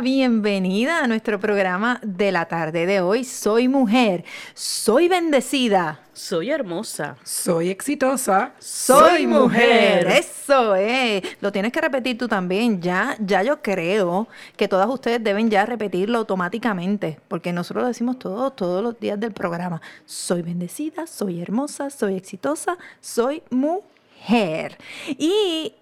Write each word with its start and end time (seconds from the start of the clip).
bienvenida 0.00 1.04
a 1.04 1.06
nuestro 1.06 1.38
programa 1.38 2.00
de 2.02 2.32
la 2.32 2.46
tarde 2.46 2.86
de 2.86 3.00
hoy. 3.00 3.22
Soy 3.24 3.68
mujer, 3.68 4.24
soy 4.54 5.08
bendecida. 5.08 6.00
Soy 6.14 6.50
hermosa. 6.50 7.16
Soy 7.22 7.68
exitosa. 7.68 8.52
Soy, 8.58 9.26
mujer. 9.26 10.06
Eso 10.06 10.74
es. 10.74 11.22
Lo 11.40 11.52
tienes 11.52 11.72
que 11.72 11.80
repetir 11.80 12.16
tú 12.18 12.28
también. 12.28 12.80
Ya, 12.80 13.16
ya 13.20 13.42
yo 13.42 13.62
creo 13.62 14.28
que 14.56 14.68
todas 14.68 14.88
ustedes 14.88 15.22
deben 15.22 15.50
ya 15.50 15.64
repetirlo 15.64 16.18
automáticamente, 16.18 17.18
porque 17.28 17.52
nosotros 17.52 17.82
lo 17.82 17.88
decimos 17.88 18.18
todos, 18.18 18.54
todos 18.56 18.82
los 18.82 18.98
días 19.00 19.18
del 19.20 19.32
programa. 19.32 19.80
Soy 20.04 20.42
bendecida, 20.42 21.06
soy 21.06 21.40
hermosa, 21.40 21.90
soy 21.90 22.16
exitosa, 22.16 22.76
soy 23.00 23.42
mujer. 23.50 24.76
Y, 25.18 25.74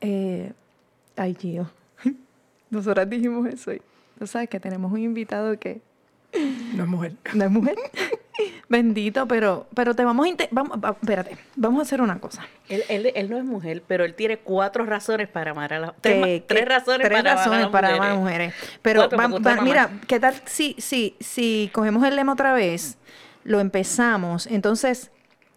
eh, 0.00 0.52
ay, 1.16 1.36
Gio. 1.38 1.83
Nosotras 2.70 3.08
dijimos 3.08 3.46
eso 3.46 3.72
y 3.72 3.82
tú 4.18 4.26
sabes 4.26 4.48
que 4.48 4.60
tenemos 4.60 4.92
un 4.92 5.00
invitado 5.00 5.58
que... 5.58 5.80
No 6.74 6.84
es 6.84 6.88
mujer. 6.88 7.12
No 7.34 7.44
es 7.44 7.50
mujer. 7.50 7.76
Bendito, 8.68 9.28
pero, 9.28 9.68
pero 9.74 9.94
te 9.94 10.04
vamos 10.04 10.26
a... 10.26 10.48
Vamos, 10.50 10.78
espérate, 11.00 11.38
vamos 11.54 11.78
a 11.78 11.82
hacer 11.82 12.00
una 12.00 12.18
cosa. 12.18 12.44
Él, 12.68 12.82
él, 12.88 13.12
él, 13.14 13.30
no 13.30 13.38
es 13.38 13.44
mujer, 13.44 13.82
pero 13.86 14.04
él 14.04 14.14
tiene 14.14 14.38
cuatro 14.38 14.84
razones 14.84 15.28
para 15.28 15.52
amar 15.52 15.72
a 15.72 15.78
las... 15.78 15.92
Tres, 16.00 16.42
tres, 16.46 16.64
razones, 16.66 17.06
tres 17.06 17.22
para, 17.22 17.34
razones 17.34 17.58
amar 17.60 17.70
para 17.70 17.94
amar 17.94 18.10
a 18.10 18.14
mujeres. 18.16 18.54
Pero 18.82 19.08
mira, 19.62 19.90
¿qué 20.08 20.18
tal 20.18 20.34
si, 20.46 20.74
si, 20.78 21.14
si 21.20 21.70
cogemos 21.72 22.04
el 22.04 22.16
lema 22.16 22.32
otra 22.32 22.52
vez, 22.52 22.98
lo 23.44 23.60
empezamos, 23.60 24.46
entonces 24.46 25.12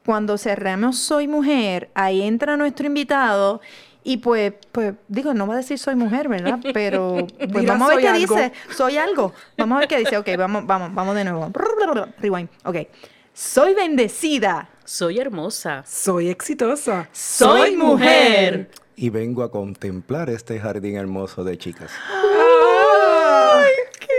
cuando 0.05 0.37
cerramos 0.37 0.97
Soy 0.99 1.27
Mujer, 1.27 1.89
ahí 1.93 2.21
entra 2.21 2.55
nuestro 2.55 2.87
invitado 2.87 3.59
y 4.07 4.15
pues, 4.15 4.53
pues, 4.71 4.93
digo, 5.09 5.33
no 5.33 5.47
va 5.47 5.55
a 5.55 5.57
decir 5.57 5.77
soy 5.77 5.95
mujer, 5.95 6.29
¿verdad? 6.29 6.59
Pero 6.73 7.27
pues 7.51 7.65
vamos 7.65 7.91
a 7.91 7.95
ver 7.95 8.05
qué 8.05 8.13
dice. 8.13 8.53
Soy 8.73 8.97
algo. 8.97 9.33
Vamos 9.57 9.75
a 9.75 9.79
ver 9.79 9.89
qué 9.89 9.97
dice. 9.97 10.17
Ok, 10.17 10.29
vamos, 10.37 10.65
vamos, 10.65 10.93
vamos 10.93 11.13
de 11.13 11.25
nuevo. 11.25 11.51
Rewind. 12.21 12.47
Ok. 12.63 12.77
Soy 13.33 13.73
bendecida. 13.73 14.69
Soy 14.85 15.19
hermosa. 15.19 15.83
Soy 15.85 16.29
exitosa. 16.29 17.09
Soy 17.11 17.75
mujer. 17.75 18.71
Y 18.95 19.09
vengo 19.09 19.43
a 19.43 19.51
contemplar 19.51 20.29
este 20.29 20.57
jardín 20.57 20.95
hermoso 20.95 21.43
de 21.43 21.57
chicas. 21.57 21.91
¡Ay, 22.09 23.73
qué 23.99 24.15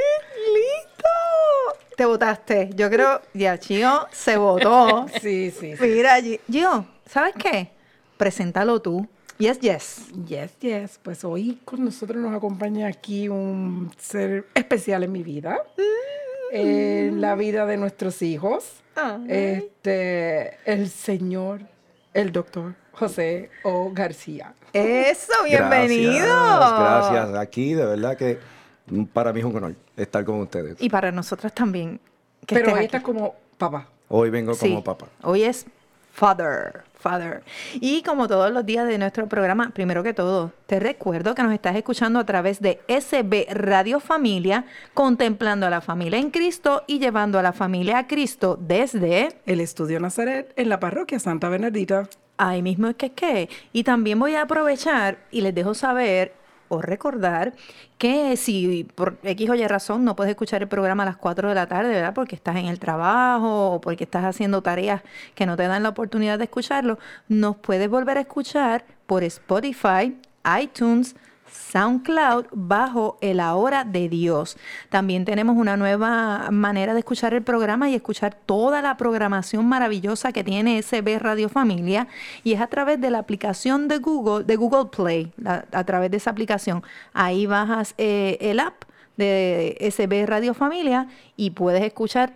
lindo! 0.49 1.97
Te 1.97 2.05
votaste. 2.05 2.69
Yo 2.75 2.91
creo, 2.91 3.23
ya, 3.33 3.59
Chio 3.59 4.07
se 4.13 4.37
votó. 4.37 5.07
sí, 5.23 5.51
sí, 5.51 5.79
sí. 5.79 5.83
Mira, 5.83 6.19
Gio, 6.21 6.85
¿sabes 7.07 7.33
qué? 7.39 7.71
Preséntalo 8.19 8.83
tú. 8.83 9.09
Yes, 9.39 9.61
yes. 9.61 10.07
Yes, 10.27 10.59
yes. 10.59 10.99
Pues 11.01 11.25
hoy 11.25 11.61
con 11.65 11.85
nosotros 11.85 12.21
nos 12.21 12.35
acompaña 12.35 12.89
aquí 12.89 13.29
un 13.29 13.93
ser 13.97 14.49
especial 14.53 15.05
en 15.05 15.13
mi 15.13 15.23
vida, 15.23 15.63
en 16.51 17.21
la 17.21 17.37
vida 17.37 17.65
de 17.65 17.77
nuestros 17.77 18.21
hijos. 18.23 18.83
Este, 19.29 20.57
el 20.65 20.91
señor, 20.91 21.61
el 22.15 22.33
doctor 22.33 22.75
José 22.91 23.51
O. 23.63 23.93
García. 23.93 24.55
Eso, 24.73 25.33
bienvenido. 25.45 26.15
Gracias, 26.17 27.11
gracias. 27.11 27.35
Aquí, 27.37 27.75
de 27.75 27.87
verdad 27.87 28.17
que 28.17 28.41
para 29.13 29.33
mí 29.33 29.39
es 29.39 29.47
un 29.47 29.55
honor 29.55 29.77
estar 29.97 30.25
con 30.25 30.41
ustedes. 30.41 30.75
Y 30.81 30.91
para 30.91 31.13
nosotras 31.13 31.55
también. 31.55 32.01
Pero 32.45 32.75
hoy 32.75 32.87
estás 32.87 33.03
como 33.03 33.37
papá. 33.57 33.87
Hoy 34.09 34.31
vengo 34.31 34.57
como 34.57 34.83
papá. 34.83 35.07
Hoy 35.23 35.45
es 35.45 35.65
Father. 36.19 36.83
Father. 36.95 37.45
Y 37.75 38.03
como 38.03 38.27
todos 38.27 38.51
los 38.51 38.67
días 38.67 38.89
de 38.89 38.99
nuestro 38.99 39.29
programa, 39.29 39.71
primero 39.71 40.03
que 40.03 40.13
todo, 40.13 40.51
te 40.67 40.81
recuerdo 40.81 41.37
que 41.37 41.45
nos 41.45 41.53
estás 41.53 41.77
escuchando 41.77 42.19
a 42.19 42.27
través 42.27 42.61
de 42.61 42.81
SB 42.89 43.47
Radio 43.55 44.01
Familia, 44.01 44.65
contemplando 44.95 45.67
a 45.67 45.71
la 45.71 45.81
familia 45.81 46.19
en 46.19 46.33
Cristo 46.33 46.83
y 46.89 46.99
llevando 46.99 47.39
a 47.39 47.43
la 47.43 47.53
familia 47.53 47.99
a 47.99 48.07
Cristo 48.09 48.59
desde 48.61 49.29
el 49.47 49.61
Estudio 49.61 50.01
Nazaret 50.01 50.53
en 50.57 50.69
la 50.69 50.81
parroquia 50.81 51.21
Santa 51.21 51.49
Bernardita. 51.49 52.09
Ahí 52.37 52.63
mismo 52.63 52.89
es 52.89 52.97
que 52.97 53.07
es 53.07 53.13
que. 53.13 53.49
Y 53.73 53.85
también 53.85 54.19
voy 54.19 54.35
a 54.35 54.43
aprovechar 54.43 55.19
y 55.31 55.43
les 55.43 55.55
dejo 55.55 55.75
saber 55.75 56.33
o 56.69 56.81
recordar 56.81 57.55
que 57.99 58.37
si 58.37 58.85
por 58.95 59.19
X 59.23 59.51
o 59.51 59.55
Y 59.55 59.67
razón 59.67 60.05
no 60.05 60.17
puedes 60.17 60.31
escuchar 60.31 60.63
el 60.63 60.69
programa 60.69 61.03
a 61.03 61.07
las 61.07 61.17
4 61.17 61.49
de 61.49 61.55
la 61.55 61.67
tarde, 61.67 61.91
¿verdad? 61.91 62.15
Porque 62.15 62.37
estás 62.37 62.57
en 62.57 62.67
el 62.67 62.79
trabajo 62.79 63.73
o 63.73 63.81
porque 63.81 64.05
estás 64.05 64.25
haciendo 64.25 64.63
tareas 64.63 65.03
que 65.35 65.47
no 65.47 65.57
te 65.57 65.67
dan 65.67 65.83
la 65.83 65.91
oportunidad 65.91 66.39
de 66.39 66.45
escucharlo, 66.45 66.99
nos 67.29 67.57
puedes 67.57 67.89
volver 67.89 68.19
a 68.19 68.21
escuchar 68.21 68.85
por 69.07 69.25
Spotify, 69.25 70.17
iTunes, 70.61 71.17
SoundCloud 71.51 72.47
bajo 72.53 73.19
el 73.21 73.41
Ahora 73.41 73.85
de 73.85 74.09
Dios. 74.09 74.57
También 74.89 75.25
tenemos 75.25 75.57
una 75.57 75.77
nueva 75.77 76.51
manera 76.51 76.93
de 76.95 77.01
escuchar 77.01 77.35
el 77.35 77.43
programa 77.43 77.89
y 77.89 77.95
escuchar 77.95 78.35
toda 78.35 78.83
la 78.83 78.97
programación 78.97 79.67
maravillosa 79.67 80.33
que 80.33 80.45
tiene 80.45 80.83
SB 80.83 81.19
Radio 81.19 81.49
Familia 81.49 82.09
y 82.45 82.53
es 82.53 82.61
a 82.61 82.67
través 82.67 83.01
de 83.01 83.11
la 83.11 83.19
aplicación 83.19 83.89
de 83.89 83.99
Google, 83.99 84.45
de 84.45 84.57
Google 84.57 84.91
Play, 84.91 85.33
a, 85.45 85.85
través 85.85 86.11
de 86.11 86.17
esa 86.17 86.31
aplicación. 86.31 86.83
Ahí 87.13 87.47
bajas 87.47 87.95
eh, 87.99 88.39
el 88.41 88.61
app 88.61 88.85
de 89.17 89.77
SB 89.81 90.27
Radio 90.27 90.55
Familia 90.55 91.09
y 91.37 91.51
puedes 91.51 91.83
escuchar 91.83 92.33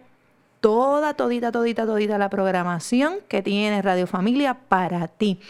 toda, 0.63 1.15
todita, 1.15 1.51
todita, 1.51 1.85
todita 1.85 2.19
la 2.19 2.31
programación 2.31 3.17
que 3.27 3.43
tiene 3.43 3.83
Radio 3.83 4.07
Familia 4.07 4.55
para 4.55 5.09
ti. 5.09 5.41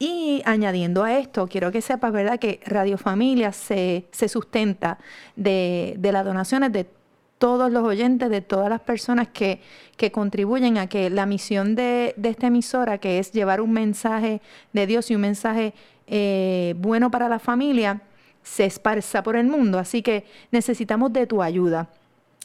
Y 0.00 0.42
añadiendo 0.44 1.04
a 1.04 1.16
esto, 1.16 1.46
quiero 1.46 1.70
que 1.70 1.80
sepas, 1.80 2.12
¿verdad?, 2.12 2.40
que 2.40 2.60
Radio 2.66 2.98
Familia 2.98 3.52
se, 3.52 4.08
sustenta 4.10 4.98
de, 5.36 5.94
de, 5.98 6.10
las 6.10 6.24
donaciones 6.24 6.72
de 6.72 6.84
todos 7.38 7.70
los 7.70 7.84
oyentes, 7.84 8.28
de 8.28 8.40
todas 8.40 8.68
las 8.68 8.80
personas 8.80 9.28
que, 9.28 9.60
que 9.96 10.10
contribuyen 10.10 10.78
a 10.78 10.88
que 10.88 11.10
la 11.10 11.26
misión 11.26 11.76
de, 11.76 12.12
de, 12.16 12.30
esta 12.30 12.48
emisora, 12.48 12.98
que 12.98 13.20
es 13.20 13.30
llevar 13.30 13.60
un 13.60 13.70
mensaje 13.70 14.42
de 14.72 14.86
Dios 14.88 15.12
y 15.12 15.14
un 15.14 15.20
mensaje 15.20 15.74
eh, 16.08 16.74
bueno 16.78 17.12
para 17.12 17.28
la 17.28 17.38
familia, 17.38 18.02
se 18.42 18.64
esparza 18.64 19.22
por 19.22 19.36
el 19.36 19.46
mundo. 19.46 19.78
Así 19.78 20.02
que 20.02 20.24
necesitamos 20.50 21.12
de 21.12 21.28
tu 21.28 21.40
ayuda. 21.40 21.88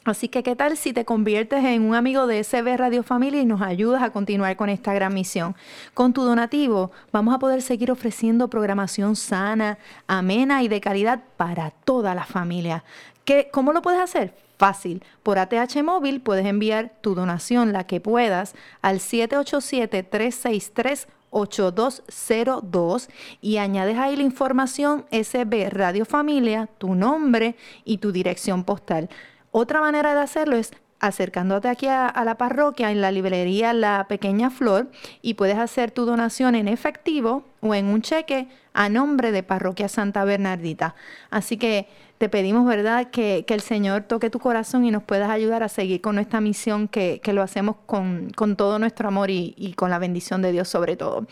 Así 0.03 0.29
que, 0.29 0.41
¿qué 0.41 0.55
tal 0.55 0.77
si 0.77 0.93
te 0.93 1.05
conviertes 1.05 1.63
en 1.63 1.83
un 1.83 1.93
amigo 1.93 2.25
de 2.25 2.43
SB 2.43 2.75
Radio 2.75 3.03
Familia 3.03 3.39
y 3.39 3.45
nos 3.45 3.61
ayudas 3.61 4.01
a 4.01 4.09
continuar 4.09 4.55
con 4.55 4.67
esta 4.67 4.95
gran 4.95 5.13
misión? 5.13 5.55
Con 5.93 6.11
tu 6.11 6.23
donativo 6.23 6.89
vamos 7.11 7.35
a 7.35 7.39
poder 7.39 7.61
seguir 7.61 7.91
ofreciendo 7.91 8.47
programación 8.47 9.15
sana, 9.15 9.77
amena 10.07 10.63
y 10.63 10.69
de 10.69 10.81
calidad 10.81 11.21
para 11.37 11.69
toda 11.69 12.15
la 12.15 12.25
familia. 12.25 12.83
¿Qué, 13.25 13.49
¿Cómo 13.51 13.73
lo 13.73 13.83
puedes 13.83 14.01
hacer? 14.01 14.33
Fácil. 14.57 15.03
Por 15.21 15.37
ATH 15.37 15.83
móvil 15.83 16.19
puedes 16.19 16.47
enviar 16.47 16.93
tu 17.01 17.13
donación, 17.13 17.71
la 17.71 17.85
que 17.85 18.01
puedas, 18.01 18.55
al 18.81 18.97
787-363. 18.99 21.05
8202 21.33 23.07
y 23.39 23.55
añades 23.55 23.97
ahí 23.97 24.17
la 24.17 24.23
información 24.23 25.05
SB 25.11 25.69
Radio 25.69 26.03
Familia, 26.03 26.67
tu 26.77 26.93
nombre 26.93 27.55
y 27.85 27.99
tu 27.99 28.11
dirección 28.11 28.65
postal. 28.65 29.07
Otra 29.51 29.81
manera 29.81 30.15
de 30.15 30.21
hacerlo 30.21 30.55
es 30.55 30.71
acercándote 31.01 31.67
aquí 31.67 31.87
a, 31.87 32.13
la 32.23 32.35
parroquia 32.35 32.91
en 32.91 33.01
la 33.01 33.11
librería 33.11 33.73
La 33.73 34.05
Pequeña 34.07 34.51
Flor 34.51 34.89
y 35.21 35.33
puedes 35.33 35.57
hacer 35.57 35.91
tu 35.91 36.05
donación 36.05 36.55
en 36.55 36.67
efectivo 36.67 37.43
o 37.59 37.73
en 37.73 37.87
un 37.87 38.01
cheque 38.01 38.47
a 38.73 38.87
nombre 38.87 39.31
de 39.31 39.43
Parroquia 39.43 39.89
Santa 39.89 40.23
Bernardita. 40.23 40.95
Así 41.31 41.57
que 41.57 41.87
te 42.19 42.29
pedimos, 42.29 42.67
¿verdad?, 42.67 43.09
que, 43.09 43.45
que 43.47 43.55
el 43.55 43.61
Señor 43.61 44.03
toque 44.03 44.29
tu 44.29 44.37
corazón 44.39 44.85
y 44.85 44.91
nos 44.91 45.01
puedas 45.01 45.31
ayudar 45.31 45.63
a 45.63 45.69
seguir 45.69 46.01
con 46.01 46.15
nuestra 46.15 46.39
misión, 46.39 46.87
que, 46.87 47.19
que 47.21 47.33
lo 47.33 47.41
hacemos 47.41 47.77
con, 47.87 48.29
con, 48.35 48.55
todo 48.55 48.77
nuestro 48.77 49.07
amor 49.07 49.31
y, 49.31 49.55
y, 49.57 49.73
con 49.73 49.89
la 49.89 49.97
bendición 49.97 50.43
de 50.43 50.51
Dios 50.51 50.69
sobre 50.69 50.95
todo. 50.95 51.25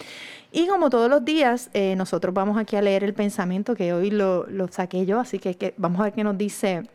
Y 0.52 0.68
como 0.68 0.90
todos 0.90 1.12
los 1.12 1.24
días, 1.24 1.70
eh, 1.74 1.96
nosotros 1.96 2.34
vamos 2.34 2.58
aquí 2.58 2.76
a 2.76 2.82
leer 2.82 3.04
el 3.04 3.14
pensamiento 3.14 3.76
que 3.76 3.94
hoy 3.94 4.10
lo, 4.10 4.48
lo 4.48 4.68
saqué 4.68 5.06
yo, 5.06 5.20
así 5.20 5.38
que 5.38 5.76
vamos 5.78 6.02
a 6.02 6.06
ver 6.06 6.14
qué 6.14 6.24
nos 6.24 6.38
dice 6.38 6.90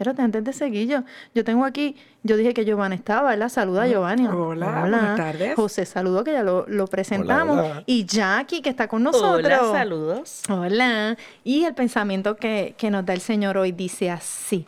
Espérate, 0.00 0.22
antes 0.22 0.42
de 0.42 0.54
seguir, 0.54 0.88
yo, 0.88 1.04
yo 1.34 1.44
tengo 1.44 1.62
aquí, 1.62 1.94
yo 2.22 2.38
dije 2.38 2.54
que 2.54 2.64
Giovanni 2.64 2.94
estaba, 2.94 3.28
¿verdad? 3.28 3.50
Saluda 3.50 3.82
a 3.82 3.86
Giovanni. 3.86 4.26
Hola, 4.28 4.80
buenas 4.80 5.14
tardes. 5.14 5.54
José, 5.54 5.84
saludo, 5.84 6.24
que 6.24 6.32
ya 6.32 6.42
lo, 6.42 6.64
lo 6.68 6.86
presentamos. 6.86 7.58
Hola, 7.58 7.70
hola. 7.70 7.82
Y 7.84 8.06
Jackie, 8.06 8.62
que 8.62 8.70
está 8.70 8.88
con 8.88 9.02
nosotros. 9.02 9.44
Hola, 9.44 9.58
saludos. 9.58 10.40
Hola. 10.48 11.18
Y 11.44 11.64
el 11.64 11.74
pensamiento 11.74 12.36
que, 12.36 12.74
que 12.78 12.90
nos 12.90 13.04
da 13.04 13.12
el 13.12 13.20
Señor 13.20 13.58
hoy 13.58 13.72
dice 13.72 14.10
así. 14.10 14.64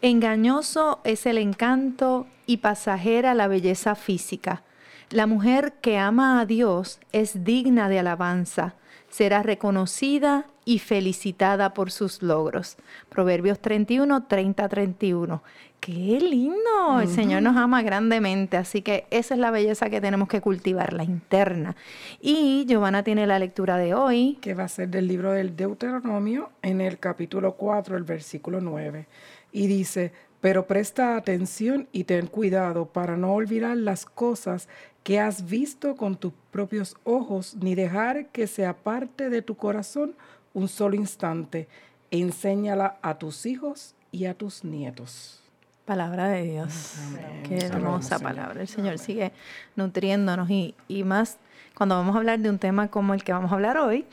Engañoso 0.00 1.00
es 1.02 1.26
el 1.26 1.38
encanto 1.38 2.28
y 2.46 2.58
pasajera 2.58 3.34
la 3.34 3.48
belleza 3.48 3.96
física. 3.96 4.62
La 5.10 5.26
mujer 5.26 5.72
que 5.80 5.98
ama 5.98 6.38
a 6.38 6.46
Dios 6.46 7.00
es 7.10 7.42
digna 7.42 7.88
de 7.88 7.98
alabanza 7.98 8.76
será 9.10 9.42
reconocida 9.42 10.46
y 10.64 10.80
felicitada 10.80 11.72
por 11.72 11.90
sus 11.90 12.22
logros. 12.22 12.76
Proverbios 13.08 13.58
31, 13.58 14.24
30, 14.26 14.68
31. 14.68 15.42
¡Qué 15.80 15.92
lindo! 16.20 16.56
Uh 16.56 16.98
-huh. 16.98 17.02
El 17.02 17.08
Señor 17.08 17.42
nos 17.42 17.56
ama 17.56 17.82
grandemente, 17.82 18.56
así 18.56 18.82
que 18.82 19.06
esa 19.10 19.34
es 19.34 19.40
la 19.40 19.50
belleza 19.50 19.88
que 19.88 20.00
tenemos 20.00 20.28
que 20.28 20.40
cultivar, 20.40 20.92
la 20.92 21.04
interna. 21.04 21.76
Y 22.20 22.66
Giovanna 22.66 23.02
tiene 23.02 23.26
la 23.26 23.38
lectura 23.38 23.78
de 23.78 23.94
hoy. 23.94 24.38
Que 24.40 24.54
va 24.54 24.64
a 24.64 24.68
ser 24.68 24.88
del 24.88 25.06
libro 25.06 25.32
del 25.32 25.56
Deuteronomio 25.56 26.50
en 26.62 26.80
el 26.80 26.98
capítulo 26.98 27.54
4, 27.54 27.96
el 27.96 28.04
versículo 28.04 28.60
9. 28.60 29.06
Y 29.52 29.68
dice, 29.68 30.12
pero 30.40 30.66
presta 30.66 31.16
atención 31.16 31.88
y 31.92 32.04
ten 32.04 32.26
cuidado 32.26 32.86
para 32.86 33.16
no 33.16 33.32
olvidar 33.32 33.76
las 33.76 34.04
cosas 34.04 34.68
que 35.08 35.18
has 35.18 35.48
visto 35.48 35.96
con 35.96 36.16
tus 36.16 36.34
propios 36.50 36.94
ojos, 37.02 37.56
ni 37.62 37.74
dejar 37.74 38.26
que 38.26 38.46
se 38.46 38.66
aparte 38.66 39.30
de 39.30 39.40
tu 39.40 39.54
corazón 39.56 40.14
un 40.52 40.68
solo 40.68 40.96
instante. 40.96 41.66
Enséñala 42.10 42.98
a 43.00 43.14
tus 43.14 43.46
hijos 43.46 43.94
y 44.12 44.26
a 44.26 44.34
tus 44.34 44.64
nietos. 44.64 45.40
Palabra 45.86 46.28
de 46.28 46.42
Dios. 46.42 46.96
Amén. 47.06 47.42
Qué 47.48 47.56
hermosa 47.56 48.18
palabra. 48.18 48.60
El 48.60 48.68
Señor 48.68 48.98
sigue 48.98 49.32
nutriéndonos 49.76 50.50
y, 50.50 50.74
y 50.88 51.04
más 51.04 51.38
cuando 51.74 51.94
vamos 51.94 52.14
a 52.14 52.18
hablar 52.18 52.40
de 52.40 52.50
un 52.50 52.58
tema 52.58 52.88
como 52.88 53.14
el 53.14 53.24
que 53.24 53.32
vamos 53.32 53.50
a 53.50 53.54
hablar 53.54 53.78
hoy, 53.78 54.04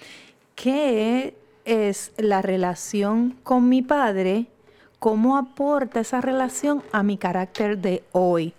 que 0.55 1.35
es 1.65 2.13
la 2.15 2.41
relación 2.41 3.31
con 3.43 3.67
mi 3.67 3.81
Padre, 3.81 4.45
cómo 4.99 5.35
aporta 5.35 5.99
esa 5.99 6.21
relación 6.21 6.83
a 6.93 7.03
mi 7.03 7.17
carácter 7.17 7.79
de 7.79 8.01
hoy 8.13 8.53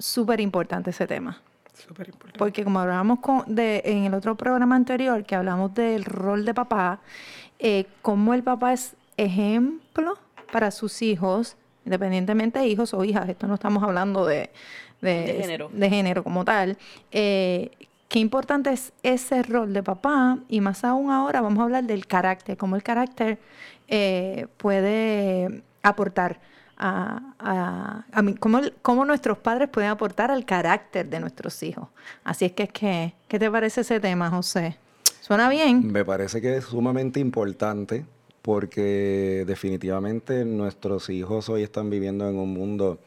súper 0.00 0.40
importante 0.40 0.90
ese 0.90 1.06
tema. 1.06 1.40
Súper 1.74 2.08
importante. 2.08 2.38
Porque 2.38 2.64
como 2.64 2.80
hablábamos 2.80 3.20
con, 3.20 3.44
de, 3.46 3.82
en 3.84 4.04
el 4.04 4.14
otro 4.14 4.34
programa 4.34 4.76
anterior, 4.76 5.24
que 5.24 5.34
hablamos 5.34 5.74
del 5.74 6.04
rol 6.04 6.44
de 6.44 6.54
papá, 6.54 7.00
eh, 7.58 7.86
cómo 8.02 8.34
el 8.34 8.42
papá 8.42 8.72
es 8.72 8.96
ejemplo 9.16 10.18
para 10.52 10.70
sus 10.70 11.02
hijos, 11.02 11.56
independientemente 11.84 12.58
de 12.58 12.66
hijos 12.66 12.92
o 12.94 13.04
hijas, 13.04 13.28
esto 13.28 13.46
no 13.46 13.54
estamos 13.54 13.82
hablando 13.82 14.26
de, 14.26 14.50
de, 15.00 15.10
de 15.10 15.34
género. 15.40 15.70
de 15.72 15.90
género 15.90 16.24
como 16.24 16.44
tal. 16.44 16.76
Eh, 17.12 17.70
qué 18.08 18.18
importante 18.18 18.72
es 18.72 18.92
ese 19.02 19.42
rol 19.42 19.72
de 19.72 19.82
papá 19.82 20.38
y 20.48 20.60
más 20.60 20.84
aún 20.84 21.10
ahora 21.10 21.40
vamos 21.40 21.60
a 21.60 21.62
hablar 21.62 21.84
del 21.84 22.06
carácter, 22.06 22.56
cómo 22.56 22.76
el 22.76 22.82
carácter 22.82 23.38
eh, 23.88 24.46
puede 24.56 25.62
aportar 25.82 26.40
a, 26.82 27.34
a, 27.38 28.04
a 28.10 28.22
mí, 28.22 28.34
cómo, 28.34 28.60
cómo, 28.80 29.04
nuestros 29.04 29.36
padres 29.36 29.68
pueden 29.68 29.90
aportar 29.90 30.30
al 30.30 30.46
carácter 30.46 31.10
de 31.10 31.20
nuestros 31.20 31.62
hijos. 31.62 31.88
Así 32.24 32.46
es 32.46 32.52
que, 32.52 32.62
es 32.62 32.72
que, 32.72 33.14
¿qué 33.28 33.38
te 33.38 33.50
parece 33.50 33.82
ese 33.82 34.00
tema, 34.00 34.30
José? 34.30 34.78
¿Suena 35.20 35.50
bien? 35.50 35.92
Me 35.92 36.06
parece 36.06 36.40
que 36.40 36.56
es 36.56 36.64
sumamente 36.64 37.20
importante 37.20 38.06
porque 38.40 39.44
definitivamente 39.46 40.46
nuestros 40.46 41.10
hijos 41.10 41.50
hoy 41.50 41.62
están 41.62 41.90
viviendo 41.90 42.26
en 42.26 42.36
un 42.36 42.54
mundo 42.54 42.98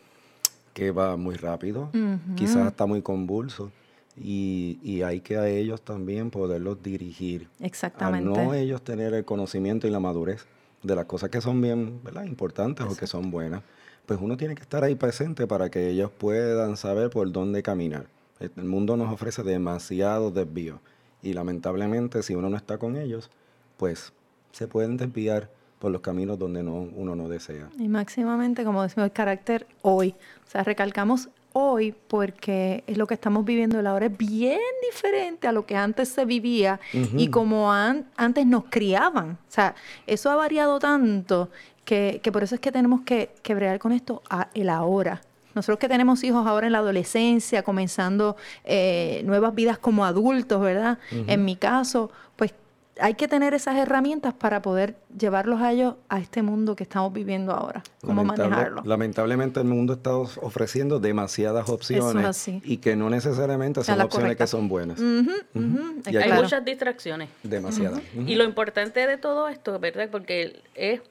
que 0.76 0.92
va 0.92 1.18
muy 1.18 1.36
rápido, 1.36 1.90
uh 1.94 1.98
-huh. 1.98 2.36
quizás 2.36 2.68
está 2.68 2.86
muy 2.86 3.02
convulso. 3.02 3.72
Y, 4.16 4.78
y, 4.84 5.02
hay 5.02 5.22
que 5.22 5.38
a 5.38 5.48
ellos 5.48 5.81
también 5.81 6.30
poderlos 6.30 6.84
dirigir. 6.84 7.50
Exactamente. 7.60 8.40
A 8.40 8.44
no 8.44 8.54
ellos 8.54 8.84
tener 8.84 9.12
el 9.16 9.26
conocimiento 9.26 9.88
y 9.88 9.90
la 9.90 10.00
madurez 10.00 10.46
de 10.83 10.95
las 10.95 11.06
cosas 11.06 11.30
que 11.30 11.41
son 11.41 11.62
bien 11.62 12.01
¿verdad? 12.03 12.25
importantes 12.25 12.83
Exacto. 12.83 12.94
o 12.94 13.00
que 13.00 13.07
son 13.07 13.31
buenas, 13.31 13.63
pues 14.06 14.19
uno 14.21 14.38
tiene 14.38 14.56
que 14.56 14.62
estar 14.62 14.83
ahí 14.83 14.95
presente 14.95 15.47
para 15.47 15.69
que 15.69 15.89
ellos 15.89 16.12
puedan 16.12 16.77
saber 16.77 17.09
por 17.09 17.31
dónde 17.31 17.63
caminar. 17.63 18.07
El 18.39 18.65
mundo 18.65 18.97
nos 18.97 19.12
ofrece 19.12 19.44
demasiados 19.44 20.33
desvíos 20.33 20.80
y 21.21 21.33
lamentablemente 21.33 22.21
si 22.21 22.35
uno 22.35 22.50
no 22.50 22.57
está 22.57 22.77
con 22.77 22.97
ellos, 22.97 23.30
pues 23.77 24.12
se 24.51 24.68
pueden 24.68 24.97
desviar 24.97 25.50
por 25.80 25.91
los 25.91 26.01
caminos 26.01 26.38
donde 26.38 26.63
no, 26.63 26.74
uno 26.95 27.15
no 27.15 27.27
desea. 27.27 27.69
Y 27.77 27.88
máximamente, 27.88 28.63
como 28.63 28.83
decimos, 28.83 29.06
el 29.06 29.12
carácter 29.12 29.68
hoy. 29.81 30.15
O 30.47 30.50
sea, 30.50 30.63
recalcamos 30.63 31.30
hoy 31.54 31.96
porque 32.08 32.84
es 32.88 32.98
lo 32.98 33.08
que 33.08 33.14
estamos 33.14 33.46
viviendo 33.46 33.80
el 33.80 33.88
ahora 33.88 34.08
es 34.08 34.18
bien 34.18 34.60
diferente 34.90 35.48
a 35.48 35.52
lo 35.52 35.66
que 35.66 35.76
antes 35.76 36.10
se 36.10 36.26
vivía 36.26 36.80
uh 36.94 36.98
-huh. 36.98 37.20
y 37.20 37.30
como 37.30 37.72
an 37.72 38.06
antes 38.18 38.46
nos 38.46 38.66
criaban. 38.70 39.32
O 39.32 39.52
sea, 39.52 39.76
eso 40.08 40.30
ha 40.32 40.36
variado 40.36 40.80
tanto 40.80 41.50
que, 41.86 42.20
que 42.24 42.32
por 42.32 42.44
eso 42.44 42.56
es 42.56 42.62
que 42.62 42.72
tenemos 42.72 43.02
que, 43.02 43.32
que 43.42 43.56
bregar 43.56 43.80
con 43.80 43.92
esto 43.92 44.22
a 44.30 44.50
el 44.54 44.70
ahora. 44.70 45.22
Nosotros 45.56 45.78
que 45.78 45.88
tenemos 45.88 46.24
hijos 46.24 46.48
ahora 46.48 46.66
en 46.66 46.74
la 46.74 46.80
adolescencia, 46.80 47.62
comenzando 47.62 48.36
eh, 48.64 49.22
nuevas 49.24 49.54
vidas 49.54 49.78
como 49.78 50.04
adultos, 50.04 50.60
¿verdad? 50.60 50.98
Uh 51.12 51.16
-huh. 51.16 51.26
En 51.28 51.46
mi 51.46 51.56
caso, 51.56 52.10
pues 52.36 52.54
hay 53.00 53.16
que 53.16 53.28
tener 53.28 53.54
esas 53.54 53.75
herramientas 53.78 54.34
para 54.34 54.62
poder 54.62 54.95
llevarlos 55.18 55.62
a 55.62 55.72
ellos 55.72 55.95
a 56.10 56.19
este 56.19 56.44
mundo 56.44 56.75
que 56.75 56.84
estamos 56.84 57.12
viviendo 57.12 57.51
ahora. 57.51 57.81
¿Cómo 58.01 58.22
Lamentable, 58.22 58.50
manejarlo? 58.50 58.81
Lamentablemente 58.86 59.60
el 59.60 59.66
mundo 59.66 59.94
está 59.94 60.16
ofreciendo 60.16 61.00
demasiadas 61.00 61.69
opciones 61.69 62.48
y 62.63 62.78
que 62.78 62.95
no 62.95 63.10
necesariamente 63.10 63.83
son 63.83 64.00
opciones 64.02 64.12
correcta. 64.12 64.44
que 64.44 64.47
son 64.47 64.68
buenas. 64.68 65.00
Uh 65.00 65.04
-huh, 65.04 65.44
uh 65.56 65.59
-huh. 65.59 66.02
Hay, 66.06 66.18
hay 66.18 66.23
claro. 66.26 66.44
muchas 66.44 66.64
distracciones. 66.66 67.30
Demasiadas. 67.42 68.02
Uh 68.16 68.21
-huh. 68.21 68.30
Y 68.30 68.35
lo 68.35 68.44
importante 68.44 69.07
de 69.07 69.18
todo 69.18 69.47
esto, 69.47 69.80
¿verdad? 69.80 70.09
Porque 70.12 70.62
es 70.76 71.02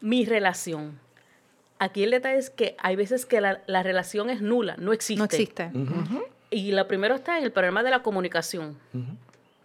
mi 0.00 0.24
relación. 0.24 0.98
Aquí 1.80 2.04
el 2.04 2.12
detalle 2.12 2.38
es 2.38 2.50
que 2.50 2.76
hay 2.78 2.94
veces 2.94 3.26
que 3.26 3.40
la, 3.40 3.60
la 3.66 3.82
relación 3.82 4.30
es 4.30 4.40
nula, 4.40 4.76
no 4.78 4.92
existe. 4.92 5.18
No 5.18 5.24
existe. 5.24 5.70
Y 6.50 6.70
lo 6.70 6.86
primero 6.86 7.16
está 7.16 7.36
en 7.38 7.44
el 7.44 7.50
problema 7.50 7.82
de 7.82 7.90
la 7.90 8.02
comunicación 8.02 8.76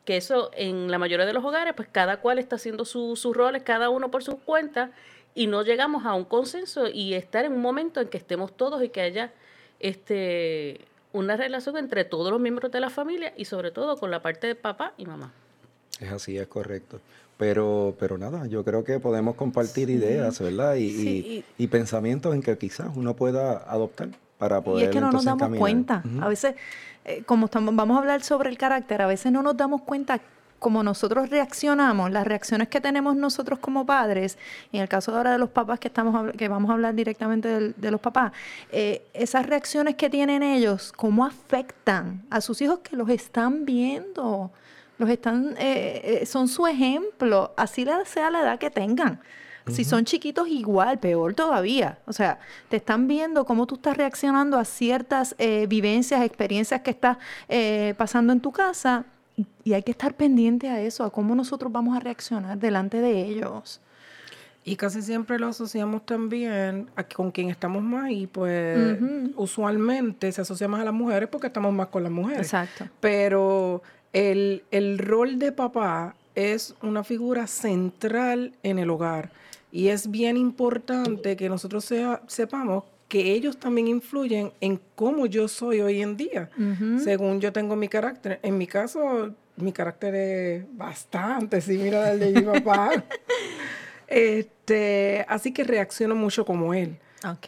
que 0.10 0.18
eso 0.18 0.50
en 0.56 0.90
la 0.90 0.98
mayoría 0.98 1.28
de 1.28 1.34
los 1.34 1.46
hogares, 1.46 1.76
pues 1.76 1.88
cada 1.92 2.20
cual 2.20 2.40
está 2.40 2.56
haciendo 2.56 2.84
sus 2.84 3.20
su 3.20 3.32
roles, 3.32 3.62
cada 3.62 3.92
uno 3.92 4.10
por 4.10 4.24
su 4.24 4.40
cuenta, 4.40 4.90
y 5.36 5.46
no 5.46 5.62
llegamos 5.62 6.04
a 6.04 6.16
un 6.16 6.26
consenso 6.26 6.88
y 6.88 7.14
estar 7.14 7.46
en 7.46 7.54
un 7.54 7.62
momento 7.62 8.02
en 8.02 8.08
que 8.08 8.18
estemos 8.18 8.52
todos 8.58 8.84
y 8.84 8.90
que 8.90 9.02
haya 9.02 9.32
este 9.80 10.82
una 11.14 11.38
relación 11.38 11.78
entre 11.78 12.06
todos 12.06 12.32
los 12.32 12.42
miembros 12.42 12.72
de 12.72 12.80
la 12.80 12.90
familia 12.90 13.36
y 13.38 13.46
sobre 13.46 13.70
todo 13.70 13.98
con 13.98 14.10
la 14.10 14.24
parte 14.24 14.48
de 14.48 14.56
papá 14.56 14.94
y 14.98 15.06
mamá. 15.06 15.32
Es 16.00 16.12
así, 16.12 16.40
es 16.40 16.48
correcto. 16.48 17.00
Pero, 17.38 17.96
pero 18.00 18.18
nada, 18.18 18.48
yo 18.48 18.66
creo 18.66 18.84
que 18.84 19.00
podemos 19.00 19.36
compartir 19.36 19.90
sí. 19.90 19.94
ideas, 19.94 20.40
¿verdad? 20.40 20.74
Y, 20.74 20.90
sí. 20.90 21.46
y, 21.58 21.64
y, 21.64 21.68
pensamientos 21.68 22.34
en 22.34 22.42
que 22.42 22.58
quizás 22.58 22.90
uno 22.96 23.16
pueda 23.16 23.58
adoptar 23.58 24.10
para 24.40 24.60
poder. 24.62 24.86
Y 24.86 24.86
es 24.88 24.92
que 24.92 25.02
no 25.02 25.12
nos 25.12 25.24
damos 25.24 25.42
caminar. 25.42 25.60
cuenta. 25.60 26.02
Uh 26.04 26.08
-huh. 26.08 26.24
A 26.24 26.28
veces, 26.30 26.56
eh, 27.10 27.24
como 27.26 27.46
estamos, 27.46 27.76
vamos 27.76 27.98
a 27.98 28.02
hablar 28.02 28.22
sobre 28.22 28.50
el 28.50 28.58
carácter, 28.58 29.02
a 29.02 29.08
veces 29.08 29.32
no 29.32 29.42
nos 29.42 29.58
damos 29.58 29.82
cuenta 29.82 30.22
como 30.60 30.84
nosotros 30.84 31.30
reaccionamos, 31.32 32.12
las 32.12 32.28
reacciones 32.28 32.68
que 32.68 32.80
tenemos 32.80 33.16
nosotros 33.16 33.58
como 33.58 33.84
padres, 33.84 34.38
en 34.72 34.82
el 34.82 34.88
caso 34.88 35.16
ahora 35.16 35.32
de 35.32 35.40
los 35.40 35.50
papás 35.50 35.80
que 35.80 35.88
estamos 35.88 36.34
que 36.34 36.48
vamos 36.48 36.70
a 36.70 36.74
hablar 36.74 36.94
directamente 36.94 37.74
de, 37.76 37.92
los 37.92 38.00
papás, 38.00 38.32
eh, 38.72 39.02
esas 39.14 39.48
reacciones 39.48 39.96
que 39.96 40.08
tienen 40.10 40.44
ellos, 40.44 40.94
cómo 40.96 41.26
afectan 41.26 42.22
a 42.30 42.42
sus 42.42 42.62
hijos 42.62 42.80
que 42.80 42.96
los 42.96 43.10
están 43.10 43.66
viendo, 43.66 44.52
los 45.00 45.10
están, 45.10 45.56
eh, 45.58 46.24
son 46.28 46.48
su 46.48 46.68
ejemplo, 46.68 47.54
así 47.58 47.88
sea 48.06 48.30
la 48.30 48.42
edad 48.42 48.60
que 48.60 48.70
tengan. 48.70 49.20
Si 49.72 49.84
son 49.84 50.06
chiquitos, 50.06 50.48
igual, 50.48 51.00
peor 51.00 51.34
todavía. 51.34 52.00
O 52.06 52.14
sea, 52.14 52.40
te 52.70 52.78
están 52.78 53.08
viendo 53.08 53.46
cómo 53.46 53.68
tú 53.68 53.76
estás 53.76 53.98
reaccionando 53.98 54.58
a 54.58 54.66
ciertas 54.66 55.36
eh, 55.38 55.66
vivencias, 55.68 56.22
experiencias 56.24 56.82
que 56.82 56.92
estás 56.92 57.18
eh, 57.48 57.94
pasando 57.98 58.34
en 58.34 58.40
tu 58.40 58.52
casa. 58.52 59.06
Y, 59.36 59.46
y, 59.64 59.74
hay 59.74 59.84
que 59.84 59.92
estar 59.92 60.14
pendiente 60.16 60.70
a 60.70 60.82
eso, 60.82 61.04
a 61.04 61.12
cómo 61.12 61.34
nosotros 61.34 61.72
vamos 61.72 61.96
a 61.96 62.00
reaccionar 62.00 62.58
delante 62.58 63.00
de 63.00 63.24
ellos. 63.24 63.80
Y 64.70 64.76
casi 64.76 65.02
siempre 65.02 65.40
lo 65.40 65.48
asociamos 65.48 66.06
también 66.06 66.90
a 66.96 67.04
con 67.04 67.32
quien 67.32 67.50
estamos 67.50 67.82
más 67.82 68.12
y 68.12 68.28
pues 68.28 69.00
usualmente 69.36 70.32
se 70.32 70.42
asocia 70.42 70.68
más 70.68 70.82
a 70.82 70.84
las 70.84 70.94
mujeres 70.94 71.30
porque 71.30 71.48
estamos 71.48 71.74
más 71.74 71.88
con 71.88 72.04
las 72.04 72.12
mujeres. 72.12 72.42
Exacto. 72.42 72.88
Pero 73.00 73.82
el, 74.14 74.64
el 74.70 75.00
rol 75.00 75.40
de 75.40 75.52
papá 75.52 76.16
es 76.36 76.76
una 76.82 77.04
figura 77.04 77.48
central 77.48 78.54
en 78.62 78.80
el 78.80 78.90
hogar 78.90 79.32
y 79.72 79.90
es 79.90 80.10
bien 80.12 80.38
importante 80.38 81.36
que 81.36 81.50
nosotros 81.50 81.86
sea- 81.86 82.22
sepamos 82.28 82.84
que 83.08 83.32
ellos 83.34 83.58
también 83.58 83.88
influyen 83.88 84.52
en 84.62 84.80
cómo 84.96 85.26
yo 85.26 85.48
soy 85.48 85.82
hoy 85.82 86.02
en 86.02 86.16
día, 86.16 86.50
según 87.00 87.42
yo 87.42 87.52
tengo 87.52 87.76
mi 87.76 87.88
carácter. 87.88 88.40
En 88.44 88.58
mi 88.58 88.68
caso, 88.68 89.34
mi 89.58 89.72
carácter 89.72 90.14
es 90.16 90.66
bastante 90.78 91.60
similar 91.62 92.04
al 92.12 92.20
de 92.20 92.32
mi 92.32 92.42
papá. 92.42 93.04
Este, 94.08 95.24
así 95.28 95.54
que 95.54 95.64
reacciono 95.64 96.16
mucho 96.16 96.46
como 96.46 96.74
él. 96.74 96.98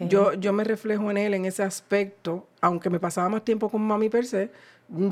Yo, 0.09 0.33
yo 0.33 0.53
me 0.53 0.63
reflejo 0.63 1.09
en 1.09 1.17
él 1.17 1.33
en 1.33 1.45
ese 1.45 1.63
aspecto, 1.63 2.45
aunque 2.59 2.89
me 2.89 2.99
pasaba 2.99 3.29
más 3.29 3.43
tiempo 3.43 3.69
con 3.69 3.81
mami 3.81 4.09
per 4.09 4.25
se, 4.25 4.51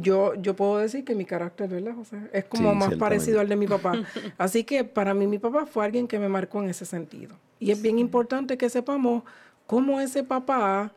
yo, 0.01 0.33
yo 0.35 0.55
puedo 0.55 0.77
decir 0.77 1.05
que 1.05 1.15
mi 1.15 1.25
carácter, 1.25 1.69
¿verdad, 1.69 1.95
José? 1.95 2.17
Es 2.33 2.45
como 2.45 2.71
Sí, 2.71 2.77
más 2.77 2.95
parecido 2.95 3.39
al 3.39 3.47
de 3.49 3.55
mi 3.55 3.67
papá. 3.67 3.93
Así 4.37 4.63
que 4.63 4.83
para 4.83 5.13
mí 5.13 5.25
mi 5.27 5.39
papá 5.39 5.65
fue 5.65 5.85
alguien 5.85 6.07
que 6.07 6.19
me 6.19 6.27
marcó 6.29 6.61
en 6.61 6.69
ese 6.69 6.85
sentido. 6.85 7.35
Y 7.59 7.71
es 7.71 7.81
bien 7.81 7.99
importante 7.99 8.57
que 8.57 8.69
sepamos 8.69 9.23
cómo 9.67 9.99
ese 10.01 10.23
papá, 10.23 10.91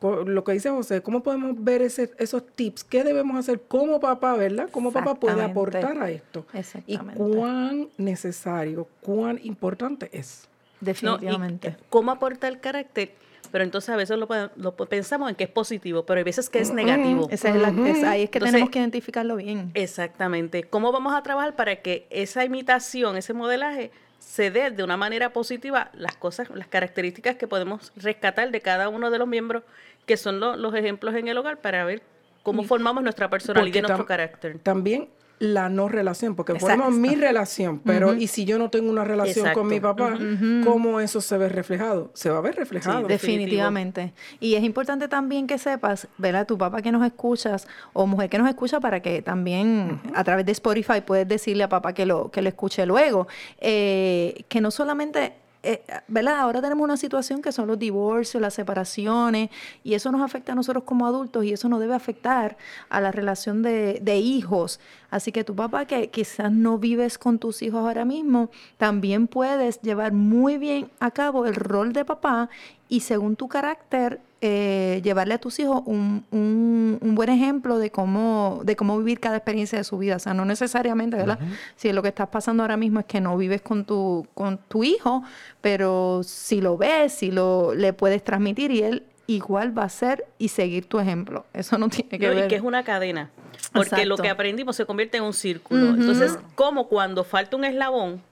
lo 0.00 0.44
que 0.44 0.52
dice 0.52 0.70
José, 0.70 1.02
cómo 1.02 1.22
podemos 1.22 1.52
ver 1.62 1.82
ese, 1.82 2.10
esos 2.18 2.46
tips, 2.46 2.84
qué 2.84 3.04
debemos 3.04 3.36
hacer 3.38 3.60
como 3.62 4.00
papá, 4.00 4.34
¿verdad? 4.34 4.68
Cómo 4.70 4.92
papá 4.92 5.14
puede 5.14 5.42
aportar 5.42 5.98
a 6.02 6.10
esto. 6.10 6.46
Y 6.52 6.58
Exactamente. 6.58 7.18
cuán 7.22 7.88
necesario, 7.96 8.88
cuán 9.00 9.40
importante 9.42 10.10
es. 10.12 10.48
No, 10.80 10.84
y 10.84 10.86
Definitivamente. 10.86 11.76
cómo 11.88 12.10
aporta 12.12 12.48
el 12.48 12.60
carácter, 12.60 13.14
pero 13.52 13.64
entonces 13.64 13.90
a 13.90 13.96
veces 13.96 14.18
lo, 14.18 14.28
lo 14.56 14.76
pe- 14.76 14.86
pensamos 14.86 15.28
en 15.30 15.36
que 15.36 15.44
es 15.44 15.50
positivo, 15.50 16.04
pero 16.04 16.18
hay 16.18 16.24
veces 16.24 16.50
que 16.50 16.58
es 16.60 16.72
negativo. 16.72 17.28
Esa 17.30 17.48
es 17.50 17.56
la- 17.56 17.68
es- 17.88 18.04
ahí 18.04 18.22
es 18.24 18.30
que 18.30 18.38
Entonces- 18.38 18.52
tenemos 18.52 18.70
que 18.70 18.78
identificarlo 18.78 19.36
bien. 19.36 19.70
Exactamente. 19.74 20.64
¿Cómo 20.64 20.92
vamos 20.92 21.14
a 21.14 21.22
trabajar 21.22 21.56
para 21.56 21.76
que 21.76 22.06
esa 22.10 22.44
imitación, 22.44 23.16
ese 23.16 23.32
modelaje, 23.32 23.90
se 24.18 24.50
dé 24.50 24.70
de 24.70 24.82
una 24.82 24.96
manera 24.96 25.32
positiva 25.32 25.90
las 25.94 26.16
cosas, 26.16 26.48
las 26.50 26.66
características 26.66 27.36
que 27.36 27.46
podemos 27.46 27.92
rescatar 27.96 28.50
de 28.50 28.60
cada 28.60 28.88
uno 28.88 29.10
de 29.10 29.18
los 29.18 29.28
miembros, 29.28 29.62
que 30.04 30.16
son 30.16 30.40
lo- 30.40 30.56
los 30.56 30.74
ejemplos 30.74 31.14
en 31.14 31.28
el 31.28 31.38
hogar, 31.38 31.60
para 31.60 31.84
ver 31.84 32.02
cómo 32.42 32.62
formamos 32.64 33.02
nuestra 33.02 33.28
personalidad 33.30 33.78
y 33.78 33.82
nuestro 33.82 34.06
carácter? 34.06 34.58
También 34.60 35.08
la 35.38 35.68
no 35.68 35.88
relación, 35.88 36.34
porque 36.34 36.52
Exacto. 36.52 36.90
mi 36.90 37.14
relación, 37.14 37.80
pero 37.80 38.14
y 38.14 38.26
si 38.26 38.44
yo 38.46 38.58
no 38.58 38.70
tengo 38.70 38.90
una 38.90 39.04
relación 39.04 39.52
con 39.52 39.66
mi 39.68 39.80
papá, 39.80 40.18
¿cómo 40.64 41.00
eso 41.00 41.20
se 41.20 41.36
ve 41.36 41.48
reflejado? 41.48 42.10
Se 42.14 42.30
va 42.30 42.38
a 42.38 42.40
ver 42.40 42.56
reflejado. 42.56 43.00
Sí, 43.02 43.06
Definitivamente. 43.08 44.14
Y 44.40 44.54
es 44.54 44.64
importante 44.64 45.08
también 45.08 45.46
que 45.46 45.58
sepas, 45.58 46.08
¿verdad? 46.16 46.46
Tu 46.46 46.56
papá 46.56 46.80
que 46.80 46.90
nos 46.90 47.04
escuchas 47.04 47.68
o 47.92 48.06
mujer 48.06 48.30
que 48.30 48.38
nos 48.38 48.48
escucha 48.48 48.80
para 48.80 49.00
que 49.00 49.20
también 49.22 50.00
a 50.14 50.24
través 50.24 50.46
de 50.46 50.52
Spotify 50.52 51.00
puedes 51.04 51.28
decirle 51.28 51.64
a 51.64 51.68
papá 51.68 51.92
que 51.92 52.06
lo, 52.06 52.30
que 52.30 52.40
lo 52.42 52.48
escuche 52.48 52.86
luego. 52.86 53.26
eh, 53.60 54.44
que 54.48 54.60
no 54.60 54.70
solamente, 54.70 55.34
eh, 55.66 55.82
¿verdad? 56.08 56.38
Ahora 56.38 56.62
tenemos 56.62 56.84
una 56.84 56.96
situación 56.96 57.42
que 57.42 57.52
son 57.52 57.66
los 57.66 57.78
divorcios, 57.78 58.40
las 58.40 58.54
separaciones 58.54 59.50
y 59.82 59.94
eso 59.94 60.12
nos 60.12 60.22
afecta 60.22 60.52
a 60.52 60.54
nosotros 60.54 60.84
como 60.84 61.06
adultos 61.06 61.44
y 61.44 61.52
eso 61.52 61.68
no 61.68 61.78
debe 61.78 61.94
afectar 61.94 62.56
a 62.88 63.00
la 63.00 63.10
relación 63.10 63.62
de, 63.62 63.98
de 64.00 64.18
hijos. 64.18 64.80
Así 65.10 65.32
que 65.32 65.44
tu 65.44 65.54
papá 65.54 65.86
que 65.86 66.10
quizás 66.10 66.52
no 66.52 66.78
vives 66.78 67.18
con 67.18 67.38
tus 67.38 67.62
hijos 67.62 67.80
ahora 67.80 68.04
mismo, 68.04 68.50
también 68.76 69.26
puedes 69.26 69.80
llevar 69.82 70.12
muy 70.12 70.58
bien 70.58 70.90
a 71.00 71.10
cabo 71.10 71.46
el 71.46 71.54
rol 71.54 71.92
de 71.92 72.04
papá 72.04 72.48
y 72.88 73.00
según 73.00 73.36
tu 73.36 73.48
carácter 73.48 74.20
eh, 74.42 75.00
llevarle 75.02 75.34
a 75.34 75.38
tus 75.38 75.58
hijos 75.60 75.82
un, 75.86 76.24
un- 76.30 76.98
un 77.00 77.14
buen 77.14 77.28
ejemplo 77.30 77.78
de 77.78 77.90
cómo, 77.90 78.60
de 78.64 78.76
cómo 78.76 78.98
vivir 78.98 79.18
cada 79.18 79.36
experiencia 79.38 79.78
de 79.78 79.84
su 79.84 79.96
vida. 79.98 80.16
O 80.16 80.18
sea, 80.18 80.34
no 80.34 80.44
necesariamente, 80.44 81.16
¿verdad? 81.16 81.38
Si 81.76 81.92
lo 81.92 82.02
que 82.02 82.08
estás 82.08 82.28
pasando 82.28 82.62
ahora 82.62 82.76
mismo 82.76 83.00
es 83.00 83.06
que 83.06 83.20
no 83.20 83.36
vives 83.36 83.62
con 83.62 83.84
tu, 83.84 84.26
con 84.34 84.58
tu 84.68 84.84
hijo, 84.84 85.22
pero 85.60 86.20
si 86.22 86.60
lo 86.60 86.76
ves, 86.76 87.12
si 87.14 87.30
lo 87.30 87.74
le 87.74 87.92
puedes 87.92 88.22
transmitir 88.22 88.70
y 88.70 88.82
él 88.82 89.02
igual 89.26 89.76
va 89.76 89.84
a 89.84 89.88
ser 89.88 90.24
y 90.38 90.48
seguir 90.48 90.86
tu 90.86 91.00
ejemplo. 91.00 91.46
Eso 91.52 91.78
no 91.78 91.88
tiene 91.88 92.10
que 92.18 92.28
No, 92.28 92.34
ver. 92.34 92.44
y 92.44 92.48
que 92.48 92.56
es 92.56 92.62
una 92.62 92.84
cadena. 92.84 93.30
Porque 93.72 94.04
lo 94.06 94.16
que 94.16 94.28
aprendimos 94.28 94.76
se 94.76 94.86
convierte 94.86 95.16
en 95.16 95.24
un 95.24 95.32
círculo. 95.32 95.90
Entonces, 95.90 96.38
¿cómo 96.54 96.86
cuando 96.88 97.24
falta 97.24 97.56
un 97.56 97.64
eslabón, 97.64 98.22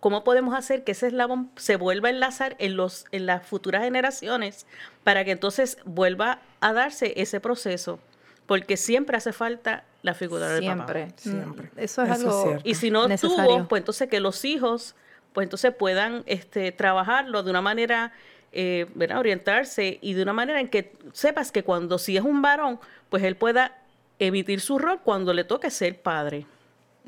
cómo 0.00 0.24
podemos 0.24 0.54
hacer 0.54 0.82
que 0.82 0.92
ese 0.92 1.08
eslabón 1.08 1.50
se 1.56 1.76
vuelva 1.76 2.08
a 2.08 2.10
enlazar 2.10 2.56
en, 2.58 2.76
los, 2.76 3.04
en 3.12 3.26
las 3.26 3.46
futuras 3.46 3.82
generaciones 3.84 4.66
para 5.04 5.24
que 5.24 5.30
entonces 5.30 5.78
vuelva 5.84 6.40
a 6.60 6.72
darse 6.72 7.12
ese 7.16 7.40
proceso? 7.40 8.00
Porque 8.46 8.76
siempre 8.76 9.16
hace 9.16 9.32
falta 9.32 9.84
la 10.02 10.14
figura 10.14 10.48
del 10.48 10.64
papá. 10.64 10.92
Siempre. 10.92 11.12
Siempre. 11.16 11.70
Mm, 11.74 11.78
Eso 11.78 12.02
es 12.02 12.10
Eso 12.10 12.12
es 12.12 12.18
algo 12.18 12.42
cierto. 12.42 12.62
Y 12.68 12.74
si 12.74 12.90
no 12.90 13.06
necesario. 13.06 13.44
tuvo, 13.44 13.68
pues 13.68 13.80
entonces 13.80 14.08
que 14.08 14.18
los 14.20 14.44
hijos, 14.44 14.96
pues 15.32 15.44
entonces 15.44 15.72
puedan 15.74 16.22
este, 16.26 16.72
trabajarlo 16.72 17.42
de 17.42 17.50
una 17.50 17.60
manera, 17.60 18.12
eh, 18.52 18.86
orientarse 19.16 19.98
y 20.00 20.14
de 20.14 20.22
una 20.22 20.32
manera 20.32 20.60
en 20.60 20.68
que 20.68 20.92
sepas 21.12 21.52
que 21.52 21.62
cuando 21.62 21.98
si 21.98 22.16
es 22.16 22.24
un 22.24 22.42
varón, 22.42 22.80
pues 23.08 23.22
él 23.22 23.36
pueda 23.36 23.76
emitir 24.18 24.60
su 24.60 24.78
rol 24.78 25.00
cuando 25.02 25.32
le 25.32 25.44
toque 25.44 25.70
ser 25.70 26.00
padre. 26.00 26.46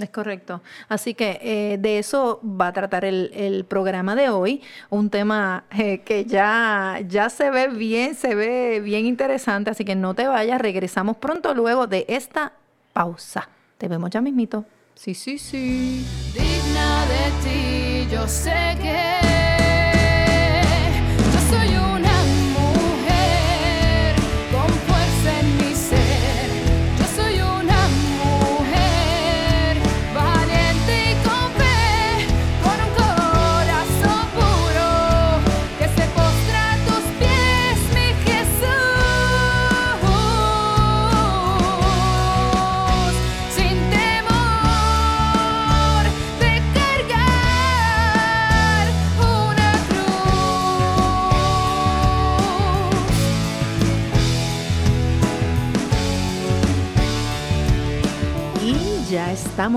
Es 0.03 0.11
correcto. 0.11 0.63
Así 0.89 1.15
que 1.15 1.39
eh, 1.43 1.79
de 1.79 1.99
eso 1.99 2.41
va 2.43 2.69
a 2.69 2.73
tratar 2.73 3.05
el, 3.05 3.31
el 3.35 3.65
programa 3.65 4.17
de 4.17 4.31
hoy, 4.31 4.61
un 4.91 5.11
tema 5.11 5.65
eh, 5.71 6.01
que 6.01 6.25
ya, 6.25 6.99
ya 7.07 7.31
se 7.31 7.51
ve 7.51 7.69
bien, 7.69 8.15
se 8.15 8.35
ve 8.35 8.81
bien 8.81 9.07
interesante, 9.07 9.71
así 9.71 9.85
que 9.85 9.95
no 9.95 10.15
te 10.15 10.27
vayas, 10.27 10.61
regresamos 10.61 11.17
pronto 11.17 11.55
luego 11.55 11.87
de 11.87 12.05
esta 12.09 12.53
pausa. 12.93 13.49
Te 13.79 13.89
vemos 13.89 14.11
ya 14.11 14.21
mismito. 14.21 14.65
Sí, 14.95 15.15
sí, 15.15 15.39
sí. 15.39 16.05
digna 16.35 17.07
de 17.07 18.07
ti. 18.07 18.09
Yo 18.13 18.29
sé 18.29 18.77
que 18.81 19.42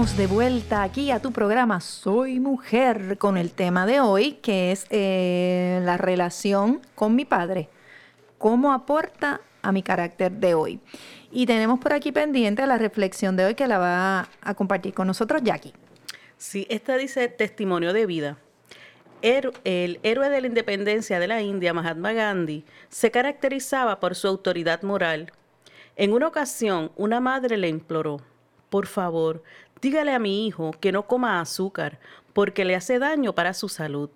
estamos 0.06 0.18
de 0.18 0.28
vuelta 0.28 0.84
aquí 0.84 1.10
a 1.10 1.20
tu 1.20 1.32
programa 1.32 1.82
Soy 1.82 2.40
Mujer 2.40 3.18
con 3.18 3.38
el 3.38 3.52
tema 3.52 3.88
de 3.88 4.02
hoy, 4.02 4.34
que 4.34 4.72
es 4.72 4.86
eh, 4.92 5.82
la 5.84 5.98
relación 5.98 6.80
con 6.94 7.16
mi 7.16 7.26
padre. 7.26 7.70
¿Cómo 8.38 8.72
aporta 8.72 9.42
a 9.64 9.72
mi 9.72 9.82
carácter 9.82 10.32
de 10.34 10.54
hoy? 10.54 10.80
Y 11.32 11.48
tenemos 11.48 11.80
por 11.80 11.92
aquí 11.92 12.12
pendiente 12.12 12.68
la 12.68 12.78
reflexión 12.78 13.36
de 13.36 13.46
hoy 13.46 13.56
que 13.56 13.66
la 13.68 13.80
va 13.80 14.30
a 14.44 14.54
compartir 14.54 14.94
con 14.94 15.08
nosotros 15.08 15.42
Jackie. 15.44 15.74
Sí, 16.38 16.68
esta 16.70 16.98
dice 16.98 17.28
testimonio 17.28 17.92
de 17.92 18.06
vida. 18.06 18.38
Héro- 19.24 19.54
el 19.64 20.00
héroe 20.04 20.30
de 20.30 20.42
la 20.42 20.48
independencia 20.48 21.20
de 21.20 21.28
la 21.28 21.42
India, 21.42 21.74
Mahatma 21.74 22.14
Gandhi, 22.14 22.64
se 22.90 23.10
caracterizaba 23.10 24.00
por 24.00 24.14
su 24.14 24.28
autoridad 24.28 24.84
moral. 24.84 25.32
En 25.96 26.14
una 26.14 26.28
ocasión, 26.28 26.92
una 26.96 27.20
madre 27.20 27.58
le 27.58 27.70
imploró, 27.70 28.22
por 28.70 28.88
favor, 28.88 29.42
dígale 29.86 30.13
a 30.13 30.20
mi 30.20 30.48
hijo 30.48 30.72
que 30.80 30.92
no 30.92 31.06
coma 31.06 31.39
azúcar, 31.39 32.00
porque 32.34 32.65
le 32.65 32.75
hace 32.75 32.98
daño 32.98 33.36
para 33.36 33.54
su 33.54 33.70
salud. 33.70 34.10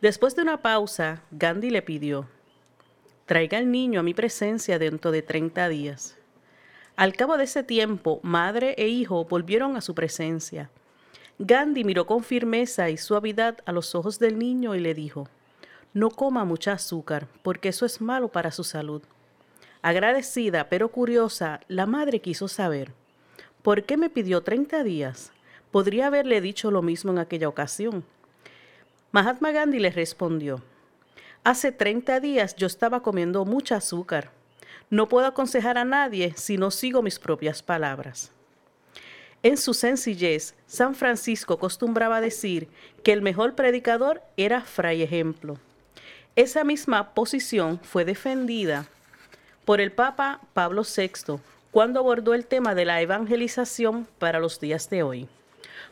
Después 0.00 0.36
de 0.36 0.42
una 0.42 0.62
pausa, 0.62 1.24
Gandhi 1.32 1.70
le 1.70 1.82
pidió, 1.82 2.28
traiga 3.26 3.58
al 3.58 3.72
niño 3.72 3.98
a 3.98 4.02
mi 4.04 4.14
presencia 4.14 4.78
dentro 4.78 5.10
de 5.10 5.22
30 5.22 5.68
días. 5.68 6.16
Al 6.94 7.14
cabo 7.14 7.36
de 7.36 7.42
ese 7.42 7.64
tiempo, 7.64 8.20
madre 8.22 8.76
e 8.78 8.86
hijo 8.86 9.24
volvieron 9.24 9.76
a 9.76 9.80
su 9.80 9.96
presencia. 9.96 10.70
Gandhi 11.40 11.82
miró 11.82 12.06
con 12.06 12.22
firmeza 12.22 12.88
y 12.88 12.96
suavidad 12.96 13.58
a 13.66 13.72
los 13.72 13.96
ojos 13.96 14.20
del 14.20 14.38
niño 14.38 14.76
y 14.76 14.78
le 14.78 14.94
dijo, 14.94 15.28
no 15.92 16.08
coma 16.08 16.44
mucha 16.44 16.70
azúcar, 16.74 17.26
porque 17.42 17.70
eso 17.70 17.84
es 17.84 18.00
malo 18.00 18.28
para 18.28 18.52
su 18.52 18.62
salud. 18.62 19.02
Agradecida 19.82 20.68
pero 20.68 20.92
curiosa, 20.92 21.58
la 21.66 21.86
madre 21.86 22.20
quiso 22.20 22.46
saber, 22.46 22.92
¿por 23.64 23.84
qué 23.84 23.96
me 23.96 24.10
pidió 24.10 24.42
30 24.42 24.84
días? 24.84 25.32
Podría 25.70 26.08
haberle 26.08 26.42
dicho 26.42 26.70
lo 26.70 26.82
mismo 26.82 27.10
en 27.12 27.18
aquella 27.18 27.48
ocasión. 27.48 28.04
Mahatma 29.10 29.52
Gandhi 29.52 29.78
le 29.78 29.90
respondió, 29.90 30.62
Hace 31.44 31.72
30 31.72 32.20
días 32.20 32.56
yo 32.56 32.66
estaba 32.66 33.02
comiendo 33.02 33.46
mucha 33.46 33.76
azúcar. 33.76 34.30
No 34.90 35.08
puedo 35.08 35.26
aconsejar 35.26 35.78
a 35.78 35.84
nadie 35.84 36.34
si 36.36 36.58
no 36.58 36.70
sigo 36.70 37.00
mis 37.00 37.18
propias 37.18 37.62
palabras. 37.62 38.32
En 39.42 39.56
su 39.56 39.72
sencillez, 39.72 40.54
San 40.66 40.94
Francisco 40.94 41.54
acostumbraba 41.54 42.20
decir 42.20 42.68
que 43.02 43.12
el 43.12 43.22
mejor 43.22 43.54
predicador 43.54 44.20
era 44.36 44.60
fray 44.60 45.02
ejemplo. 45.02 45.58
Esa 46.36 46.64
misma 46.64 47.14
posición 47.14 47.80
fue 47.82 48.04
defendida 48.04 48.86
por 49.64 49.80
el 49.80 49.90
Papa 49.90 50.42
Pablo 50.52 50.82
VI 50.82 51.40
cuando 51.74 51.98
abordó 51.98 52.34
el 52.34 52.46
tema 52.46 52.76
de 52.76 52.84
la 52.84 53.00
evangelización 53.00 54.06
para 54.20 54.38
los 54.38 54.60
días 54.60 54.88
de 54.90 55.02
hoy. 55.02 55.28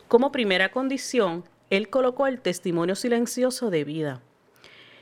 Como 0.07 0.31
primera 0.31 0.71
condición, 0.71 1.43
él 1.69 1.89
colocó 1.89 2.25
el 2.27 2.39
testimonio 2.39 2.95
silencioso 2.95 3.69
de 3.69 3.83
vida. 3.83 4.21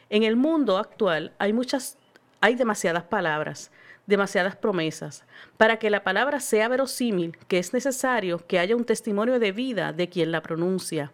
En 0.09 0.23
el 0.23 0.35
mundo 0.35 0.79
actual 0.79 1.33
hay 1.37 1.53
muchas, 1.53 1.99
hay 2.39 2.55
demasiadas 2.55 3.03
palabras, 3.03 3.69
demasiadas 4.07 4.55
promesas. 4.55 5.23
Para 5.55 5.77
que 5.77 5.91
la 5.91 6.03
palabra 6.03 6.39
sea 6.39 6.67
verosímil, 6.67 7.37
que 7.47 7.59
es 7.59 7.73
necesario 7.73 8.39
que 8.47 8.57
haya 8.57 8.75
un 8.75 8.83
testimonio 8.83 9.37
de 9.37 9.51
vida 9.51 9.93
de 9.93 10.09
quien 10.09 10.31
la 10.31 10.41
pronuncia. 10.41 11.11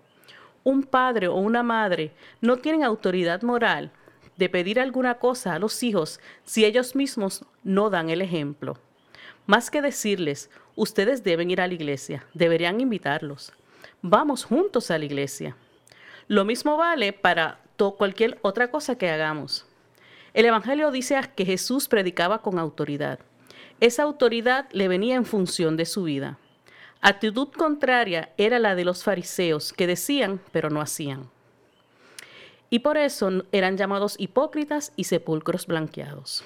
Un 0.63 0.83
padre 0.83 1.27
o 1.27 1.35
una 1.35 1.61
madre 1.61 2.13
no 2.39 2.55
tienen 2.55 2.85
autoridad 2.85 3.41
moral 3.41 3.91
de 4.37 4.47
pedir 4.47 4.79
alguna 4.79 5.15
cosa 5.15 5.55
a 5.55 5.59
los 5.59 5.83
hijos 5.83 6.21
si 6.45 6.63
ellos 6.63 6.95
mismos 6.95 7.43
no 7.65 7.89
dan 7.89 8.09
el 8.09 8.21
ejemplo. 8.21 8.77
Más 9.47 9.71
que 9.71 9.81
decirles, 9.81 10.49
ustedes 10.75 11.23
deben 11.23 11.49
ir 11.49 11.61
a 11.61 11.67
la 11.67 11.73
iglesia, 11.73 12.25
deberían 12.33 12.81
invitarlos. 12.81 13.53
Vamos 14.01 14.43
juntos 14.43 14.91
a 14.91 14.97
la 14.97 15.05
iglesia. 15.05 15.55
Lo 16.27 16.43
mismo 16.43 16.75
vale 16.75 17.13
para 17.13 17.61
cualquier 17.97 18.39
otra 18.41 18.69
cosa 18.69 18.97
que 18.97 19.09
hagamos. 19.09 19.65
El 20.33 20.45
Evangelio 20.45 20.91
dice 20.91 21.17
que 21.33 21.45
Jesús 21.45 21.87
predicaba 21.87 22.41
con 22.41 22.59
autoridad. 22.59 23.19
Esa 23.79 24.03
autoridad 24.03 24.67
le 24.73 24.89
venía 24.89 25.15
en 25.15 25.25
función 25.25 25.77
de 25.77 25.85
su 25.85 26.03
vida. 26.03 26.37
Actitud 26.99 27.47
contraria 27.49 28.33
era 28.37 28.59
la 28.59 28.75
de 28.75 28.83
los 28.83 29.03
fariseos, 29.03 29.71
que 29.71 29.87
decían, 29.87 30.41
pero 30.51 30.69
no 30.69 30.81
hacían. 30.81 31.29
Y 32.69 32.79
por 32.79 32.97
eso 32.97 33.45
eran 33.53 33.77
llamados 33.77 34.15
hipócritas 34.19 34.91
y 34.97 35.05
sepulcros 35.05 35.67
blanqueados. 35.67 36.43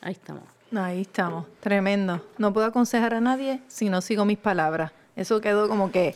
Ahí 0.00 0.12
estamos. 0.12 0.59
Ahí 0.76 1.00
estamos, 1.00 1.46
tremendo. 1.58 2.24
No 2.38 2.52
puedo 2.52 2.66
aconsejar 2.66 3.14
a 3.14 3.20
nadie 3.20 3.60
si 3.66 3.88
no 3.90 4.00
sigo 4.00 4.24
mis 4.24 4.38
palabras. 4.38 4.92
Eso 5.16 5.40
quedó 5.40 5.68
como 5.68 5.90
que 5.90 6.14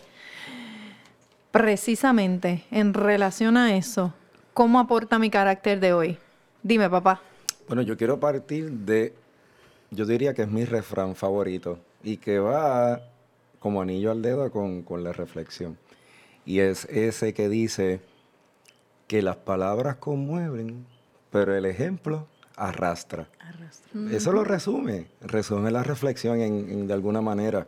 precisamente 1.50 2.64
en 2.70 2.94
relación 2.94 3.56
a 3.56 3.76
eso, 3.76 4.14
¿cómo 4.52 4.78
aporta 4.78 5.18
mi 5.18 5.28
carácter 5.28 5.80
de 5.80 5.92
hoy? 5.92 6.18
Dime, 6.62 6.88
papá. 6.88 7.20
Bueno, 7.66 7.82
yo 7.82 7.96
quiero 7.96 8.20
partir 8.20 8.70
de, 8.70 9.12
yo 9.90 10.06
diría 10.06 10.34
que 10.34 10.42
es 10.42 10.48
mi 10.48 10.64
refrán 10.64 11.16
favorito 11.16 11.80
y 12.04 12.18
que 12.18 12.38
va 12.38 13.00
como 13.58 13.82
anillo 13.82 14.12
al 14.12 14.22
dedo 14.22 14.52
con, 14.52 14.82
con 14.82 15.02
la 15.02 15.12
reflexión. 15.12 15.76
Y 16.46 16.60
es 16.60 16.84
ese 16.84 17.34
que 17.34 17.48
dice 17.48 18.00
que 19.08 19.20
las 19.20 19.36
palabras 19.36 19.96
conmueven, 19.96 20.86
pero 21.30 21.56
el 21.56 21.66
ejemplo 21.66 22.28
arrastra. 22.56 23.28
Eso 24.10 24.32
lo 24.32 24.44
resume, 24.44 25.06
resume 25.20 25.70
la 25.70 25.82
reflexión 25.82 26.40
en, 26.40 26.68
en- 26.70 26.86
de 26.86 26.94
alguna 26.94 27.20
manera, 27.20 27.66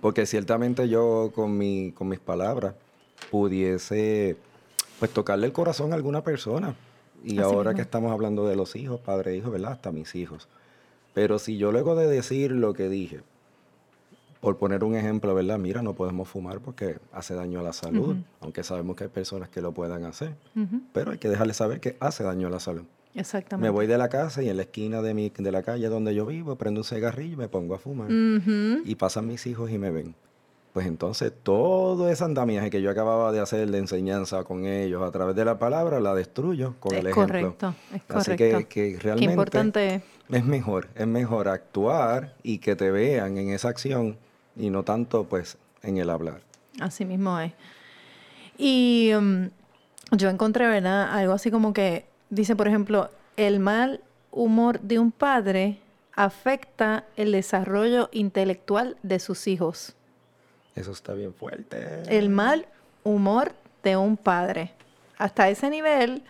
porque 0.00 0.26
ciertamente 0.26 0.88
yo 0.88 1.32
con, 1.34 1.56
mi, 1.58 1.92
con 1.92 2.08
mis 2.08 2.18
palabras 2.20 2.74
pudiese 3.30 4.36
pues 4.98 5.12
tocarle 5.12 5.46
el 5.46 5.52
corazón 5.52 5.92
a 5.92 5.96
alguna 5.96 6.22
persona. 6.22 6.74
Y 7.24 7.32
Así 7.32 7.40
ahora 7.40 7.74
que 7.74 7.82
estamos 7.82 8.12
hablando 8.12 8.46
de 8.46 8.56
los 8.56 8.76
hijos, 8.76 9.00
padre 9.00 9.32
e 9.32 9.36
hijo, 9.36 9.50
¿verdad? 9.50 9.72
Hasta 9.72 9.90
mis 9.92 10.14
hijos. 10.14 10.48
Pero 11.14 11.38
si 11.38 11.56
yo 11.56 11.72
luego 11.72 11.94
de 11.96 12.06
decir 12.06 12.52
lo 12.52 12.74
que 12.74 12.88
dije, 12.88 13.20
por 14.40 14.56
poner 14.56 14.84
un 14.84 14.94
ejemplo, 14.94 15.34
¿verdad? 15.34 15.58
Mira, 15.58 15.82
no 15.82 15.94
podemos 15.94 16.28
fumar 16.28 16.60
porque 16.60 16.98
hace 17.12 17.34
daño 17.34 17.58
a 17.58 17.62
la 17.64 17.72
salud, 17.72 18.16
aunque 18.40 18.62
sabemos 18.62 18.94
que 18.94 19.04
hay 19.04 19.10
personas 19.10 19.48
que 19.48 19.60
lo 19.60 19.72
puedan 19.72 20.04
hacer, 20.04 20.34
pero 20.92 21.10
hay 21.10 21.18
que 21.18 21.28
dejarles 21.28 21.56
saber 21.56 21.80
que 21.80 21.96
hace 21.98 22.22
daño 22.22 22.46
a 22.46 22.50
la 22.50 22.60
salud. 22.60 22.84
Exactamente. 23.18 23.66
Me 23.68 23.70
voy 23.70 23.86
de 23.86 23.98
la 23.98 24.08
casa 24.08 24.42
y 24.42 24.48
en 24.48 24.56
la 24.56 24.62
esquina 24.62 25.02
de, 25.02 25.12
mi, 25.14 25.30
de 25.36 25.52
la 25.52 25.62
calle 25.62 25.88
donde 25.88 26.14
yo 26.14 26.24
vivo 26.26 26.56
prendo 26.56 26.80
un 26.80 26.84
cigarrillo 26.84 27.34
y 27.34 27.36
me 27.36 27.48
pongo 27.48 27.74
a 27.74 27.78
fumar. 27.78 28.08
Y 28.10 28.94
pasan 28.94 29.26
mis 29.26 29.46
hijos 29.46 29.70
y 29.70 29.78
me 29.78 29.90
ven. 29.90 30.14
Pues 30.72 30.86
entonces 30.86 31.32
todo 31.42 32.08
ese 32.08 32.22
andamiaje 32.24 32.70
que 32.70 32.80
yo 32.82 32.90
acababa 32.90 33.32
de 33.32 33.40
hacer 33.40 33.68
de 33.70 33.78
enseñanza 33.78 34.44
con 34.44 34.64
ellos 34.66 35.02
a 35.02 35.10
través 35.10 35.34
de 35.34 35.44
la 35.44 35.58
palabra 35.58 35.98
la 35.98 36.14
destruyo 36.14 36.74
con 36.78 36.92
Es 36.94 37.00
el 37.00 37.06
ejemplo. 37.08 37.26
correcto, 37.56 37.74
es 37.94 38.02
Así 38.16 38.30
correcto. 38.32 38.58
que, 38.58 38.66
que 38.66 38.92
Qué 38.94 38.98
realmente 39.00 39.32
importante 39.32 39.94
es. 39.96 40.02
es 40.30 40.44
mejor, 40.44 40.88
es 40.94 41.06
mejor 41.06 41.48
actuar 41.48 42.34
y 42.42 42.58
que 42.58 42.76
te 42.76 42.90
vean 42.90 43.38
en 43.38 43.48
esa 43.50 43.68
acción 43.70 44.18
y 44.56 44.70
no 44.70 44.84
tanto 44.84 45.24
pues 45.24 45.56
en 45.82 45.96
el 45.96 46.10
hablar. 46.10 46.42
Así 46.80 47.04
mismo 47.04 47.40
es. 47.40 47.52
Y 48.58 49.10
um, 49.16 49.48
yo 50.12 50.28
encontré, 50.28 50.66
¿verdad? 50.66 51.10
Algo 51.12 51.32
así 51.32 51.50
como 51.50 51.72
que 51.72 52.04
dice, 52.30 52.56
por 52.56 52.68
ejemplo, 52.68 53.10
el 53.36 53.60
mal 53.60 54.00
humor 54.30 54.80
de 54.80 54.98
un 54.98 55.10
padre 55.12 55.78
afecta 56.14 57.04
el 57.16 57.32
desarrollo 57.32 58.08
intelectual 58.12 58.96
de 59.02 59.18
sus 59.20 59.46
hijos. 59.46 59.94
Eso 60.74 60.92
está 60.92 61.12
bien 61.14 61.32
fuerte. 61.34 62.02
El 62.08 62.28
mal 62.28 62.66
humor 63.04 63.52
de 63.82 63.96
un 63.96 64.16
padre. 64.16 64.72
Hasta 65.16 65.48
ese 65.48 65.70
nivel. 65.70 66.22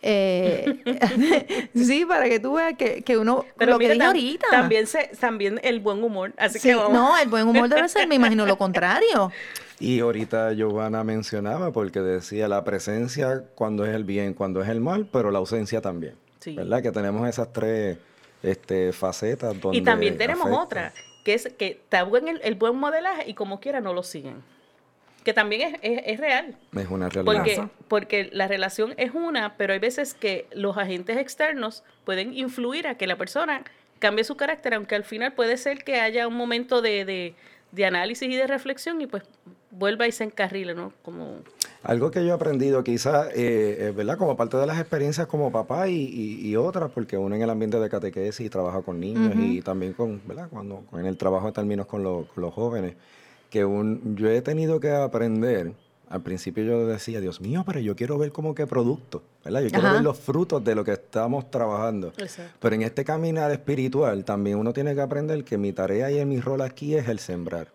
eh, 0.00 1.68
sí, 1.74 2.04
para 2.04 2.28
que 2.28 2.40
tú 2.40 2.54
veas 2.54 2.74
que, 2.76 3.02
que 3.02 3.16
uno. 3.16 3.44
lo 3.58 3.78
que 3.78 3.88
mira, 3.88 3.94
dije 3.94 3.98
tam- 4.00 4.06
ahorita. 4.06 4.46
También, 4.50 4.86
se, 4.86 5.10
también 5.20 5.60
el 5.62 5.78
buen 5.80 6.02
humor. 6.02 6.32
Así 6.38 6.58
Sí, 6.58 6.68
que 6.68 6.74
vamos. 6.74 6.92
no, 6.92 7.16
el 7.18 7.28
buen 7.28 7.46
humor 7.46 7.68
debe 7.68 7.88
ser, 7.88 8.08
me 8.08 8.14
imagino, 8.16 8.44
lo 8.46 8.56
contrario. 8.58 9.30
Y 9.82 10.00
ahorita 10.00 10.52
Giovanna 10.52 11.02
mencionaba 11.04 11.72
porque 11.72 12.00
decía 12.00 12.48
la 12.48 12.62
presencia 12.64 13.44
cuando 13.54 13.84
es 13.84 13.94
el 13.94 14.04
bien, 14.04 14.32
cuando 14.34 14.62
es 14.62 14.68
el 14.68 14.80
mal, 14.80 15.06
pero 15.12 15.30
la 15.30 15.38
ausencia 15.38 15.80
también. 15.80 16.14
Sí. 16.40 16.54
¿Verdad? 16.54 16.82
Que 16.82 16.92
tenemos 16.92 17.28
esas 17.28 17.52
tres 17.52 17.98
este, 18.42 18.92
facetas 18.92 19.60
donde 19.60 19.78
Y 19.78 19.82
también 19.82 20.16
tenemos 20.16 20.46
afecta. 20.46 20.62
otra, 20.62 20.92
que 21.24 21.34
es 21.34 21.48
que 21.58 21.66
está 21.68 22.02
buen 22.04 22.28
el, 22.28 22.40
el 22.42 22.54
buen 22.54 22.76
modelaje 22.76 23.28
y 23.28 23.34
como 23.34 23.60
quiera 23.60 23.80
no 23.80 23.92
lo 23.92 24.02
siguen. 24.02 24.42
Que 25.24 25.32
también 25.32 25.74
es, 25.74 25.80
es- 25.82 26.02
es 26.06 26.18
real. 26.20 26.56
Es 26.76 26.88
una 26.88 27.08
realidad. 27.08 27.34
Porque, 27.44 27.62
porque 27.88 28.28
la 28.32 28.48
relación 28.48 28.94
es 28.96 29.12
una, 29.14 29.56
pero 29.56 29.72
hay 29.72 29.78
veces 29.78 30.14
que 30.14 30.46
los 30.52 30.76
agentes 30.78 31.16
externos 31.16 31.84
pueden 32.04 32.34
influir 32.36 32.88
a 32.88 32.96
que 32.96 33.06
la 33.06 33.16
persona 33.16 33.62
cambie 34.00 34.24
su 34.24 34.36
carácter, 34.36 34.74
aunque 34.74 34.96
al 34.96 35.04
final 35.04 35.32
puede 35.34 35.56
ser 35.56 35.84
que 35.84 36.00
haya 36.00 36.26
un 36.26 36.34
momento 36.34 36.82
de, 36.82 37.04
de- 37.04 37.34
de 37.70 37.86
análisis 37.86 38.28
y 38.28 38.34
de 38.36 38.46
reflexión 38.48 39.00
y 39.00 39.06
pues 39.06 39.22
vuelva 39.72 40.06
y 40.06 40.12
se 40.12 40.22
encarrile, 40.24 40.74
¿no? 40.74 40.92
Como 41.02 41.38
Algo 41.82 42.12
que 42.12 42.20
yo 42.20 42.28
he 42.28 42.32
aprendido 42.32 42.84
quizás, 42.84 43.28
eh, 43.34 43.76
eh, 43.88 43.92
¿verdad? 43.96 44.16
Como 44.16 44.36
parte 44.36 44.56
de 44.56 44.66
las 44.66 44.78
experiencias 44.78 45.26
como 45.26 45.50
papá 45.50 45.88
y, 45.88 45.94
y- 45.96 46.46
y 46.48 46.54
otras, 46.56 46.92
porque 46.92 47.16
uno 47.18 47.34
en 47.34 47.42
el 47.42 47.50
ambiente 47.50 47.80
de 47.80 47.88
catequesis 47.88 48.48
trabaja 48.50 48.82
con 48.82 49.00
niños 49.00 49.34
y 49.36 49.60
también 49.62 49.92
con, 49.94 50.20
¿verdad? 50.26 50.48
Cuando 50.48 50.84
en 50.92 51.06
el 51.06 51.16
trabajo 51.16 51.46
de 51.48 51.52
términos 51.52 51.86
con, 51.86 52.04
los- 52.04 52.26
con 52.28 52.42
los 52.42 52.54
jóvenes, 52.54 52.94
que 53.50 53.64
un, 53.64 54.14
yo 54.16 54.30
he 54.30 54.40
tenido 54.42 54.78
que 54.78 54.92
aprender, 54.92 55.72
al 56.08 56.20
principio 56.22 56.62
yo 56.62 56.86
decía, 56.86 57.20
Dios 57.20 57.40
mío, 57.40 57.64
pero 57.66 57.80
yo 57.80 57.96
quiero 57.96 58.16
ver 58.18 58.30
como 58.30 58.54
que 58.54 58.66
producto, 58.66 59.22
¿verdad? 59.44 59.62
Yo 59.62 59.70
quiero 59.70 59.86
Ajá. 59.88 59.94
ver 59.94 60.02
los 60.04 60.18
frutos 60.18 60.62
de 60.62 60.74
lo 60.74 60.84
que 60.84 60.92
estamos 60.92 61.50
trabajando. 61.50 62.12
Exacto. 62.18 62.52
Pero 62.60 62.74
en 62.76 62.82
este 62.82 63.04
caminar 63.04 63.50
espiritual 63.50 64.24
también 64.24 64.58
uno 64.58 64.72
tiene 64.72 64.94
que 64.94 65.00
aprender 65.00 65.42
que 65.44 65.56
mi 65.58 65.72
tarea 65.72 66.10
y 66.12 66.24
mi 66.26 66.38
rol 66.40 66.60
aquí 66.60 66.94
es 66.94 67.08
el 67.08 67.18
sembrar, 67.18 67.68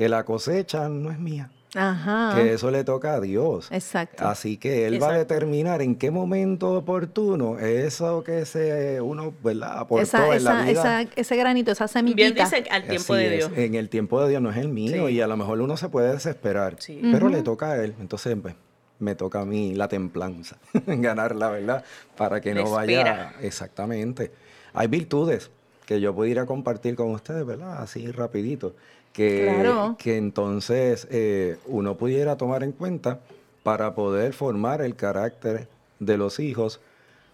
que 0.00 0.08
la 0.08 0.24
cosecha 0.24 0.88
no 0.88 1.10
es 1.10 1.18
mía 1.18 1.50
Ajá. 1.74 2.32
que 2.34 2.54
eso 2.54 2.70
le 2.70 2.84
toca 2.84 3.12
a 3.16 3.20
Dios. 3.20 3.68
Exacto. 3.70 4.26
Así 4.26 4.56
que 4.56 4.86
Él 4.86 5.00
va 5.00 5.10
a 5.10 5.18
determinar 5.18 5.82
en 5.82 5.94
qué 5.94 6.10
momento 6.10 6.70
oportuno 6.72 7.58
eso 7.58 8.24
que 8.24 8.46
se 8.46 8.98
uno, 9.02 9.34
¿verdad? 9.44 9.78
Aportó 9.80 10.02
Esa, 10.02 10.34
en 10.34 10.44
la 10.44 10.62
vida. 10.62 11.02
ese, 11.02 11.10
ese 11.16 11.36
granito, 11.36 11.70
esa 11.72 11.84
bien 11.84 12.16
semillita. 12.16 12.44
dicen 12.44 12.64
al 12.70 12.84
tiempo 12.88 13.12
Así 13.12 13.22
de 13.22 13.28
es, 13.38 13.46
Dios. 13.50 13.58
En 13.58 13.74
el 13.74 13.90
tiempo 13.90 14.22
de 14.22 14.30
Dios 14.30 14.40
no 14.40 14.50
es 14.50 14.56
el 14.56 14.68
mío 14.68 15.06
Sí. 15.06 15.12
y 15.16 15.20
a 15.20 15.26
lo 15.26 15.36
mejor 15.36 15.60
uno 15.60 15.76
se 15.76 15.90
puede 15.90 16.12
desesperar, 16.12 16.76
Sí. 16.78 16.98
pero 17.12 17.28
le 17.28 17.42
toca 17.42 17.72
a 17.72 17.84
Él. 17.84 17.94
Entonces, 18.00 18.34
pues, 18.40 18.54
me 19.00 19.14
toca 19.16 19.42
a 19.42 19.44
mí 19.44 19.74
la 19.74 19.86
templanza, 19.88 20.56
ganarla, 20.86 21.50
¿verdad? 21.50 21.84
Para 22.16 22.40
que 22.40 22.54
no 22.54 22.70
vaya... 22.70 23.34
Exactamente. 23.42 24.32
Hay 24.72 24.86
virtudes 24.86 25.50
que 25.84 26.00
yo 26.00 26.14
pudiera 26.14 26.46
compartir 26.46 26.94
con 26.96 27.10
ustedes, 27.10 27.44
¿verdad? 27.44 27.82
Así 27.82 28.10
rapidito. 28.12 28.74
Que, 29.12 29.44
Claro. 29.44 29.96
que 29.98 30.16
entonces 30.16 31.08
eh, 31.10 31.58
uno 31.66 31.96
pudiera 31.96 32.36
tomar 32.36 32.62
en 32.62 32.72
cuenta 32.72 33.20
para 33.62 33.94
poder 33.94 34.32
formar 34.32 34.80
el 34.82 34.94
carácter 34.94 35.68
de 35.98 36.16
los 36.16 36.38
hijos. 36.38 36.80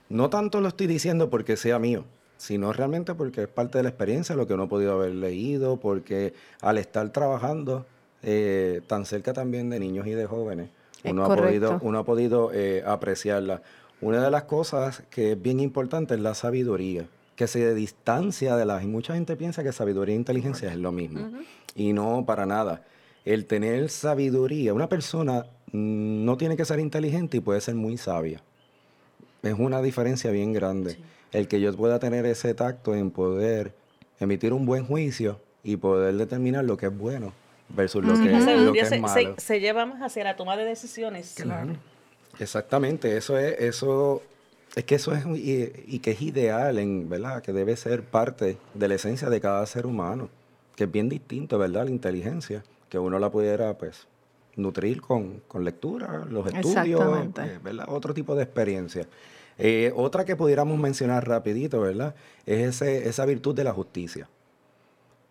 No 0.08 0.30
tanto 0.30 0.60
lo 0.60 0.68
estoy 0.68 0.86
diciendo 0.86 1.30
porque 1.30 1.56
sea 1.56 1.78
mío, 1.78 2.04
sino 2.38 2.72
realmente 2.72 3.14
porque 3.14 3.42
es 3.42 3.48
parte 3.48 3.78
de 3.78 3.82
la 3.84 3.90
experiencia, 3.90 4.34
lo 4.36 4.46
que 4.46 4.54
uno 4.54 4.64
ha 4.64 4.68
podido 4.68 4.92
haber 4.94 5.14
leído, 5.14 5.78
porque 5.78 6.32
al 6.60 6.78
estar 6.78 7.08
trabajando 7.10 7.86
eh, 8.22 8.80
tan 8.86 9.04
cerca 9.04 9.32
también 9.32 9.70
de 9.70 9.78
niños 9.78 10.06
y 10.06 10.10
de 10.12 10.26
jóvenes, 10.26 10.70
Es 11.02 11.12
uno 11.12 11.24
ha 11.24 11.34
podido, 11.34 11.78
uno 11.82 11.98
ha 11.98 12.04
podido 12.04 12.50
eh, 12.52 12.82
apreciarla. 12.86 13.62
Una 14.00 14.22
de 14.22 14.30
las 14.30 14.44
cosas 14.44 15.02
que 15.10 15.32
es 15.32 15.42
bien 15.42 15.60
importante 15.60 16.14
es 16.14 16.20
la 16.20 16.34
sabiduría, 16.34 17.06
que 17.36 17.46
se 17.46 17.74
distancia 17.74 18.56
de 18.56 18.64
las... 18.64 18.82
Y 18.82 18.86
mucha 18.86 19.14
gente 19.14 19.36
piensa 19.36 19.62
que 19.62 19.70
sabiduría 19.72 20.14
e 20.14 20.18
inteligencia 20.18 20.70
es 20.70 20.76
lo 20.76 20.90
mismo. 20.90 21.30
Y 21.74 21.92
no 21.92 22.24
para 22.26 22.46
nada. 22.46 22.82
El 23.24 23.44
tener 23.46 23.90
sabiduría, 23.90 24.72
una 24.72 24.88
persona 24.88 25.46
mm, 25.72 26.24
no 26.24 26.36
tiene 26.36 26.56
que 26.56 26.64
ser 26.64 26.80
inteligente 26.80 27.36
y 27.36 27.40
puede 27.40 27.60
ser 27.60 27.74
muy 27.74 27.98
sabia. 27.98 28.40
Es 29.42 29.54
una 29.58 29.82
diferencia 29.82 30.30
bien 30.30 30.52
grande. 30.52 30.98
El 31.32 31.46
que 31.46 31.60
yo 31.60 31.74
pueda 31.76 31.98
tener 31.98 32.24
ese 32.24 32.54
tacto 32.54 32.94
en 32.94 33.10
poder 33.10 33.74
emitir 34.18 34.52
un 34.52 34.64
buen 34.64 34.86
juicio 34.86 35.38
y 35.62 35.76
poder 35.76 36.14
determinar 36.16 36.64
lo 36.64 36.76
que 36.76 36.86
es 36.86 36.96
bueno 36.96 37.32
versus 37.68 38.04
lo 38.04 38.14
que, 38.14 38.30
lo 38.30 38.74
es 38.74 38.88
se- 38.88 39.00
malo. 39.00 39.34
se 39.36 39.60
lleva 39.60 39.84
más 39.84 40.00
hacia 40.00 40.24
la 40.24 40.36
toma 40.36 40.56
de 40.56 40.64
decisiones. 40.64 41.34
Claro. 41.36 41.74
Exactamente, 42.38 43.16
eso 43.16 43.38
es, 43.38 43.58
eso, 43.60 44.22
es 44.74 44.84
que 44.84 44.96
eso 44.96 45.12
es, 45.14 45.24
y, 45.26 45.72
y 45.86 45.98
que 46.00 46.10
es 46.12 46.22
ideal, 46.22 46.78
en, 46.78 47.08
¿verdad? 47.08 47.42
Que 47.42 47.52
debe 47.52 47.76
ser 47.76 48.02
parte 48.02 48.58
de 48.74 48.88
la 48.88 48.94
esencia 48.96 49.30
de 49.30 49.40
cada 49.40 49.64
ser 49.66 49.86
humano, 49.86 50.28
que 50.74 50.84
es 50.84 50.92
bien 50.92 51.08
distinto, 51.08 51.58
¿verdad? 51.58 51.84
La 51.84 51.90
inteligencia, 51.90 52.62
que 52.90 52.98
uno 52.98 53.18
la 53.18 53.30
pudiera, 53.30 53.78
pues, 53.78 54.06
nutrir 54.56 55.00
con, 55.00 55.40
con 55.48 55.64
lectura, 55.64 56.24
los 56.30 56.46
estudios, 56.46 57.00
eh, 57.46 57.58
¿verdad? 57.62 57.86
Otro 57.88 58.12
tipo 58.12 58.34
de 58.34 58.42
experiencia. 58.42 59.06
Eh, 59.58 59.92
otra 59.96 60.24
que 60.26 60.36
pudiéramos 60.36 60.78
mencionar 60.78 61.26
rapidito, 61.26 61.80
¿verdad? 61.80 62.14
Es 62.44 62.76
ese, 62.76 63.08
esa 63.08 63.24
virtud 63.24 63.54
de 63.54 63.64
la 63.64 63.72
justicia. 63.72 64.28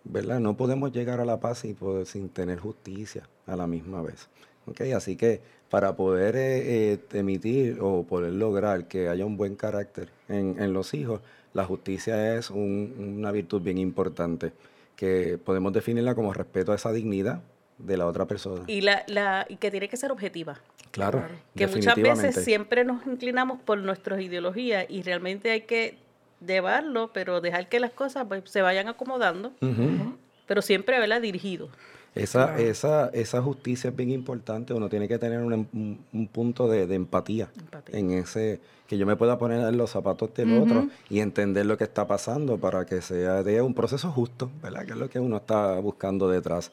¿verdad? 0.07 0.39
No 0.39 0.55
podemos 0.55 0.91
llegar 0.91 1.19
a 1.19 1.25
la 1.25 1.39
paz 1.39 1.65
y 1.65 1.73
poder- 1.73 2.05
sin 2.05 2.29
tener 2.29 2.59
justicia 2.59 3.27
a 3.47 3.55
la 3.55 3.65
misma 3.65 4.01
vez. 4.03 4.27
¿Ok? 4.67 4.81
Así 4.95 5.15
que 5.15 5.41
para 5.69 5.95
poder 5.95 6.35
eh, 6.35 6.93
eh, 6.93 6.99
emitir 7.13 7.77
o 7.81 8.03
poder 8.03 8.33
lograr 8.33 8.87
que 8.87 9.09
haya 9.09 9.25
un 9.25 9.37
buen 9.37 9.55
carácter 9.55 10.09
en, 10.29 10.61
en 10.61 10.73
los 10.73 10.93
hijos, 10.93 11.21
la 11.53 11.65
justicia 11.65 12.35
es 12.37 12.49
un- 12.49 13.15
una 13.19 13.31
virtud 13.31 13.61
bien 13.61 13.77
importante, 13.77 14.51
que 14.95 15.37
podemos 15.37 15.73
definirla 15.73 16.15
como 16.15 16.33
respeto 16.33 16.71
a 16.71 16.75
esa 16.75 16.91
dignidad 16.91 17.41
de 17.77 17.97
la 17.97 18.05
otra 18.07 18.25
persona. 18.25 18.63
Y, 18.67 18.81
la, 18.81 19.03
la, 19.07 19.45
y 19.49 19.57
que 19.57 19.69
tiene 19.71 19.89
que 19.89 19.97
ser 19.97 20.11
objetiva. 20.11 20.59
claro, 20.91 21.23
Que 21.55 21.67
muchas 21.67 21.95
veces 21.97 22.35
siempre 22.43 22.85
nos 22.85 23.05
inclinamos 23.05 23.59
por 23.61 23.77
nuestras 23.79 24.21
ideologías 24.21 24.85
y 24.89 25.01
realmente 25.01 25.51
hay 25.51 25.61
que 25.61 25.97
llevarlo, 26.45 27.11
pero 27.13 27.41
dejar 27.41 27.67
que 27.69 27.79
las 27.79 27.91
cosas 27.91 28.25
pues, 28.27 28.43
se 28.49 28.61
vayan 28.61 28.87
acomodando, 28.87 29.51
Ujú. 29.61 30.15
pero 30.47 30.61
siempre, 30.61 30.99
¿verdad? 30.99 31.21
Dirigido. 31.21 31.69
Esa, 32.15 32.57
esa, 32.59 33.09
esa 33.09 33.41
justicia 33.41 33.89
es 33.89 33.95
bien 33.95 34.09
importante. 34.11 34.73
Uno 34.73 34.87
tiene 34.89 35.07
que 35.07 35.17
tener 35.19 35.39
un, 35.41 35.53
un- 35.53 35.99
un 36.13 36.27
punto 36.27 36.67
de, 36.69 36.87
de 36.87 36.95
empatía, 36.95 37.49
Empatía. 37.57 37.99
en 37.99 38.11
ese 38.11 38.59
que 38.87 38.97
yo 38.97 39.05
me 39.05 39.15
pueda 39.15 39.37
poner 39.37 39.67
en 39.67 39.77
los 39.77 39.89
zapatos 39.91 40.33
del 40.35 40.57
otro 40.61 40.87
y 41.09 41.19
entender 41.19 41.65
lo 41.65 41.75
que 41.77 41.83
está 41.83 42.07
pasando 42.07 42.57
para 42.57 42.85
que 42.85 43.01
sea 43.01 43.41
de 43.43 43.61
un 43.61 43.73
proceso 43.73 44.11
justo, 44.11 44.49
¿verdad? 44.61 44.85
Que 44.85 44.91
es 44.93 44.97
lo 44.97 45.09
que 45.09 45.19
uno 45.19 45.37
está 45.37 45.79
buscando 45.79 46.29
detrás. 46.29 46.71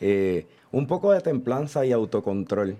Eh, 0.00 0.46
un 0.72 0.86
poco 0.88 1.12
de 1.12 1.20
templanza 1.20 1.86
y 1.86 1.92
autocontrol, 1.92 2.76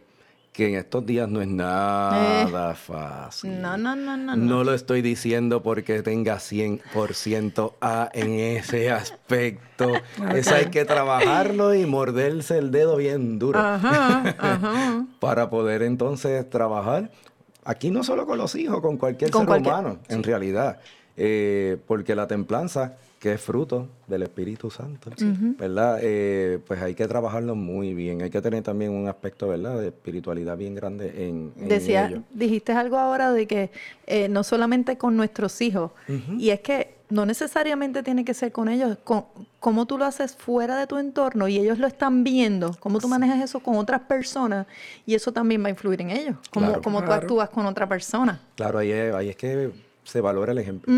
que 0.55 0.69
en 0.69 0.75
estos 0.77 1.05
días 1.05 1.29
no 1.29 1.40
es 1.43 1.49
nada 1.49 2.75
fácil. 2.77 3.61
No, 3.61 3.77
no, 3.77 3.97
no, 3.97 4.17
no, 4.17 4.37
no. 4.37 4.37
No 4.37 4.62
lo 4.62 4.73
estoy 4.73 5.03
diciendo 5.03 5.64
porque 5.64 6.01
tenga 6.03 6.37
100% 6.37 7.73
A 7.81 8.09
en 8.14 8.31
ese 8.35 8.88
aspecto. 8.93 9.90
Eso 10.33 10.55
hay 10.55 10.67
que 10.67 10.85
trabajarlo 10.85 11.75
y 11.75 11.85
morderse 11.87 12.57
el 12.59 12.71
dedo 12.71 12.97
bien 12.97 13.40
duro 13.40 13.59
Ajá, 13.59 14.35
ajá. 14.38 15.07
para 15.21 15.51
poder 15.51 15.83
entonces 15.83 16.49
trabajar. 16.49 17.11
Aquí 17.64 17.90
no 17.90 18.05
solo 18.05 18.25
con 18.25 18.38
los 18.38 18.55
hijos, 18.55 18.81
con 18.81 18.97
cualquier 18.97 19.33
Con 19.33 19.40
ser 19.43 19.49
cualquier- 19.49 19.75
humano, 19.75 19.99
en 20.09 20.23
realidad. 20.23 20.79
Eh, 21.17 21.79
porque 21.88 22.14
la 22.14 22.29
templanza, 22.29 22.95
que 23.25 23.33
es 23.33 23.41
fruto 23.41 23.89
del 24.07 24.23
Espíritu 24.23 24.71
Santo, 24.71 25.09
¿verdad? 25.59 25.99
Eh, 26.03 26.59
pues 26.67 26.83
hay 26.83 26.95
que 26.95 27.09
trabajarlo 27.09 27.55
muy 27.55 27.95
bien. 27.95 28.21
Hay 28.21 28.29
que 28.29 28.43
tener 28.43 28.63
también 28.63 28.91
un 28.91 29.09
aspecto, 29.09 29.49
¿verdad?, 29.49 29.81
de 29.81 29.87
espiritualidad 29.87 30.59
bien 30.59 30.75
grande 30.75 31.27
en, 31.27 31.55
en 31.59 31.69
Decía, 31.69 32.09
ello. 32.09 32.23
dijiste 32.35 32.73
algo 32.73 32.99
ahora 32.99 33.33
de 33.33 33.47
que 33.47 33.71
eh, 34.07 34.29
no 34.29 34.45
solamente 34.45 34.99
con 34.99 35.17
nuestros 35.17 35.59
hijos, 35.63 35.93
y 36.37 36.51
es 36.51 36.61
que 36.61 36.97
no 37.09 37.25
necesariamente 37.25 38.03
tiene 38.03 38.27
que 38.27 38.35
ser 38.35 38.53
con 38.53 38.69
ellos, 38.69 38.99
con 39.05 39.25
cómo 39.59 39.87
tú 39.87 39.97
lo 39.97 40.05
haces 40.05 40.37
fuera 40.37 40.77
de 40.77 40.87
tu 40.87 40.99
entorno 40.99 41.49
y 41.49 41.57
ellos 41.59 41.79
lo 41.79 41.87
están 41.87 42.25
viendo, 42.25 42.77
cómo 42.79 42.99
tú 42.99 43.09
manejas 43.09 43.41
eso 43.43 43.61
con 43.61 43.77
otras 43.77 44.03
personas 44.03 44.67
y 45.07 45.15
eso 45.15 45.33
también 45.33 45.63
va 45.63 45.69
a 45.69 45.71
influir 45.71 46.03
en 46.03 46.11
ellos, 46.11 46.37
cómo, 46.51 46.67
Claro. 46.67 46.83
cómo 46.83 46.99
tú 47.01 47.07
Claro. 47.07 47.23
actúas 47.23 47.49
con 47.49 47.65
otra 47.65 47.89
persona. 47.89 48.39
Claro, 48.55 48.79
ahí 48.81 48.91
es, 48.91 49.15
ahí 49.15 49.31
es 49.31 49.37
que 49.37 49.71
se 50.05 50.21
valora 50.21 50.53
el 50.53 50.59
ejemplo. 50.59 50.93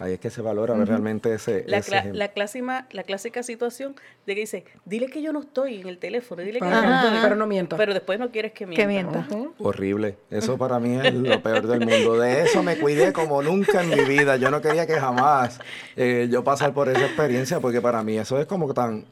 Ahí 0.00 0.14
es 0.14 0.20
que 0.20 0.30
se 0.30 0.42
valora 0.42 0.74
realmente 0.84 1.34
ese, 1.34 1.64
La, 1.66 1.78
ese 1.78 1.96
ejemplo. 1.96 2.18
la, 2.18 2.28
clásima, 2.28 2.86
la 2.92 3.02
clásica 3.02 3.42
situación 3.42 3.96
de 4.26 4.34
que 4.34 4.40
dice, 4.42 4.64
dile 4.84 5.06
que 5.06 5.22
yo 5.22 5.32
no 5.32 5.40
estoy 5.40 5.80
en 5.80 5.88
el 5.88 5.98
teléfono, 5.98 6.42
dile 6.42 6.60
que 6.60 6.66
yo 6.66 6.70
no 6.70 6.94
estoy. 6.96 7.18
pero 7.22 7.34
no 7.34 7.46
mienta. 7.46 7.76
Pero 7.76 7.94
después 7.94 8.18
no 8.18 8.30
quieres 8.30 8.52
que 8.52 8.66
mienta. 8.66 8.82
Que 8.82 8.86
mienta. 8.86 9.26
Horrible. 9.58 10.16
Eso 10.30 10.56
para 10.58 10.78
mí 10.78 10.94
es 11.02 11.14
lo 11.14 11.42
peor 11.42 11.66
del 11.66 11.80
mundo. 11.80 12.18
De 12.18 12.42
eso 12.42 12.62
me 12.62 12.76
cuidé 12.78 13.12
como 13.12 13.42
nunca 13.42 13.82
en 13.82 13.90
mi 13.90 14.04
vida. 14.04 14.36
Yo 14.36 14.50
no 14.50 14.60
quería 14.60 14.86
que 14.86 14.94
jamás 15.00 15.58
eh, 15.96 16.28
yo 16.30 16.44
pasar 16.44 16.72
por 16.74 16.88
esa 16.88 17.06
experiencia 17.06 17.58
porque 17.60 17.80
para 17.80 18.02
mí 18.02 18.18
eso 18.18 18.38
es 18.38 18.46
como 18.46 18.72
tan... 18.74 19.04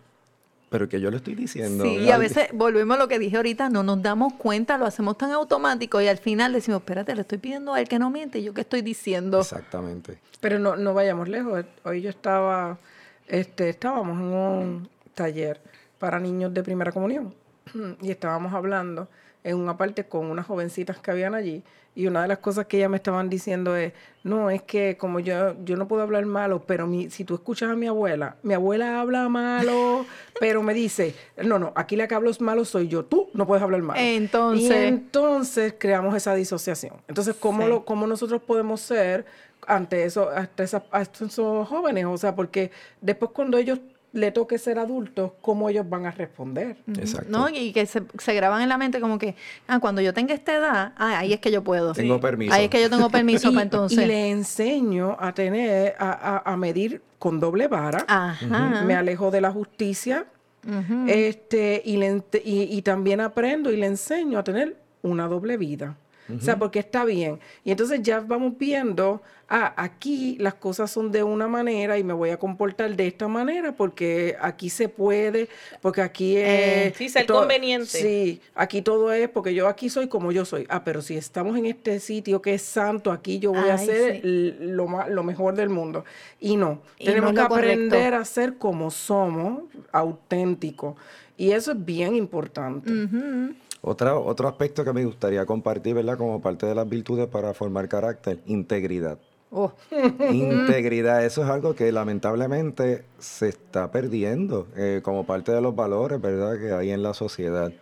Pero 0.71 0.89
que 0.89 1.01
yo 1.01 1.11
le 1.11 1.17
estoy 1.17 1.35
diciendo. 1.35 1.85
Sí, 1.85 1.99
y 1.99 2.11
a 2.11 2.17
veces 2.17 2.49
volvemos 2.53 2.97
a 2.97 2.99
lo 2.99 3.09
que 3.09 3.19
dije 3.19 3.37
ahorita, 3.37 3.69
no 3.69 3.83
nos 3.83 4.01
damos 4.03 4.35
cuenta, 4.35 4.79
lo 4.79 4.87
hacemos 4.87 5.19
tan 5.19 5.33
automático 5.33 6.01
y 6.01 6.07
al 6.09 6.19
final 6.19 6.53
decimos, 6.53 6.81
espérate, 6.81 7.15
le 7.15 7.23
estoy 7.23 7.39
pidiendo 7.39 7.75
a 7.75 7.81
él 7.81 7.89
que 7.89 7.99
no 7.99 8.09
miente, 8.09 8.39
¿y 8.39 8.45
yo 8.45 8.55
qué 8.55 8.61
estoy 8.63 8.81
diciendo? 8.81 9.41
Exactamente. 9.41 10.19
Pero 10.41 10.59
no, 10.59 10.77
no 10.77 10.95
vayamos 10.95 11.29
lejos. 11.29 11.65
Hoy 11.85 12.03
yo 12.03 12.11
estaba, 12.11 12.79
este, 13.27 13.69
estábamos 13.69 14.17
en 14.19 14.27
un 14.27 14.89
taller 15.15 15.61
para 15.99 16.21
niños 16.21 16.55
de 16.55 16.63
primera 16.63 16.93
comunión 16.93 17.35
y 18.01 18.11
estábamos 18.11 18.55
hablando 18.55 19.09
en 19.45 19.57
una 19.57 19.77
parte 19.77 20.05
con 20.05 20.27
unas 20.27 20.47
jovencitas 20.47 20.99
que 20.99 21.11
habían 21.11 21.35
allí 21.35 21.63
y 21.95 22.07
una 22.07 22.23
de 22.23 22.29
las 22.29 22.39
cosas 22.39 22.67
que 22.67 22.77
ellas 22.77 22.89
me 22.91 22.97
estaban 22.99 23.29
diciendo 23.29 23.75
es, 23.77 23.93
no, 24.23 24.49
es 24.51 24.63
que 24.63 24.97
como 24.97 25.19
yo, 25.19 25.57
yo 25.65 25.77
no 25.77 25.89
puedo 25.89 26.03
hablar 26.03 26.25
malo, 26.25 26.63
pero 26.65 26.87
mi, 26.87 27.11
si 27.11 27.25
tú 27.25 27.35
escuchas 27.35 27.71
a 27.71 27.75
mi 27.75 27.89
abuela, 27.89 28.37
mi 28.43 28.55
abuela 28.55 29.01
habla 29.01 29.29
malo, 29.29 30.07
pero 30.41 30.63
me 30.63 30.73
dice, 30.73 31.15
no, 31.43 31.59
no, 31.59 31.73
aquí 31.75 31.97
la 31.97 32.07
que 32.07 32.15
hablo 32.15 32.31
malo 32.41 32.65
soy 32.65 32.87
yo, 32.89 33.05
tú 33.05 33.29
no 33.35 33.47
puedes 33.47 33.63
hablar 33.63 33.83
malo. 33.83 33.99
Entonces- 34.01 34.71
Y 34.71 34.73
entonces 34.73 35.75
creamos 35.79 36.15
esa 36.15 36.35
disociación. 36.35 36.95
Entonces, 37.09 37.35
¿cómo, 37.35 37.63
Sí. 37.65 37.69
lo, 37.69 37.85
cómo 37.85 38.07
nosotros 38.07 38.41
podemos 38.43 38.81
ser 38.81 39.25
ante 39.67 40.05
eso, 40.05 40.31
ante 40.31 40.63
esa- 40.63 40.85
a 40.93 41.03
estos 41.03 41.35
jóvenes? 41.37 42.05
O 42.07 42.17
sea, 42.19 42.35
porque 42.37 42.71
después 43.01 43.33
cuando 43.33 43.59
ellos 43.59 43.81
le 44.13 44.33
toque 44.33 44.59
ser 44.59 44.79
adultos, 44.79 45.33
¿cómo 45.41 45.69
ellos 45.69 45.89
van 45.89 46.05
a 46.07 46.11
responder? 46.11 46.77
Exacto. 46.99 47.29
¿No? 47.31 47.49
Y 47.49 47.73
que 47.73 47.87
se, 47.87 48.03
se 48.19 48.35
graban 48.35 48.61
en 48.63 48.69
la 48.69 48.77
mente 48.77 49.01
como 49.01 49.19
que, 49.19 49.37
ah, 49.69 49.79
cuando 49.79 50.01
yo 50.01 50.13
tenga 50.13 50.35
esta 50.35 50.57
edad, 50.57 50.93
ah, 50.97 51.19
ahí 51.19 51.33
es 51.33 51.41
que 51.41 51.51
yo 51.53 51.63
puedo. 51.63 51.93
Tengo 51.93 52.19
permiso. 52.21 52.53
Ahí 52.53 52.65
es 52.65 52.71
que 52.71 52.81
yo 52.81 52.91
tengo 52.91 53.09
permiso 53.11 53.49
y, 53.51 53.55
para 53.55 53.63
entonces. 53.63 53.99
y 53.99 54.07
le 54.07 54.31
enseño 54.31 55.17
a 55.21 55.33
tener, 55.33 55.95
a, 55.99 56.11
a- 56.45 56.53
a 56.53 56.57
medir 56.57 57.03
con 57.19 57.39
doble 57.39 57.69
vara. 57.69 58.05
Ajá. 58.09 58.83
Me 58.85 58.95
alejo 58.95 59.31
de 59.31 59.41
la 59.41 59.53
justicia. 59.53 60.27
Ujú. 60.67 61.07
este, 61.09 61.81
y, 61.87 61.97
le 61.97 62.23
y, 62.45 62.65
y 62.77 62.83
también 62.83 63.23
aprendo 63.23 63.73
y 63.73 63.77
le 63.79 63.87
enseño 63.87 64.39
a 64.39 64.45
tener 64.45 64.77
una 65.03 65.27
doble 65.27 65.57
vida. 65.57 65.97
O 66.37 66.41
sea, 66.41 66.59
porque 66.59 66.79
está 66.79 67.05
bien. 67.05 67.39
Y 67.65 67.71
entonces 67.71 68.01
ya 68.03 68.21
vamos 68.21 68.57
viendo, 68.59 69.23
ah, 69.49 69.73
aquí 69.77 70.37
las 70.39 70.55
cosas 70.55 70.91
son 70.91 71.11
de 71.11 71.23
una 71.23 71.49
manera 71.49 71.99
y 71.99 72.05
me 72.05 72.13
voy 72.13 72.31
a 72.31 72.39
comportar 72.39 72.95
de 72.95 73.07
esta 73.07 73.29
manera 73.29 73.73
porque 73.73 74.37
aquí 74.41 74.71
se 74.71 74.89
puede, 74.89 75.49
porque 75.81 76.03
aquí 76.03 76.37
es... 76.37 76.97
Sí, 76.97 77.09
ser 77.09 77.27
conveniente. 77.27 77.87
Sí, 77.87 78.41
aquí 78.55 78.83
todo 78.83 79.13
es 79.13 79.29
porque 79.29 79.55
yo 79.55 79.69
aquí 79.69 79.89
soy 79.89 80.09
como 80.09 80.33
yo 80.33 80.45
soy. 80.45 80.67
Ah, 80.69 80.85
pero 80.85 81.03
si 81.03 81.17
estamos 81.17 81.57
en 81.57 81.67
este 81.67 82.01
sitio 82.01 82.41
que 82.41 82.55
es 82.55 82.63
santo, 82.63 83.13
aquí 83.13 83.39
yo 83.39 83.53
voy 83.53 83.69
a 83.69 83.75
hacer 83.75 84.21
sí. 84.23 84.55
lo, 84.61 84.87
lo 85.09 85.23
mejor 85.23 85.55
del 85.55 85.69
mundo. 85.69 86.05
Y 86.41 86.57
no, 86.57 86.83
Y 86.99 87.07
tenemos 87.07 87.33
no 87.33 87.43
que 87.43 87.49
correcto. 87.49 87.73
aprender 87.87 88.15
a 88.15 88.25
ser 88.25 88.55
como 88.57 88.91
somos, 88.91 89.63
auténticos. 89.93 90.97
Y 91.37 91.53
eso 91.53 91.73
es 91.73 91.85
bien 91.85 92.15
importante. 92.15 92.93
Ujú. 92.93 93.55
Otra, 93.83 94.19
otro 94.19 94.49
aspecto 94.49 94.85
que 94.85 94.93
me 94.93 95.05
gustaría 95.05 95.47
compartir, 95.47 95.95
¿verdad? 95.95 96.19
Como 96.19 96.41
parte 96.41 96.67
de 96.67 96.75
las 96.75 96.89
virtudes 96.89 97.27
para 97.29 97.55
formar 97.55 97.89
carácter, 97.89 98.41
integridad. 98.47 99.19
Oh, 99.51 99.73
Integridad, 100.31 101.25
eso 101.25 101.43
es 101.43 101.51
algo 101.51 101.75
que 101.75 101.91
lamentablemente 101.91 103.05
se 103.19 103.49
está 103.49 103.91
perdiendo 103.91 104.69
eh, 104.77 105.01
como 105.03 105.25
parte 105.25 105.51
de 105.51 105.61
los 105.61 105.75
valores, 105.75 106.21
¿verdad? 106.21 106.59
Que 106.59 106.73
hay 106.73 106.91
en 106.91 107.03
la 107.03 107.15
sociedad. 107.15 107.73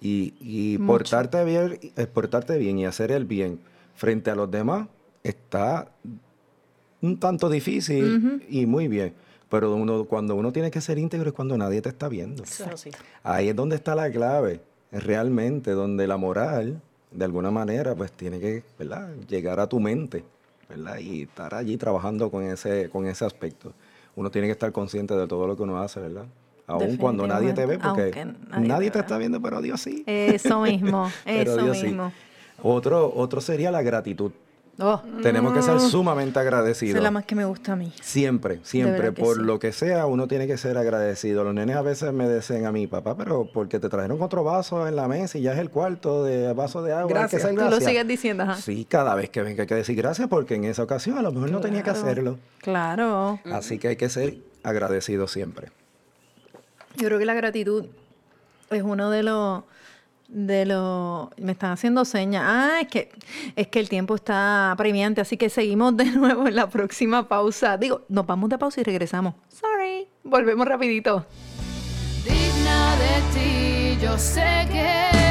Y, 0.00 0.34
y 0.38 0.78
portarte 0.78 1.44
bien, 1.44 1.78
eh, 1.96 2.06
portarte 2.06 2.56
bien 2.56 2.78
y 2.78 2.86
hacer 2.86 3.10
el 3.10 3.24
bien 3.24 3.58
frente 3.96 4.30
a 4.30 4.36
los 4.36 4.48
demás 4.48 4.86
está 5.24 5.88
un 7.02 7.18
tanto 7.18 7.48
difícil 7.48 8.44
y 8.48 8.66
muy 8.66 8.86
bien. 8.86 9.14
Pero 9.50 9.74
uno, 9.74 10.04
cuando 10.04 10.34
uno 10.34 10.52
tiene 10.52 10.70
que 10.70 10.80
ser 10.80 10.98
íntegro 10.98 11.30
es 11.30 11.34
cuando 11.34 11.56
nadie 11.56 11.80
te 11.80 11.88
está 11.88 12.08
viendo. 12.08 12.44
Ahí 13.22 13.48
es 13.48 13.56
donde 13.56 13.76
está 13.76 13.94
la 13.94 14.10
clave. 14.10 14.60
Realmente 14.92 15.72
donde 15.72 16.06
la 16.06 16.16
moral, 16.16 16.80
de 17.10 17.24
alguna 17.24 17.50
manera, 17.50 17.94
pues 17.94 18.12
tiene 18.12 18.40
que 18.40 18.62
¿verdad? 18.78 19.08
llegar 19.28 19.60
a 19.60 19.66
tu 19.66 19.80
mente 19.80 20.24
¿verdad? 20.68 20.98
y 20.98 21.22
estar 21.22 21.54
allí 21.54 21.76
trabajando 21.76 22.30
con 22.30 22.44
ese, 22.44 22.88
con 22.90 23.06
ese 23.06 23.24
aspecto. 23.24 23.72
Uno 24.16 24.30
tiene 24.30 24.48
que 24.48 24.52
estar 24.52 24.72
consciente 24.72 25.14
de 25.14 25.26
todo 25.26 25.46
lo 25.46 25.56
que 25.56 25.62
uno 25.62 25.78
hace, 25.78 26.00
¿verdad? 26.00 26.26
Aun 26.66 26.98
cuando 26.98 27.26
nadie 27.26 27.54
te 27.54 27.64
ve, 27.64 27.78
porque 27.78 28.26
nadie, 28.50 28.68
nadie 28.68 28.90
te 28.90 28.98
está 28.98 29.16
viendo, 29.16 29.40
pero 29.40 29.62
Dios 29.62 29.80
sí. 29.80 30.04
Eso 30.06 30.60
mismo, 30.60 31.10
eso 31.24 31.56
Dios 31.62 31.78
sí. 31.78 31.86
mismo. 31.86 32.12
Otro, 32.62 33.10
otro 33.14 33.40
sería 33.40 33.70
la 33.70 33.80
gratitud. 33.80 34.32
Oh, 34.80 35.02
Tenemos 35.22 35.52
que 35.54 35.62
ser 35.62 35.80
sumamente 35.80 36.30
esa 36.30 36.40
agradecidos. 36.40 36.96
es 36.96 37.02
la 37.02 37.10
más 37.10 37.24
que 37.24 37.34
me 37.34 37.44
gusta 37.44 37.72
a 37.72 37.76
mí. 37.76 37.92
Siempre, 38.00 38.60
siempre, 38.62 39.10
por 39.10 39.36
sí. 39.36 39.42
lo 39.42 39.58
que 39.58 39.72
sea, 39.72 40.06
uno 40.06 40.28
tiene 40.28 40.46
que 40.46 40.56
ser 40.56 40.78
agradecido. 40.78 41.42
Los 41.42 41.52
nenes 41.52 41.74
a 41.74 41.82
veces 41.82 42.12
me 42.12 42.32
dicen 42.32 42.64
a 42.64 42.70
mi 42.70 42.86
papá, 42.86 43.16
pero 43.16 43.50
porque 43.52 43.80
te 43.80 43.88
trajeron 43.88 44.22
otro 44.22 44.44
vaso 44.44 44.86
en 44.86 44.94
la 44.94 45.08
mesa 45.08 45.36
y 45.36 45.42
ya 45.42 45.52
es 45.52 45.58
el 45.58 45.70
cuarto 45.70 46.22
de 46.22 46.52
vaso 46.52 46.80
de 46.82 46.92
agua. 46.92 47.02
hay 47.02 47.28
que 47.28 47.36
Gracias. 47.38 47.54
Tú 47.54 47.70
lo 47.70 47.80
sigues 47.80 48.06
diciendo, 48.06 48.44
ajá. 48.44 48.54
Sí, 48.54 48.86
cada 48.88 49.16
vez 49.16 49.30
que 49.30 49.42
venga 49.42 49.62
hay 49.62 49.66
que 49.66 49.74
decir 49.74 49.96
gracias 49.96 50.28
porque 50.28 50.54
en 50.54 50.64
esa 50.64 50.84
ocasión 50.84 51.18
a 51.18 51.22
lo 51.22 51.32
mejor 51.32 51.50
no 51.50 51.60
tenía 51.60 51.82
que 51.82 51.90
hacerlo. 51.90 52.38
Claro. 52.60 53.40
Así 53.46 53.78
que 53.78 53.88
hay 53.88 53.96
que 53.96 54.08
ser 54.08 54.36
agradecido 54.62 55.26
siempre. 55.26 55.72
Yo 56.96 57.06
creo 57.06 57.18
que 57.18 57.24
la 57.24 57.34
gratitud 57.34 57.86
es 58.70 58.82
uno 58.82 59.10
de 59.10 59.24
los 59.24 59.64
de 60.28 60.66
los 60.66 61.28
me 61.38 61.52
están 61.52 61.72
haciendo 61.72 62.04
señas. 62.04 62.44
Ah, 62.46 62.78
es 62.82 62.88
que 62.88 63.10
es 63.56 63.66
que 63.68 63.80
el 63.80 63.88
tiempo 63.88 64.14
está 64.14 64.70
apremiante, 64.70 65.20
así 65.20 65.36
que 65.36 65.48
seguimos 65.50 65.96
de 65.96 66.04
nuevo 66.12 66.46
en 66.46 66.54
la 66.54 66.68
próxima 66.68 67.28
pausa. 67.28 67.76
Digo, 67.76 68.02
nos 68.08 68.26
vamos 68.26 68.50
de 68.50 68.58
pausa 68.58 68.80
y 68.80 68.84
regresamos. 68.84 69.34
Sorry, 69.48 70.06
volvemos 70.22 70.66
rapidito. 70.68 71.26
digna 72.24 72.96
de 72.96 73.96
ti, 73.96 74.04
yo 74.04 74.16
sé 74.18 74.66
que 74.70 75.27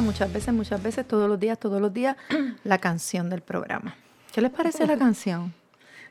muchas 0.00 0.32
veces, 0.32 0.52
muchas 0.54 0.82
veces, 0.82 1.06
todos 1.06 1.28
los 1.28 1.38
días, 1.40 1.58
todos 1.58 1.80
los 1.80 1.92
días, 1.92 2.16
la 2.64 2.78
canción 2.78 3.28
del 3.30 3.42
programa. 3.42 3.94
¿Qué 4.32 4.40
les 4.40 4.50
parece 4.50 4.86
la 4.86 4.96
canción? 4.98 5.52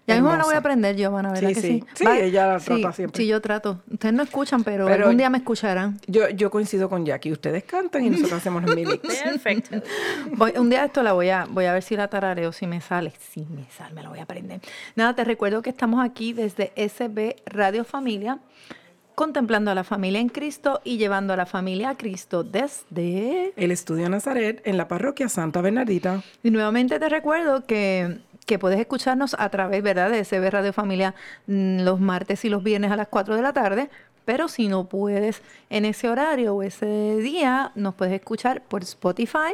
Ya 0.07 0.13
mismo 0.13 0.35
la 0.35 0.43
voy 0.43 0.53
a 0.53 0.59
aprender, 0.59 0.95
Giovanna, 0.95 1.31
¿verdad 1.31 1.49
Sí, 1.49 1.55
que 1.55 1.61
sí. 1.61 1.83
sí? 1.95 2.05
Sí, 2.05 2.07
ella 2.21 2.45
la 2.45 2.59
trata 2.59 2.91
sí, 2.91 2.95
siempre. 2.95 3.17
Sí, 3.23 3.27
yo 3.27 3.41
trato. 3.41 3.81
Ustedes 3.91 4.13
no 4.13 4.21
escuchan, 4.21 4.63
pero, 4.63 4.85
Pero- 4.85 5.05
algún 5.05 5.17
día 5.17 5.31
me 5.31 5.39
escucharán. 5.39 5.99
Yo, 6.05 6.29
yo 6.29 6.51
coincido 6.51 6.89
con 6.89 7.07
Jackie. 7.07 7.31
Ustedes 7.31 7.63
cantan 7.63 8.03
y 8.05 8.11
nosotros 8.11 8.33
hacemos 8.33 8.63
el 8.65 8.75
mimix. 8.75 8.99
Perfecto. 9.23 9.81
Voy- 10.33 10.53
un 10.59 10.69
día 10.69 10.85
esto 10.85 11.01
la 11.01 11.13
voy 11.13 11.29
a, 11.29 11.47
voy 11.49 11.65
a 11.65 11.73
ver 11.73 11.81
si 11.81 11.95
la 11.97 12.07
tarareo, 12.07 12.51
si 12.51 12.67
me 12.67 12.81
sale. 12.81 13.13
Si 13.31 13.45
me 13.45 13.65
sale, 13.75 13.95
me 13.95 14.03
la 14.03 14.09
voy 14.09 14.19
a 14.19 14.23
aprender. 14.23 14.61
Nada, 14.95 15.15
te 15.15 15.23
recuerdo 15.23 15.63
que 15.63 15.71
estamos 15.71 16.05
aquí 16.05 16.33
desde 16.33 16.71
SB 16.75 17.37
Radio 17.47 17.83
Familia, 17.83 18.37
contemplando 19.15 19.71
a 19.71 19.75
la 19.75 19.83
familia 19.83 20.19
en 20.19 20.29
Cristo 20.29 20.81
y 20.83 20.97
llevando 20.97 21.33
a 21.33 21.37
la 21.37 21.45
familia 21.45 21.89
a 21.89 21.97
Cristo 21.97 22.43
desde... 22.43 23.53
El 23.55 23.71
Estudio 23.71 24.09
Nazaret 24.09 24.61
en 24.65 24.77
la 24.77 24.87
parroquia 24.87 25.29
Santa 25.29 25.61
Bernardita. 25.61 26.21
Y 26.43 26.51
nuevamente 26.51 26.99
te 26.99 27.09
recuerdo 27.09 27.65
que, 27.65 28.19
que 28.45 28.59
puedes 28.59 28.79
escucharnos 28.79 29.35
a 29.39 29.49
través, 29.49 29.81
¿verdad?, 29.81 30.11
de 30.11 30.23
SB 30.23 30.49
Radio 30.51 30.73
Familia 30.73 31.15
mm, 31.47 31.81
los 31.81 31.99
martes 31.99 32.45
y 32.45 32.49
los 32.49 32.63
viernes 32.63 32.91
a 32.91 32.97
las 32.97 33.07
4 33.07 33.35
de 33.35 33.41
la 33.41 33.53
tarde. 33.53 33.89
Pero 34.25 34.47
si 34.47 34.67
no 34.67 34.85
puedes 34.85 35.41
en 35.69 35.85
ese 35.85 36.09
horario 36.09 36.55
o 36.55 36.63
ese 36.63 37.17
día, 37.17 37.71
nos 37.75 37.93
puedes 37.93 38.13
escuchar 38.13 38.61
por 38.63 38.81
Spotify, 38.81 39.53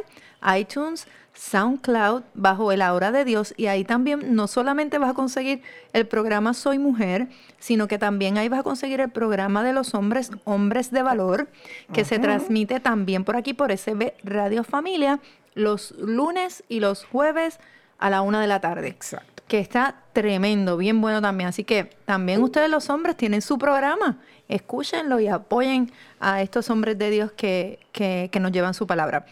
iTunes, 0.56 1.06
SoundCloud, 1.34 2.22
bajo 2.34 2.72
el 2.72 2.82
aura 2.82 3.10
de 3.12 3.24
Dios. 3.24 3.54
Y 3.56 3.66
ahí 3.66 3.84
también 3.84 4.34
no 4.34 4.46
solamente 4.46 4.98
vas 4.98 5.10
a 5.10 5.14
conseguir 5.14 5.62
el 5.92 6.06
programa 6.06 6.54
Soy 6.54 6.78
Mujer, 6.78 7.28
sino 7.58 7.88
que 7.88 7.98
también 7.98 8.38
ahí 8.38 8.48
vas 8.48 8.60
a 8.60 8.64
conseguir 8.64 9.00
el 9.00 9.10
programa 9.10 9.62
de 9.64 9.72
los 9.72 9.94
hombres, 9.94 10.30
Hombres 10.44 10.90
de 10.90 11.02
Valor, 11.02 11.48
que 11.92 12.04
se 12.04 12.18
transmite 12.18 12.80
también 12.80 13.24
por 13.24 13.36
aquí 13.36 13.54
por 13.54 13.70
SB 13.76 14.14
Radio 14.24 14.64
Familia 14.64 15.20
los 15.54 15.92
lunes 15.98 16.64
y 16.68 16.80
los 16.80 17.04
jueves 17.04 17.60
a 17.98 18.08
la 18.10 18.22
una 18.22 18.40
de 18.40 18.46
la 18.46 18.60
tarde. 18.60 18.88
Exacto. 18.88 19.42
Que 19.48 19.58
está 19.58 19.96
tremendo, 20.14 20.76
bien 20.78 21.00
bueno 21.00 21.20
también. 21.20 21.48
Así 21.48 21.62
que 21.64 21.90
también 22.06 22.42
ustedes 22.42 22.70
los 22.70 22.88
hombres 22.88 23.16
tienen 23.16 23.42
su 23.42 23.58
programa. 23.58 24.18
Escúchenlo 24.48 25.20
y 25.20 25.28
apoyen 25.28 25.92
a 26.20 26.40
estos 26.42 26.70
hombres 26.70 26.96
de 26.98 27.10
Dios 27.10 27.32
que, 27.32 27.78
que- 27.92 28.28
que 28.32 28.40
nos 28.40 28.50
llevan 28.52 28.72
su 28.74 28.86
palabra. 28.86 29.26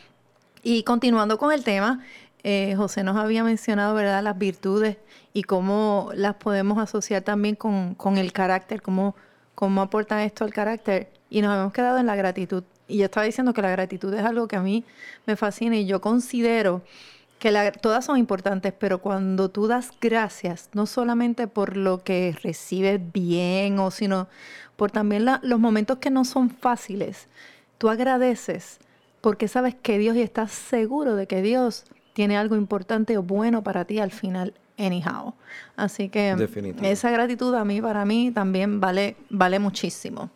Y 0.63 0.83
continuando 0.83 1.39
con 1.39 1.53
el 1.53 1.65
tema, 1.65 2.05
eh, 2.43 2.75
José 2.77 3.03
nos 3.03 3.17
había 3.17 3.45
mencionado, 3.45 3.95
¿verdad?, 3.95 4.23
las 4.23 4.39
virtudes 4.39 4.97
y 5.33 5.43
cómo 5.43 6.11
las 6.15 6.35
podemos 6.35 6.79
asociar 6.79 7.23
también 7.23 7.55
con, 7.57 7.95
con 7.95 8.19
el 8.19 8.33
carácter, 8.33 8.83
cómo, 8.83 9.15
cómo 9.55 9.83
aporta 9.83 10.25
esto 10.25 10.45
al 10.45 10.53
carácter. 10.53 11.09
Y 11.31 11.43
nos 11.43 11.57
hemos 11.57 11.73
quedado 11.73 11.99
en 11.99 12.07
la 12.07 12.17
gratitud. 12.17 12.65
Y 12.89 12.99
yo 12.99 13.05
estaba 13.05 13.25
diciendo 13.25 13.55
que 13.55 13.63
la 13.63 13.71
gratitud 13.71 14.13
es 14.13 14.25
algo 14.25 14.49
que 14.49 14.57
a 14.57 14.61
mí 14.61 14.85
me 15.27 15.37
fascina 15.37 15.77
y 15.77 15.87
yo 15.87 16.01
considero 16.01 16.83
que 17.39 17.73
todas 17.81 18.05
son 18.05 18.19
importantes, 18.19 18.75
pero 18.79 18.99
cuando 18.99 19.49
tú 19.49 19.67
das 19.67 19.93
gracias, 19.99 20.69
no 20.75 20.87
solamente 20.87 21.47
por 21.47 21.77
lo 21.77 22.05
que 22.05 22.37
recibes 22.43 23.01
bien, 23.13 23.79
o 23.79 23.91
sino 23.91 24.29
por 24.77 24.91
también 24.91 25.25
los 25.25 25.59
momentos 25.59 25.99
que 25.99 26.11
no 26.11 26.27
son 26.27 26.51
fáciles, 26.51 27.29
tú 27.79 27.89
agradeces 27.89 28.79
porque 29.21 29.49
sabes 29.49 29.75
que 29.75 29.99
Dios 29.99 30.17
y 30.17 30.23
estás 30.23 30.53
seguro 30.53 31.17
de 31.17 31.27
que 31.27 31.43
Dios 31.43 31.85
tiene 32.13 32.37
algo 32.37 32.57
importante 32.57 33.17
o 33.19 33.23
bueno 33.23 33.63
para 33.63 33.85
ti 33.85 33.99
al 33.99 34.11
final, 34.11 34.55
anyhow. 34.79 35.35
Así 35.77 36.09
que 36.09 36.35
Definitivo. 36.35 36.87
esa 36.87 37.11
gratitud 37.11 37.55
a 37.55 37.65
mí, 37.65 37.81
para 37.81 38.05
mí, 38.05 38.31
también 38.31 38.81
vale, 38.81 39.17
vale 39.29 39.59
muchísimo. 39.59 40.31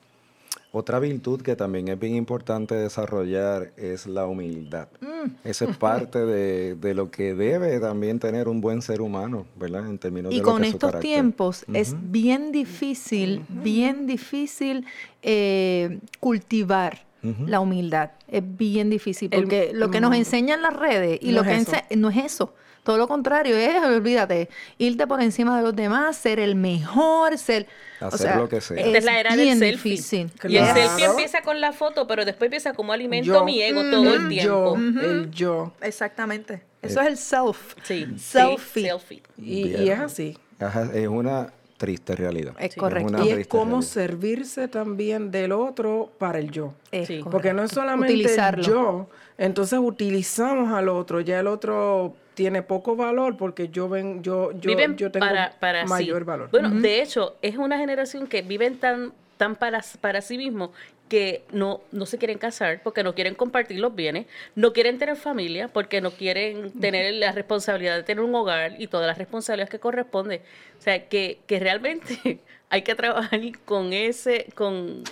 Otra 0.76 0.98
virtud 0.98 1.40
que 1.40 1.54
también 1.54 1.86
es 1.86 1.98
bien 2.00 2.16
importante 2.16 2.74
desarrollar 2.74 3.72
es 3.76 4.08
la 4.08 4.26
humildad. 4.26 4.88
Mm. 5.00 5.30
Eso 5.44 5.66
es 5.66 5.76
parte 5.78 6.26
de, 6.26 6.74
de 6.74 6.94
lo 6.94 7.12
que 7.12 7.34
debe 7.34 7.78
también 7.78 8.18
tener 8.18 8.48
un 8.48 8.60
buen 8.60 8.82
ser 8.82 9.00
humano, 9.00 9.46
¿verdad? 9.56 9.88
En 9.88 9.98
términos 9.98 10.32
Y 10.32 10.38
de 10.38 10.42
lo 10.42 10.48
con 10.48 10.62
que 10.62 10.68
es 10.68 10.70
su 10.72 10.76
estos 10.78 11.00
tiempos 11.00 11.64
es 11.72 11.94
bien 12.10 12.50
difícil, 12.50 13.44
bien 13.48 14.08
difícil 14.08 14.84
eh, 15.22 16.00
cultivar 16.18 17.04
La 17.46 17.60
humildad. 17.60 18.10
Es 18.28 18.42
bien 18.44 18.90
difícil 18.90 19.28
El- 19.32 19.40
porque 19.42 19.70
lo 19.72 19.90
que 19.90 20.00
nos 20.00 20.10
mm, 20.10 20.14
enseñan 20.14 20.62
las 20.62 20.74
redes 20.74 21.18
y 21.22 21.28
no 21.32 21.32
lo 21.32 21.40
es 21.42 21.46
que 21.48 21.56
eso. 21.62 21.72
ense- 21.72 21.96
no 21.96 22.10
es 22.10 22.16
eso. 22.18 22.54
Todo 22.82 22.98
lo 22.98 23.08
contrario 23.08 23.56
es, 23.56 23.82
olvídate, 23.82 24.50
irte 24.76 25.06
por 25.06 25.22
encima 25.22 25.56
de 25.56 25.62
los 25.62 25.74
demás, 25.74 26.16
ser 26.18 26.38
el 26.38 26.54
mejor, 26.54 27.38
ser... 27.38 27.66
o 28.02 28.06
Hacer 28.08 28.20
sea, 28.20 28.36
lo 28.36 28.46
que 28.46 28.60
sea. 28.60 28.76
Esta 28.78 28.98
es 28.98 29.04
la 29.04 29.18
era 29.20 29.34
del 29.36 29.58
selfie. 29.58 29.92
difícil. 29.92 30.30
Y 30.46 30.56
el 30.58 30.66
selfie 30.66 31.06
empieza 31.06 31.40
con 31.40 31.62
la 31.62 31.72
foto, 31.72 32.06
pero 32.06 32.26
después 32.26 32.48
empieza 32.48 32.74
como 32.74 32.92
alimento 32.92 33.26
Yo. 33.32 33.44
mi 33.44 33.62
ego 33.62 33.80
todo 33.90 34.14
el 34.14 34.22
El 34.24 34.28
tiempo. 34.28 34.76
yo, 34.76 35.00
el 35.00 35.30
yo. 35.30 35.72
Exactamente. 35.80 36.62
Eso 36.82 37.00
es 37.00 37.06
el 37.06 37.16
self. 37.16 37.74
Sí, 37.84 38.06
Selfie. 38.18 38.82
sí, 38.82 38.88
selfie. 38.90 39.22
Y, 39.38 39.68
y 39.82 39.88
es 39.88 39.98
así. 39.98 40.36
Ajá, 40.60 40.90
es 40.92 41.08
una 41.08 41.54
triste 41.76 42.14
realidad. 42.16 42.54
Es 42.58 42.74
Sí. 42.74 42.80
correcto. 42.80 43.24
y 43.24 43.30
es 43.30 43.46
cómo 43.48 43.64
realidad. 43.72 43.82
servirse 43.88 44.68
también 44.68 45.30
del 45.30 45.52
otro 45.52 46.10
para 46.18 46.38
el 46.38 46.50
yo. 46.50 46.74
Es 46.90 47.06
Sí. 47.08 47.14
correcto. 47.14 47.30
Porque 47.30 47.52
no 47.52 47.62
es 47.62 47.70
solamente 47.72 48.12
Utilizarlo. 48.14 48.62
el 48.62 48.68
yo, 48.68 49.08
entonces 49.38 49.78
utilizamos 49.82 50.72
al 50.72 50.88
otro, 50.88 51.20
ya 51.20 51.40
el 51.40 51.46
otro 51.46 52.14
tiene 52.34 52.62
poco 52.62 52.96
valor 52.96 53.36
porque 53.36 53.68
yo 53.68 53.88
ven, 53.88 54.22
yo, 54.22 54.50
yo, 54.52 54.68
viven 54.70 54.96
yo 54.96 55.10
tengo 55.10 55.26
para, 55.26 55.52
para 55.60 55.82
sí. 55.84 55.88
mayor 55.88 56.24
valor. 56.24 56.50
Bueno, 56.50 56.70
de 56.70 57.02
hecho, 57.02 57.36
es 57.42 57.56
una 57.56 57.78
generación 57.78 58.26
que 58.26 58.42
viven 58.42 58.78
tan, 58.78 59.12
tan 59.36 59.54
para, 59.56 59.82
para 60.00 60.20
sí 60.20 60.36
mismos 60.38 60.70
que 61.08 61.44
no, 61.52 61.80
no 61.92 62.06
se 62.06 62.18
quieren 62.18 62.38
casar 62.38 62.82
porque 62.82 63.02
no 63.02 63.14
quieren 63.14 63.34
compartir 63.34 63.78
los 63.78 63.94
bienes, 63.94 64.26
no 64.54 64.72
quieren 64.72 64.98
tener 64.98 65.16
familia 65.16 65.68
porque 65.68 66.00
no 66.00 66.10
quieren 66.12 66.72
tener 66.72 67.14
la 67.14 67.32
responsabilidad 67.32 67.96
de 67.96 68.02
tener 68.04 68.24
un 68.24 68.34
hogar 68.34 68.80
y 68.80 68.86
todas 68.86 69.06
las 69.06 69.18
responsabilidades 69.18 69.70
que 69.70 69.78
corresponden. 69.78 70.40
O 70.78 70.82
sea, 70.82 71.08
que, 71.08 71.40
que 71.46 71.60
realmente 71.60 72.40
hay 72.70 72.82
que 72.82 72.94
trabajar 72.94 73.40
con 73.64 73.92
ese, 73.92 74.46
con... 74.54 75.02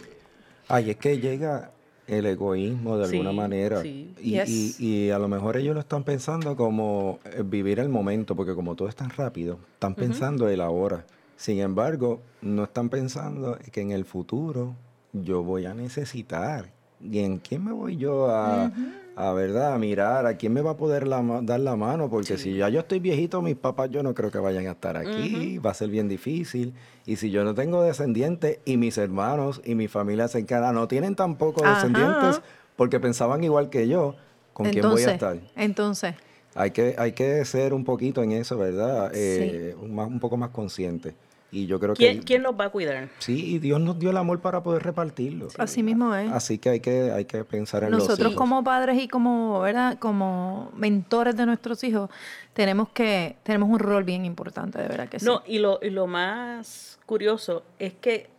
Ay, 0.69 0.91
es 0.91 0.97
que 0.97 1.19
llega, 1.19 1.73
el 2.07 2.27
egoísmo 2.27 2.99
de 2.99 3.05
alguna 3.05 3.31
Sí, 3.31 3.37
manera. 3.37 3.83
sí. 3.83 4.15
Y, 4.21 4.31
Yes. 4.33 4.81
y- 4.81 5.07
y 5.07 5.11
a 5.11 5.19
lo 5.19 5.29
mejor 5.29 5.57
ellos 5.57 5.75
lo 5.75 5.81
están 5.81 6.05
pensando 6.05 6.57
como 6.57 7.21
eh, 7.25 7.43
vivir 7.45 7.79
el 7.79 7.89
momento, 7.89 8.35
porque 8.35 8.55
como 8.55 8.75
todo 8.77 8.89
es 8.89 8.97
tan 8.97 9.11
rápido, 9.11 9.59
están 9.75 9.95
pensando 9.95 10.49
el 10.49 10.61
ahora. 10.61 11.05
Sin 11.37 11.61
embargo, 11.61 12.23
no 12.41 12.65
están 12.65 12.89
pensando 12.89 13.59
que 13.73 13.81
en 13.81 13.91
el 13.93 14.05
futuro 14.05 14.75
yo 15.13 15.43
voy 15.43 15.67
a 15.67 15.75
necesitar. 15.75 16.67
¿Y 17.01 17.19
en 17.21 17.39
quién 17.39 17.65
me 17.65 17.73
voy 17.73 17.97
yo 17.97 18.31
a, 18.31 18.73
a, 19.17 19.33
verdad, 19.33 19.75
a 19.75 19.79
mirar? 19.79 20.25
¿A 20.27 20.37
quién 20.37 20.53
me 20.53 20.61
va 20.63 20.73
a 20.73 20.77
poder 20.77 21.07
la 21.09 21.21
dar 21.43 21.61
la 21.61 21.75
mano? 21.77 22.09
Porque 22.09 22.39
si 22.39 22.57
ya 22.57 22.69
yo 22.69 22.81
estoy 22.81 23.01
viejito, 23.01 23.43
mis 23.43 23.57
papás 23.57 23.91
yo 23.91 24.03
no 24.03 24.15
creo 24.15 24.31
que 24.31 24.39
vayan 24.39 24.67
a 24.69 24.73
estar 24.73 24.97
aquí. 24.97 25.59
Va 25.59 25.73
a 25.73 25.75
ser 25.75 25.89
bien 25.91 26.09
difícil. 26.09 26.75
Y 27.05 27.17
si 27.17 27.31
yo 27.31 27.43
no 27.45 27.55
tengo 27.55 27.83
descendientes 27.83 28.61
y 28.65 28.77
mis 28.77 28.99
hermanos 28.99 29.61
y 29.65 29.75
mi 29.75 29.89
familia 29.89 30.29
cercana 30.29 30.73
no 30.73 30.87
tienen 30.89 31.17
tampoco 31.17 31.63
Ajá. 31.63 31.75
descendientes 31.75 32.41
porque 32.77 33.01
pensaban 33.01 33.43
igual 33.45 33.69
que 33.69 33.89
yo, 33.89 34.15
¿con 34.53 34.71
quién 34.71 34.89
voy 34.89 35.03
a 35.03 35.11
estar? 35.13 35.39
Entonces, 35.57 36.15
Hay 36.55 36.71
que, 36.71 36.95
hay 36.99 37.13
que 37.13 37.45
ser 37.45 37.75
un 37.75 37.85
poquito 37.85 38.23
en 38.23 38.33
eso, 38.33 38.57
¿verdad? 38.59 39.11
Eh, 39.15 39.75
un, 39.81 39.95
más- 39.95 40.07
un 40.07 40.21
poco 40.21 40.37
más 40.37 40.51
consciente. 40.51 41.15
Y 41.55 41.67
yo 41.67 41.79
creo 41.79 41.95
¿Quién, 41.95 42.21
que... 42.21 42.25
quién 42.25 42.43
los 42.43 42.59
va 42.59 42.65
a 42.65 42.69
cuidar? 42.71 43.11
Sí, 43.19 43.55
y 43.55 43.59
Dios 43.59 43.79
nos 43.79 43.99
dio 43.99 44.09
el 44.09 44.17
amor 44.17 44.41
para 44.41 44.63
poder 44.63 44.83
repartirlo. 44.83 45.49
así 45.59 45.83
mismo 45.83 46.15
es. 46.15 46.33
Así 46.33 46.57
que 46.57 46.71
hay 46.71 46.81
que, 46.81 47.13
hay 47.13 47.27
que 47.27 47.45
pensar 47.45 47.85
en 47.85 47.91
los 47.91 48.01
Nosotros 48.05 48.33
hijos. 48.33 48.41
como 48.41 48.65
padres 48.65 48.99
y 48.99 49.07
como, 49.07 49.61
¿verdad? 49.61 49.99
Como 49.99 50.73
mentores 50.75 51.37
de 51.37 51.45
nuestros 51.45 51.85
hijos, 51.85 52.09
tenemos 52.55 52.89
que, 52.89 53.37
tenemos 53.43 53.69
un 53.69 53.79
rol 53.79 54.03
bien 54.03 54.25
importante, 54.25 54.81
de 54.81 54.89
verdad 54.89 55.11
que 55.11 55.21
sí. 55.21 55.27
No, 55.27 55.43
y 55.47 55.59
lo, 55.59 55.79
y 55.83 55.91
lo 55.91 56.07
más 56.07 56.99
curioso 57.05 57.65
es 57.79 57.93
que 57.93 58.31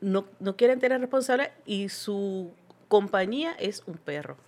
no, 0.00 0.24
no 0.40 0.56
quieren 0.56 0.80
tener 0.80 1.02
responsable 1.02 1.52
y 1.66 1.90
su 1.90 2.50
compañía 2.88 3.52
es 3.58 3.82
un 3.86 3.98
perro. 3.98 4.38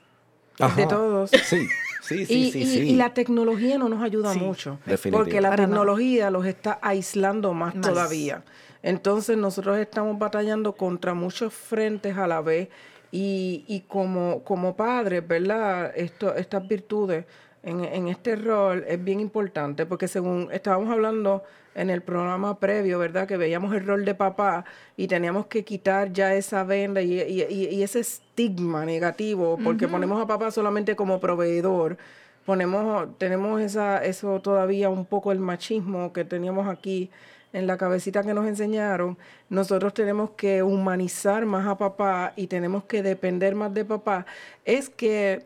Ajá. 0.60 0.76
de 0.80 0.86
todos. 0.86 1.30
Sí, 1.30 1.66
sí, 2.02 2.24
sí, 2.26 2.34
y, 2.34 2.50
sí, 2.52 2.58
y- 2.60 2.66
sí. 2.66 2.78
y 2.90 2.96
la 2.96 3.12
tecnología 3.14 3.78
no 3.78 3.88
nos 3.88 4.02
ayuda 4.02 4.32
Sí, 4.32 4.38
mucho. 4.40 4.78
definitivo. 4.86 5.22
Porque 5.24 5.40
la 5.40 5.50
Para 5.50 5.64
tecnología 5.64 6.30
los 6.30 6.46
está 6.46 6.78
aislando 6.82 7.52
más, 7.54 7.74
Más. 7.74 7.86
todavía. 7.88 8.42
Entonces 8.82 9.36
nosotros 9.36 9.78
estamos 9.78 10.18
batallando 10.18 10.72
contra 10.74 11.14
muchos 11.14 11.52
frentes 11.52 12.16
a 12.16 12.26
la 12.26 12.40
vez. 12.40 12.68
Y, 13.12 13.64
y 13.68 13.80
como, 13.82 14.42
como 14.44 14.76
padres, 14.76 15.26
¿verdad? 15.26 15.92
Esto, 15.96 16.34
estas 16.34 16.66
virtudes 16.66 17.24
en, 17.62 17.84
en 17.84 18.08
este 18.08 18.36
rol 18.36 18.84
es 18.86 19.02
bien 19.02 19.20
importante 19.20 19.86
porque 19.86 20.06
según 20.08 20.48
estábamos 20.52 20.90
hablando 20.90 21.42
en 21.76 21.90
el 21.90 22.02
programa 22.02 22.58
previo, 22.58 22.98
¿verdad? 22.98 23.28
Que 23.28 23.36
veíamos 23.36 23.72
el 23.74 23.86
rol 23.86 24.04
de 24.04 24.14
papá 24.14 24.64
y 24.96 25.06
teníamos 25.06 25.46
que 25.46 25.62
quitar 25.64 26.12
ya 26.12 26.34
esa 26.34 26.64
venda 26.64 27.02
y, 27.02 27.20
y- 27.20 27.42
y- 27.70 27.82
ese 27.82 28.00
estigma 28.00 28.84
negativo 28.84 29.58
porque 29.62 29.86
ponemos 29.92 30.20
a 30.20 30.26
papá 30.26 30.50
solamente 30.50 30.96
como 30.96 31.20
proveedor. 31.20 31.98
Ponemos, 32.44 33.18
tenemos 33.18 33.60
esa, 33.60 34.04
eso 34.04 34.40
todavía 34.40 34.88
un 34.88 35.04
poco 35.04 35.32
el 35.32 35.38
machismo 35.38 36.12
que 36.12 36.24
teníamos 36.24 36.66
aquí 36.68 37.10
en 37.52 37.66
la 37.66 37.76
cabecita 37.76 38.22
que 38.22 38.34
nos 38.34 38.46
enseñaron, 38.46 39.16
nosotros 39.48 39.94
tenemos 39.94 40.30
que 40.30 40.62
humanizar 40.62 41.46
más 41.46 41.66
a 41.66 41.78
papá 41.78 42.32
y 42.36 42.48
tenemos 42.48 42.84
que 42.84 43.02
depender 43.02 43.54
más 43.54 43.72
de 43.72 43.84
papá, 43.84 44.26
es 44.64 44.90
que 44.90 45.42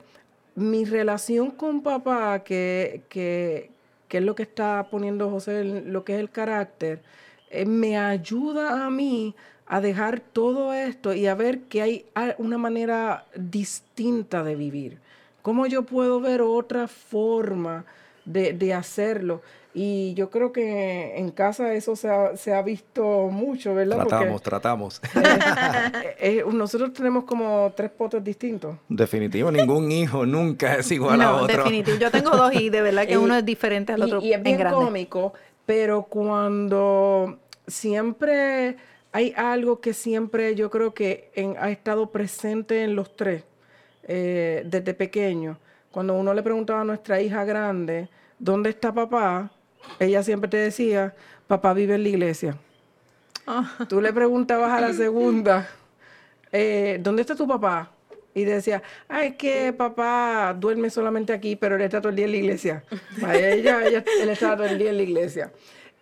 mi 0.56 0.84
relación 0.84 1.52
con 1.52 1.82
papá, 1.82 2.40
que, 2.42 3.02
que, 3.08 3.70
que 4.10 4.18
es 4.18 4.24
lo 4.24 4.34
que 4.34 4.42
está 4.42 4.88
poniendo 4.90 5.30
José, 5.30 5.62
lo 5.86 6.04
que 6.04 6.14
es 6.14 6.20
el 6.20 6.30
carácter, 6.30 7.00
eh, 7.48 7.64
me 7.64 7.96
ayuda 7.96 8.84
a 8.84 8.90
mí 8.90 9.36
a 9.66 9.80
dejar 9.80 10.18
todo 10.18 10.74
esto 10.74 11.14
y 11.14 11.28
a 11.28 11.36
ver 11.36 11.60
que 11.60 11.80
hay 11.80 12.06
una 12.38 12.58
manera 12.58 13.24
distinta 13.36 14.42
de 14.42 14.56
vivir. 14.56 14.98
¿Cómo 15.42 15.68
yo 15.68 15.84
puedo 15.84 16.20
ver 16.20 16.42
otra 16.42 16.88
forma 16.88 17.84
de, 18.24 18.52
de 18.52 18.74
hacerlo? 18.74 19.42
Y 19.72 20.14
yo 20.14 20.30
creo 20.30 20.52
que 20.52 21.16
en 21.16 21.30
casa 21.30 21.72
eso 21.74 21.94
se 21.94 22.08
ha, 22.10 22.36
se 22.36 22.52
ha 22.52 22.60
visto 22.60 23.28
mucho, 23.30 23.72
¿verdad? 23.72 23.98
Porque, 23.98 24.08
Tratamos, 24.08 24.42
tratamos. 24.42 25.00
eh, 25.14 26.16
eh, 26.18 26.44
nosotros 26.52 26.92
tenemos 26.92 27.22
como 27.24 27.72
tres 27.76 27.90
potes 27.90 28.22
distintos. 28.24 28.76
Definitivo, 28.88 29.50
ningún 29.52 29.92
hijo 29.92 30.26
nunca 30.26 30.74
es 30.74 30.90
igual 30.90 31.20
a 31.22 31.36
otro. 31.36 31.56
definitivo. 31.58 31.98
Yo 31.98 32.10
tengo 32.10 32.30
dos 32.30 32.52
y 32.52 32.68
de 32.68 32.82
verdad 32.82 33.06
que 33.06 33.12
Y- 33.14 33.16
uno 33.16 33.36
es 33.36 33.44
diferente 33.44 33.92
al 33.92 34.00
y- 34.00 34.02
otro 34.02 34.20
Y, 34.22 34.32
es 34.32 34.38
en 34.38 34.42
bien 34.42 34.58
grande. 34.58 34.84
cómico, 34.84 35.34
pero 35.66 36.02
cuando 36.02 37.38
siempre 37.68 38.76
hay 39.12 39.32
algo 39.36 39.80
que 39.80 39.92
siempre 39.94 40.54
yo 40.56 40.68
creo 40.70 40.94
que 40.94 41.30
en- 41.34 41.56
ha 41.58 41.70
estado 41.70 42.10
presente 42.10 42.82
en 42.82 42.96
los 42.96 43.14
tres 43.16 43.44
eh, 44.02 44.62
desde 44.66 44.94
pequeño. 44.94 45.58
Cuando 45.92 46.14
uno 46.14 46.34
le 46.34 46.42
preguntaba 46.42 46.80
a 46.80 46.84
nuestra 46.84 47.20
hija 47.20 47.44
grande, 47.44 48.08
¿dónde 48.38 48.70
está 48.70 48.92
papá? 48.92 49.52
Ella 49.98 50.22
siempre 50.22 50.48
te 50.48 50.56
decía, 50.56 51.14
papá 51.46 51.72
vive 51.74 51.94
en 51.94 52.02
la 52.02 52.08
iglesia. 52.08 52.56
Tú 53.88 54.00
le 54.00 54.12
preguntabas 54.12 54.70
a 54.72 54.80
la 54.80 54.92
segunda, 54.92 55.68
eh, 56.52 56.98
¿dónde 57.02 57.22
está 57.22 57.34
tu 57.34 57.46
papá? 57.48 57.90
Y 58.32 58.44
decía, 58.44 58.82
ah, 59.08 59.24
es 59.24 59.34
que 59.34 59.72
papá 59.72 60.54
duerme 60.58 60.88
solamente 60.88 61.32
aquí, 61.32 61.56
pero 61.56 61.74
él 61.74 61.82
está 61.82 62.00
todo 62.00 62.10
el 62.10 62.16
día 62.16 62.26
en 62.26 62.30
la 62.30 62.36
iglesia. 62.36 62.84
A 63.24 63.36
ella, 63.36 63.84
ella- 63.86 64.04
él 64.22 64.28
está 64.28 64.56
todo 64.56 64.66
el 64.66 64.78
día 64.78 64.90
en 64.90 64.96
la 64.98 65.02
iglesia. 65.02 65.52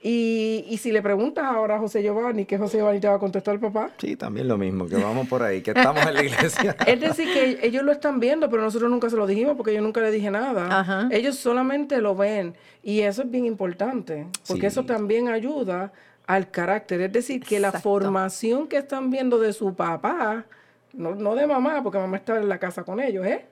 Y, 0.00 0.64
y 0.68 0.76
si 0.78 0.92
le 0.92 1.02
preguntas 1.02 1.44
ahora 1.44 1.74
a 1.74 1.78
José 1.80 2.02
Giovanni, 2.04 2.44
¿qué 2.44 2.56
José 2.56 2.78
Giovanni 2.78 3.00
te 3.00 3.08
va 3.08 3.14
a 3.14 3.18
contestar 3.18 3.54
el 3.54 3.60
papá? 3.60 3.90
Sí, 3.98 4.14
también 4.14 4.46
lo 4.46 4.56
mismo, 4.56 4.86
que 4.86 4.94
vamos 4.96 5.26
por 5.26 5.42
ahí, 5.42 5.60
que 5.60 5.72
estamos 5.72 6.06
en 6.06 6.14
la 6.14 6.22
iglesia. 6.22 6.76
Es 6.86 7.00
decir, 7.00 7.32
que 7.32 7.66
ellos 7.66 7.82
lo 7.82 7.90
están 7.90 8.20
viendo, 8.20 8.48
pero 8.48 8.62
nosotros 8.62 8.88
nunca 8.90 9.10
se 9.10 9.16
lo 9.16 9.26
dijimos 9.26 9.56
porque 9.56 9.74
yo 9.74 9.80
nunca 9.80 10.00
le 10.00 10.12
dije 10.12 10.30
nada. 10.30 10.80
Ajá. 10.80 11.08
Ellos 11.10 11.36
solamente 11.36 12.00
lo 12.00 12.14
ven. 12.14 12.54
Y 12.84 13.00
eso 13.00 13.22
es 13.22 13.30
bien 13.30 13.44
importante, 13.44 14.26
porque 14.46 14.62
Sí. 14.62 14.66
eso 14.68 14.84
también 14.84 15.26
ayuda 15.28 15.92
al 16.28 16.48
carácter. 16.50 17.00
Es 17.00 17.12
decir, 17.12 17.42
que 17.42 17.58
la 17.58 17.72
formación 17.72 18.68
que 18.68 18.76
están 18.76 19.10
viendo 19.10 19.40
de 19.40 19.52
su 19.52 19.74
papá, 19.74 20.44
no, 20.92 21.16
no 21.16 21.34
de 21.34 21.46
mamá, 21.48 21.82
porque 21.82 21.98
mamá 21.98 22.18
está 22.18 22.36
en 22.36 22.48
la 22.48 22.58
casa 22.58 22.84
con 22.84 23.00
ellos, 23.00 23.26
¿eh? 23.26 23.46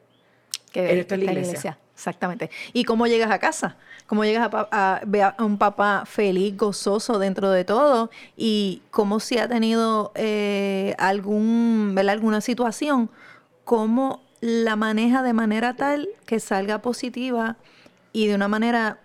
que 0.71 0.91
Él 0.93 0.99
está 1.01 1.17
en 1.17 1.27
la 1.27 1.33
iglesia. 1.33 1.79
Exactamente. 1.97 2.51
¿Y 2.75 2.85
cómo 2.85 3.07
llegas 3.07 3.31
a 3.31 3.39
casa? 3.39 3.77
¿Cómo 4.07 4.23
llegas 4.27 4.51
a, 4.53 4.69
a 4.71 5.35
a 5.39 5.45
un 5.45 5.57
papá 5.57 6.05
feliz, 6.05 6.55
gozoso 6.55 7.19
dentro 7.19 7.51
de 7.51 7.65
todo? 7.65 8.11
¿Y 8.37 8.83
cómo 8.91 9.19
si 9.19 9.39
ha 9.39 9.49
tenido 9.49 10.13
eh, 10.15 10.95
algún, 10.99 11.99
alguna 11.99 12.43
situación? 12.43 13.09
¿Cómo 13.65 14.21
la 14.43 14.77
maneja 14.77 15.23
de 15.23 15.33
manera 15.33 15.75
tal 15.75 16.11
que 16.27 16.39
salga 16.39 16.83
positiva 16.83 17.57
y 18.13 18.27
de 18.27 18.35
una 18.35 18.49
manera 18.49 19.01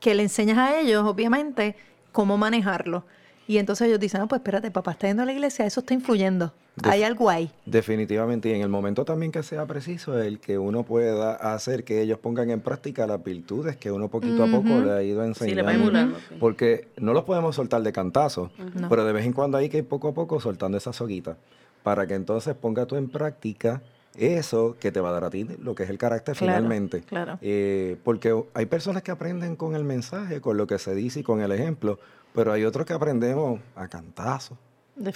que 0.00 0.14
le 0.14 0.22
enseñas 0.22 0.56
a 0.56 0.80
ellos, 0.80 1.04
obviamente, 1.06 1.76
cómo 2.10 2.38
manejarlo? 2.38 3.04
Y 3.46 3.58
entonces 3.58 3.88
ellos 3.88 4.00
dicen, 4.00 4.20
no, 4.20 4.28
pues 4.28 4.40
espérate, 4.40 4.70
papá 4.70 4.92
está 4.92 5.06
yendo 5.06 5.22
a 5.22 5.26
la 5.26 5.32
iglesia, 5.32 5.66
eso 5.66 5.80
está 5.80 5.92
influyendo. 5.94 6.52
Hay 6.82 7.02
algo 7.02 7.28
ahí. 7.30 7.50
Definitivamente, 7.66 8.48
y 8.48 8.52
en 8.52 8.62
el 8.62 8.68
momento 8.68 9.04
también 9.04 9.30
que 9.30 9.42
sea 9.42 9.66
preciso, 9.66 10.20
el 10.20 10.40
que 10.40 10.58
uno 10.58 10.82
pueda 10.82 11.34
hacer 11.54 11.84
que 11.84 12.00
ellos 12.00 12.18
pongan 12.18 12.50
en 12.50 12.60
práctica 12.60 13.06
las 13.06 13.22
virtudes 13.22 13.76
que 13.76 13.92
uno 13.92 14.08
poquito 14.08 14.42
a 14.42 14.46
poco 14.46 14.68
le 14.80 14.90
ha 14.92 15.02
ido 15.02 15.20
Sí, 15.34 15.54
le 15.54 15.60
enseñando. 15.60 15.92
va. 15.92 16.08
Porque 16.40 16.88
no 16.96 17.12
los 17.12 17.24
podemos 17.24 17.54
soltar 17.54 17.82
de 17.82 17.92
cantazo, 17.92 18.50
pero 18.88 19.04
de 19.04 19.12
vez 19.12 19.24
en 19.26 19.32
cuando 19.34 19.58
hay 19.58 19.68
que 19.68 19.78
ir 19.78 19.86
poco 19.86 20.08
a 20.08 20.14
poco 20.14 20.40
soltando 20.40 20.78
esa 20.78 20.92
soguita 20.92 21.36
para 21.82 22.06
que 22.06 22.14
entonces 22.14 22.54
ponga 22.54 22.86
tú 22.86 22.96
en 22.96 23.08
práctica 23.10 23.82
eso 24.16 24.76
que 24.80 24.90
te 24.90 25.00
va 25.00 25.10
a 25.10 25.12
dar 25.12 25.24
a 25.24 25.30
ti 25.30 25.46
lo 25.62 25.74
que 25.74 25.82
es 25.82 25.90
el 25.90 25.98
carácter 25.98 26.34
Claro, 26.36 26.52
finalmente. 26.54 27.00
claro. 27.02 27.38
Eh, 27.42 27.96
porque 28.04 28.34
hay 28.54 28.66
personas 28.66 29.02
que 29.02 29.10
aprenden 29.10 29.54
con 29.56 29.74
el 29.76 29.84
mensaje, 29.84 30.40
con 30.40 30.56
lo 30.56 30.66
que 30.66 30.78
se 30.78 30.94
dice 30.94 31.20
y 31.20 31.22
con 31.22 31.40
el 31.40 31.52
ejemplo, 31.52 31.98
pero 32.34 32.52
hay 32.52 32.64
otros 32.64 32.84
que 32.84 32.92
aprendemos 32.92 33.60
a 33.76 33.88
cantazo, 33.88 34.58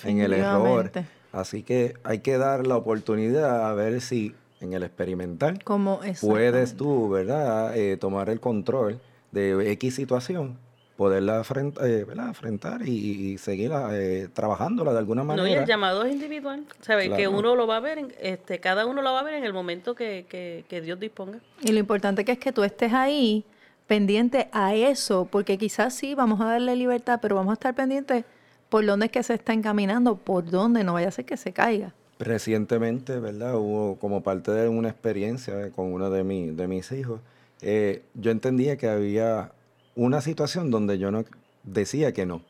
en 0.05 0.21
el 0.21 0.33
error. 0.33 0.91
Así 1.33 1.63
que 1.63 1.95
hay 2.05 2.21
que 2.21 2.39
dar 2.39 2.67
la 2.67 2.77
oportunidad 2.77 3.69
a 3.69 3.75
ver 3.75 4.01
si 4.01 4.35
en 4.61 4.73
el 4.73 4.83
experimental 4.83 5.63
Como 5.63 6.01
puedes 6.21 6.75
tú, 6.77 7.09
¿verdad?, 7.11 7.77
Eh, 7.77 7.97
tomar 7.97 8.31
el 8.31 8.41
control 8.41 8.99
de 9.31 9.71
X 9.73 9.97
situación, 9.97 10.57
poderla 10.97 11.41
afrent- 11.43 11.79
eh, 11.85 12.05
¿verdad? 12.05 12.29
afrontar 12.31 12.83
y, 12.89 12.93
y 13.33 13.39
seguir 13.39 13.71
eh, 13.93 14.29
trabajándola 14.33 14.93
de 14.93 14.99
alguna 14.99 15.23
No, 15.23 15.35
y 15.35 15.37
manera. 15.37 15.61
el 15.63 15.67
llamado 15.69 16.03
es 16.05 16.13
individual. 16.13 16.65
¿Sabes? 16.81 17.11
Que 17.11 17.17
Claro. 17.17 17.39
uno 17.39 17.55
lo 17.57 17.67
va 17.67 17.77
a 17.77 17.81
ver, 17.81 17.99
en- 17.99 18.13
este, 18.21 18.59
cada 18.59 18.87
uno 18.87 19.03
lo 19.03 19.13
va 19.13 19.21
a 19.21 19.23
ver 19.23 19.35
en 19.35 19.45
el 19.45 19.53
momento 19.53 19.95
que, 19.95 20.25
que, 20.29 20.65
que 20.69 20.81
Dios 20.81 20.99
disponga. 20.99 21.39
Y 21.63 21.73
lo 21.73 21.79
importante 21.79 22.25
que 22.25 22.33
es 22.33 22.39
que 22.39 22.53
tú 22.53 22.65
estés 22.65 22.93
ahí 22.95 23.45
pendiente 23.89 24.49
a 24.53 24.75
eso, 24.77 25.27
porque 25.29 25.59
quizás 25.59 25.95
sí, 25.95 26.15
vamos 26.15 26.41
a 26.41 26.45
darle 26.45 26.77
libertad, 26.77 27.19
pero 27.21 27.35
vamos 27.35 27.51
a 27.51 27.55
estar 27.55 27.75
pendientes 27.75 28.25
por 28.69 28.85
dónde 28.87 29.07
es 29.07 29.13
que 29.13 29.23
se 29.23 29.35
está 29.35 29.55
encaminando, 29.55 30.17
por 30.17 30.49
dónde, 30.49 30.85
no 30.85 30.93
vaya 30.93 31.09
a 31.09 31.11
ser 31.11 31.25
que 31.25 31.37
se 31.39 31.53
caiga. 31.53 31.95
Recientemente, 32.19 33.19
¿verdad? 33.19 33.57
Hubo 33.57 33.97
como 33.97 34.23
parte 34.23 34.51
de 34.53 34.69
una 34.69 34.89
experiencia 34.91 35.71
con 35.71 35.93
uno 35.93 36.11
de, 36.11 36.23
mi- 36.23 36.51
de 36.51 36.69
mis 36.69 36.93
hijos. 36.93 37.21
eh, 37.61 38.03
yo 38.15 38.31
entendía 38.31 38.77
que 38.77 38.89
había 38.89 39.51
una 39.97 40.21
situación 40.21 40.71
donde 40.71 40.99
yo 40.99 41.11
no 41.11 41.25
decía 41.65 42.13
que 42.13 42.25
no. 42.27 42.43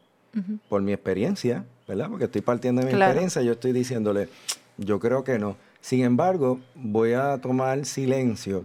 Por 0.69 0.83
mi 0.83 0.93
experiencia, 0.93 1.65
¿verdad? 1.89 2.09
Porque 2.11 2.27
estoy 2.27 2.43
partiendo 2.43 2.81
de 2.83 2.87
mi 2.89 2.93
Claro. 2.93 3.11
experiencia, 3.13 3.41
yo 3.43 3.53
estoy 3.53 3.73
diciéndole, 3.73 4.29
yo 4.77 5.01
creo 5.01 5.25
que 5.25 5.39
no. 5.39 5.57
Sin 5.81 6.05
embargo, 6.05 6.61
voy 6.75 7.15
a 7.15 7.39
tomar 7.39 7.85
silencio 7.87 8.65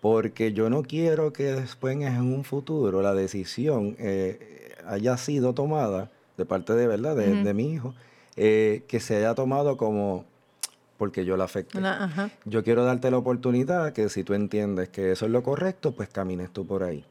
porque 0.00 0.52
yo 0.52 0.70
no 0.70 0.82
quiero 0.82 1.32
que 1.32 1.44
después 1.44 1.96
en 1.96 2.20
un 2.20 2.44
futuro 2.44 3.02
la 3.02 3.14
decisión 3.14 3.96
eh, 3.98 4.74
haya 4.86 5.16
sido 5.16 5.52
tomada 5.54 6.10
de 6.36 6.46
parte 6.46 6.74
de 6.74 6.86
verdad 6.86 7.14
de, 7.16 7.42
de 7.42 7.54
mi 7.54 7.72
hijo, 7.72 7.94
eh, 8.36 8.84
que 8.88 9.00
se 9.00 9.16
haya 9.16 9.34
tomado 9.34 9.76
como 9.76 10.24
porque 11.00 11.24
yo 11.24 11.38
la 11.38 11.44
afecté. 11.44 11.78
Ajá. 11.78 12.28
Yo 12.44 12.62
quiero 12.62 12.84
darte 12.84 13.10
la 13.10 13.16
oportunidad 13.16 13.94
que 13.94 14.10
si 14.10 14.22
tú 14.22 14.34
entiendes 14.34 14.90
que 14.90 15.12
eso 15.12 15.24
es 15.24 15.32
lo 15.32 15.42
correcto, 15.42 15.92
pues 15.92 16.10
camines 16.10 16.50
tú 16.50 16.66
por 16.66 16.82
ahí. 16.82 17.06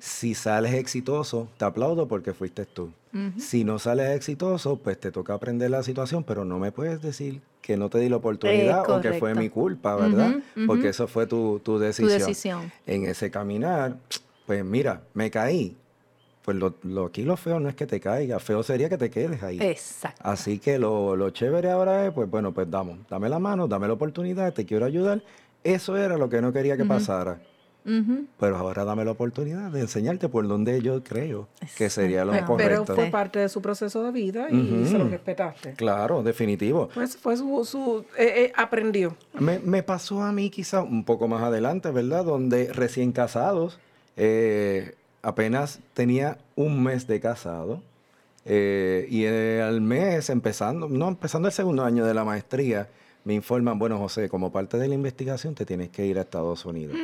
Si 0.00 0.34
sales 0.34 0.72
exitoso, 0.72 1.48
te 1.58 1.66
aplaudo 1.66 2.08
porque 2.08 2.32
fuiste 2.32 2.64
tú. 2.64 2.90
Si 3.36 3.62
no 3.62 3.78
sales 3.78 4.16
exitoso, 4.16 4.78
pues 4.78 4.98
te 4.98 5.12
toca 5.12 5.34
aprender 5.34 5.70
la 5.70 5.82
situación, 5.82 6.24
pero 6.24 6.46
no 6.46 6.58
me 6.58 6.72
puedes 6.72 7.02
decir 7.02 7.42
que 7.60 7.76
no 7.76 7.90
te 7.90 7.98
di 7.98 8.08
la 8.08 8.16
oportunidad 8.16 8.88
o 8.88 9.02
que 9.02 9.12
fue 9.12 9.34
mi 9.34 9.50
culpa, 9.50 9.94
¿verdad? 9.94 10.36
Porque 10.66 10.88
eso 10.88 11.06
fue 11.06 11.26
tu, 11.26 11.60
tu 11.62 11.78
decisión. 11.78 12.18
decisión. 12.18 12.72
En 12.86 13.04
ese 13.04 13.30
caminar, 13.30 13.98
pues 14.46 14.64
mira, 14.64 15.02
me 15.12 15.30
caí. 15.30 15.76
Pues 16.44 16.56
lo, 16.58 16.74
lo- 16.82 17.06
aquí 17.06 17.22
lo 17.22 17.36
feo 17.36 17.58
no 17.58 17.68
es 17.70 17.74
que 17.74 17.86
te 17.86 18.00
caigas, 18.00 18.42
feo 18.42 18.62
sería 18.62 18.88
que 18.90 18.98
te 18.98 19.08
quedes 19.10 19.42
ahí. 19.42 19.58
Exacto. 19.60 20.20
Así 20.24 20.58
que 20.58 20.78
lo, 20.78 21.16
lo 21.16 21.30
chévere 21.30 21.70
ahora 21.70 22.06
es, 22.06 22.12
pues 22.12 22.28
bueno, 22.28 22.52
pues 22.52 22.70
damos, 22.70 22.98
dame 23.08 23.28
la 23.30 23.38
mano, 23.38 23.66
dame 23.66 23.86
la 23.86 23.94
oportunidad, 23.94 24.52
te 24.52 24.66
quiero 24.66 24.84
ayudar. 24.84 25.22
Eso 25.62 25.96
era 25.96 26.18
lo 26.18 26.28
que 26.28 26.42
no 26.42 26.52
quería 26.52 26.76
que 26.76 26.84
pasara. 26.84 27.40
Ujú. 27.86 28.24
Pero 28.40 28.56
ahora 28.56 28.84
dame 28.84 29.04
la 29.04 29.10
oportunidad 29.10 29.70
de 29.70 29.80
enseñarte 29.80 30.28
por 30.30 30.46
donde 30.48 30.80
yo 30.82 31.02
creo 31.02 31.48
que 31.76 31.88
sería 31.90 32.24
lo. 32.24 32.32
Pero 32.32 32.46
correcto. 32.46 32.94
fue 32.94 33.06
parte 33.06 33.38
de 33.38 33.48
su 33.50 33.60
proceso 33.62 34.02
de 34.02 34.10
vida 34.10 34.48
y 34.50 34.84
se 34.86 34.98
lo 34.98 35.08
respetaste. 35.08 35.72
Claro, 35.74 36.22
definitivo. 36.22 36.88
Pues 36.94 37.16
fue 37.16 37.36
su, 37.36 37.64
su 37.64 38.04
eh, 38.18 38.44
eh, 38.46 38.52
aprendió. 38.56 39.16
Me, 39.38 39.58
me 39.60 39.82
pasó 39.82 40.22
a 40.22 40.32
mí 40.32 40.48
quizá 40.50 40.82
un 40.82 41.04
poco 41.04 41.28
más 41.28 41.42
adelante, 41.42 41.90
¿verdad? 41.90 42.24
Donde 42.24 42.72
recién 42.72 43.12
casados, 43.12 43.78
eh, 44.16 44.94
apenas 45.24 45.80
tenía 45.94 46.38
un 46.56 46.82
mes 46.82 47.06
de 47.06 47.20
casado. 47.20 47.82
eh, 48.46 49.06
y 49.10 49.24
eh, 49.24 49.62
al 49.62 49.80
mes, 49.80 50.28
empezando, 50.30 50.88
no, 50.88 51.08
empezando 51.08 51.48
el 51.48 51.54
segundo 51.54 51.82
año 51.84 52.04
de 52.04 52.12
la 52.14 52.24
maestría, 52.24 52.88
me 53.24 53.32
informan, 53.34 53.78
bueno, 53.78 53.98
José, 53.98 54.28
como 54.28 54.52
parte 54.52 54.76
de 54.76 54.86
la 54.86 54.94
investigación 54.94 55.54
te 55.54 55.64
tienes 55.64 55.88
que 55.88 56.04
ir 56.04 56.18
a 56.18 56.22
Estados 56.22 56.66
Unidos. 56.66 56.94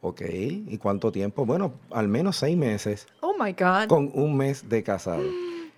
Ok, 0.00 0.22
¿y 0.30 0.78
cuánto 0.78 1.12
tiempo? 1.12 1.44
Bueno, 1.44 1.72
al 1.90 2.08
menos 2.08 2.36
seis 2.36 2.56
meses 2.56 3.06
Oh 3.20 3.34
my 3.38 3.52
God. 3.52 3.86
con 3.88 4.10
un 4.14 4.36
mes 4.36 4.68
de 4.68 4.82
casado. 4.82 5.22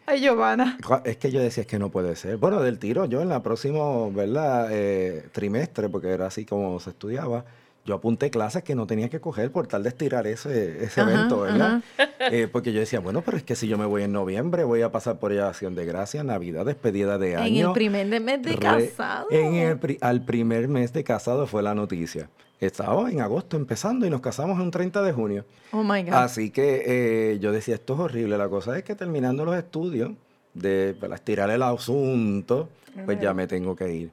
Ay, 0.06 0.20
Giovanna. 0.20 0.76
Es 1.04 1.16
que 1.16 1.30
yo 1.32 1.40
decía, 1.40 1.62
es 1.62 1.66
que 1.66 1.78
no 1.78 1.88
puede 1.90 2.14
ser. 2.16 2.36
Bueno, 2.36 2.60
del 2.62 2.78
tiro, 2.78 3.04
yo 3.06 3.20
en 3.22 3.28
la 3.28 3.42
próximo, 3.42 4.12
¿verdad? 4.12 4.68
Eh, 4.70 5.24
trimestre, 5.32 5.88
porque 5.88 6.08
era 6.10 6.26
así 6.26 6.44
como 6.44 6.78
se 6.80 6.90
estudiaba, 6.90 7.44
yo 7.90 7.96
apunté 7.96 8.30
clases 8.30 8.62
que 8.62 8.76
no 8.76 8.86
tenía 8.86 9.08
que 9.08 9.20
coger 9.20 9.50
por 9.50 9.66
tal 9.66 9.82
de 9.82 9.88
estirar 9.88 10.26
ese, 10.28 10.84
ese 10.84 11.00
Ajá, 11.00 11.10
evento, 11.12 11.40
¿verdad? 11.40 11.82
Eh, 12.32 12.48
porque 12.52 12.72
yo 12.72 12.78
decía, 12.80 13.00
bueno, 13.00 13.22
pero 13.22 13.36
es 13.38 13.42
que 13.42 13.56
si 13.56 13.66
yo 13.66 13.78
me 13.78 13.86
voy 13.86 14.02
en 14.04 14.12
noviembre, 14.12 14.62
voy 14.62 14.82
a 14.82 14.92
pasar 14.92 15.18
por 15.18 15.32
Acción 15.32 15.74
de 15.74 15.86
Gracia, 15.86 16.22
Navidad, 16.22 16.66
despedida 16.66 17.16
de 17.18 17.34
año. 17.36 17.60
En 17.62 17.66
el 17.68 17.72
primer 17.72 18.06
mes 18.20 18.42
de 18.42 18.52
Re- 18.52 18.58
casado. 18.58 19.26
En 19.30 19.54
el 19.54 19.98
al 20.02 20.24
primer 20.24 20.68
mes 20.68 20.92
de 20.92 21.02
casado 21.02 21.46
fue 21.46 21.62
la 21.62 21.74
noticia. 21.74 22.28
Estaba 22.60 23.10
en 23.10 23.22
agosto 23.22 23.56
empezando 23.56 24.06
y 24.06 24.10
nos 24.10 24.20
casamos 24.20 24.60
un 24.60 24.70
30 24.70 25.02
de 25.02 25.12
junio. 25.12 25.44
Oh 25.72 25.82
my 25.82 26.02
God. 26.02 26.12
Así 26.12 26.50
que 26.50 26.84
eh, 27.32 27.38
yo 27.40 27.50
decía, 27.52 27.74
esto 27.76 27.94
es 27.94 28.00
horrible. 28.00 28.36
La 28.38 28.48
cosa 28.50 28.76
es 28.78 28.84
que 28.84 28.94
terminando 28.94 29.44
los 29.46 29.56
estudios, 29.56 30.12
de 30.52 30.94
para 31.00 31.14
estirar 31.14 31.48
el 31.50 31.62
asunto, 31.62 32.68
pues 33.06 33.18
ya 33.18 33.32
me 33.32 33.46
tengo 33.46 33.74
que 33.74 33.92
ir. 33.92 34.10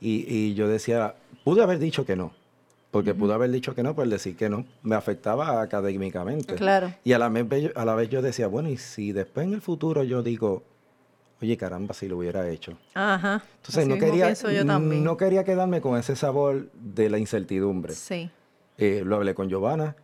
Y, 0.00 0.26
y 0.28 0.54
yo 0.54 0.66
decía, 0.68 1.14
pude 1.44 1.62
haber 1.62 1.78
dicho 1.78 2.04
que 2.04 2.16
no. 2.16 2.32
Porque 2.94 3.12
pude 3.12 3.34
haber 3.34 3.50
dicho 3.50 3.74
que 3.74 3.82
no, 3.82 3.92
pues 3.96 4.08
decir 4.08 4.36
que 4.36 4.48
no, 4.48 4.64
me 4.84 4.94
afectaba 4.94 5.60
académicamente. 5.60 6.54
Claro. 6.54 6.94
Y 7.02 7.12
a 7.12 7.18
la, 7.18 7.28
vez, 7.28 7.62
yo- 7.64 7.70
a 7.74 7.84
la 7.84 7.96
vez 7.96 8.08
yo 8.08 8.22
decía, 8.22 8.46
bueno, 8.46 8.68
y 8.68 8.76
si 8.76 9.10
después 9.10 9.48
en 9.48 9.52
el 9.54 9.60
futuro 9.60 10.04
yo 10.04 10.22
digo, 10.22 10.62
oye, 11.42 11.56
caramba, 11.56 11.92
si 11.92 12.06
lo 12.06 12.18
hubiera 12.18 12.48
hecho. 12.48 12.78
Ajá. 12.94 13.42
Entonces 13.56 13.88
no 13.88 13.98
quería, 13.98 14.32
yo 14.32 14.62
no 14.64 15.16
quería 15.16 15.42
quedarme 15.42 15.80
con 15.80 15.98
ese 15.98 16.14
sabor 16.14 16.70
de 16.72 17.10
la 17.10 17.18
incertidumbre. 17.18 17.94
Sí. 17.94 18.30
Eh, 18.78 19.02
lo 19.04 19.16
hablé 19.16 19.34
con 19.34 19.48
Giovanna. 19.48 19.96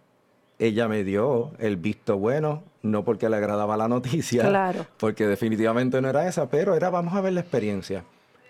Ella 0.58 0.88
me 0.88 1.04
dio 1.04 1.52
el 1.60 1.76
visto 1.76 2.18
bueno, 2.18 2.64
no 2.82 3.04
porque 3.04 3.28
le 3.28 3.36
agradaba 3.36 3.76
la 3.76 3.86
noticia, 3.86 4.42
Claro. 4.48 4.84
porque 4.98 5.28
definitivamente 5.28 6.00
no 6.00 6.08
era 6.08 6.26
esa, 6.26 6.50
pero 6.50 6.74
era 6.74 6.90
vamos 6.90 7.14
a 7.14 7.20
ver 7.20 7.34
la 7.34 7.40
experiencia. 7.40 8.02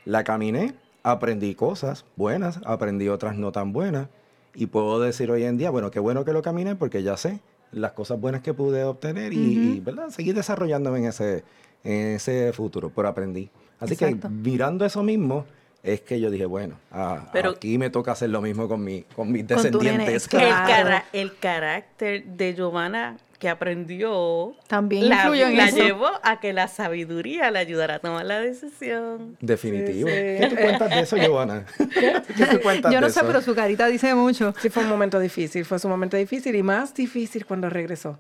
La 0.07 0.25
caminé, 0.25 0.73
aprendí 1.03 1.55
cosas 1.55 2.07
buenas, 2.17 2.59
aprendí 2.65 3.09
otras 3.11 3.37
no 3.37 3.53
tan 3.53 3.75
buenas, 3.75 4.09
y 4.55 4.67
puedo 4.67 5.01
decir 5.01 5.31
hoy 5.31 5.45
en 5.45 5.57
día, 5.59 5.71
bueno, 5.71 5.91
qué 5.91 6.01
bueno 6.01 6.25
que 6.25 6.33
lo 6.33 6.43
caminé 6.43 6.77
porque 6.77 7.03
ya 7.03 7.17
sé 7.17 7.41
las 7.73 7.93
cosas 7.93 8.21
buenas 8.21 8.43
que 8.43 8.53
pude 8.53 8.83
obtener 8.85 9.33
y, 9.33 9.37
y, 9.77 9.81
¿verdad? 9.81 10.09
seguir 10.11 10.35
desarrollándome 10.35 10.99
en 10.99 11.05
ese, 11.07 11.45
en 11.85 12.17
ese 12.17 12.53
futuro, 12.53 12.91
pero 12.95 13.09
aprendí. 13.09 13.49
Así 13.79 13.95
Exacto. 13.95 14.29
que 14.29 14.35
mirando 14.35 14.85
eso 14.85 15.03
mismo, 15.03 15.47
es 15.83 16.01
que 16.03 16.21
yo 16.21 16.31
dije, 16.31 16.47
bueno, 16.47 16.75
ah, 16.91 17.31
Pero- 17.33 17.51
aquí 17.51 17.79
me 17.79 17.89
toca 17.89 18.13
hacer 18.13 18.29
lo 18.31 18.43
mismo 18.43 18.69
con, 18.69 18.83
mi, 18.85 19.03
con 19.17 19.31
mis 19.33 19.45
Con 19.45 19.57
descendientes. 19.57 20.29
Claro. 20.29 20.47
El, 20.47 20.53
cara- 20.85 21.05
el 21.13 21.37
carácter 21.39 22.25
de 22.25 22.55
Giovanna 22.55 23.17
que 23.41 23.49
aprendió 23.49 24.55
También 24.69 25.09
la, 25.09 25.23
influyó 25.23 25.47
en 25.47 25.57
la 25.57 25.69
eso. 25.69 25.79
llevó 25.79 26.11
a 26.23 26.39
que 26.41 26.53
la 26.53 26.69
sabiduría 26.69 27.51
le 27.51 27.59
ayudara 27.59 27.97
a 27.97 27.99
tomar 27.99 28.25
la 28.27 28.39
decisión. 28.39 29.39
Definitivo. 29.41 30.09
Sí, 30.09 30.15
sí. 30.15 30.37
¿Qué 30.39 30.47
tú 30.51 30.57
cuentas 30.57 30.91
de 30.91 31.01
eso, 31.01 31.17
Giovanna? 31.17 31.65
¿Qué 32.37 32.47
tú 32.47 32.61
cuentas 32.61 32.93
Yo 32.93 33.01
no 33.01 33.07
de 33.07 33.13
sé, 33.13 33.21
eso? 33.21 33.27
pero 33.27 33.41
su 33.41 33.55
carita 33.55 33.87
dice 33.87 34.15
mucho. 34.15 34.55
Sí, 34.61 34.69
fue 34.69 34.83
un 34.83 34.91
momento 34.91 35.19
difícil, 35.19 35.65
fue 35.65 35.79
sumamente 35.79 36.19
difícil 36.19 36.55
y 36.55 36.63
más 36.63 36.95
difícil 36.95 37.47
cuando 37.47 37.71
regresó. 37.71 38.19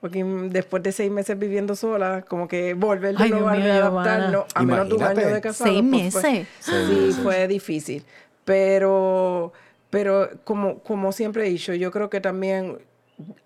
Porque 0.00 0.24
después 0.24 0.82
de 0.84 0.92
seis 0.92 1.10
meses 1.10 1.36
viviendo 1.36 1.74
sola, 1.74 2.24
como 2.26 2.46
que 2.46 2.72
volver 2.74 3.16
de 3.16 3.28
nuevo 3.28 3.48
a 3.48 3.56
readaptarnos 3.56 4.44
a 4.54 4.62
menos 4.62 4.88
de 4.88 4.94
un 4.94 5.02
año 5.02 5.28
de 5.34 5.40
casado. 5.40 5.68
Seis 5.68 5.82
pues, 5.82 6.14
meses. 6.14 6.46
Sí, 6.60 6.72
meses. 6.72 7.16
fue 7.16 7.48
difícil. 7.48 8.04
Pero, 8.44 9.52
pero 9.90 10.30
como, 10.44 10.78
como 10.78 11.10
siempre 11.10 11.46
he 11.46 11.50
dicho, 11.50 11.74
yo 11.74 11.90
creo 11.90 12.08
que 12.08 12.20
también 12.20 12.78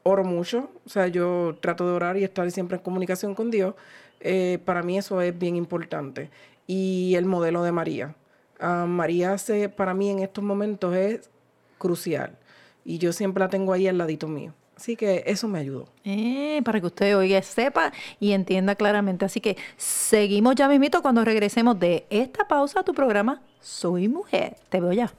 oro 0.02 0.24
mucho. 0.24 0.70
O 0.86 0.88
sea, 0.88 1.08
yo 1.08 1.56
trato 1.60 1.86
de 1.86 1.92
orar 1.92 2.16
y 2.16 2.24
estar 2.24 2.50
siempre 2.50 2.76
en 2.76 2.82
comunicación 2.82 3.34
con 3.34 3.50
Dios. 3.50 3.74
Eh, 4.20 4.58
para 4.64 4.82
mí 4.82 4.98
eso 4.98 5.20
es 5.20 5.38
bien 5.38 5.56
importante. 5.56 6.30
Y 6.66 7.14
el 7.16 7.26
modelo 7.26 7.62
de 7.62 7.72
María. 7.72 8.14
Ah, 8.58 8.86
María 8.88 9.36
se, 9.38 9.68
para 9.68 9.94
mí 9.94 10.10
en 10.10 10.20
estos 10.20 10.42
momentos 10.42 10.94
es 10.94 11.30
crucial. 11.78 12.38
Y 12.84 12.98
yo 12.98 13.12
siempre 13.12 13.40
la 13.40 13.48
tengo 13.48 13.72
ahí 13.72 13.86
al 13.86 13.98
ladito 13.98 14.28
mío. 14.28 14.54
Así 14.76 14.96
que 14.96 15.22
eso 15.26 15.46
me 15.46 15.58
ayudó. 15.60 15.88
Eh, 16.04 16.60
para 16.64 16.80
que 16.80 16.86
usted 16.86 17.16
oiga, 17.16 17.40
sepa 17.42 17.92
y 18.18 18.32
entienda 18.32 18.74
claramente. 18.74 19.24
Así 19.24 19.40
que 19.40 19.56
seguimos 19.76 20.56
ya 20.56 20.68
mismito 20.68 21.00
cuando 21.00 21.24
regresemos 21.24 21.78
de 21.78 22.06
esta 22.10 22.48
pausa 22.48 22.80
a 22.80 22.82
tu 22.82 22.92
programa 22.92 23.42
Soy 23.60 24.08
Mujer. 24.08 24.56
Te 24.68 24.80
veo 24.80 24.92
ya. 24.92 25.12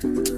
Thank 0.00 0.28
you. 0.28 0.37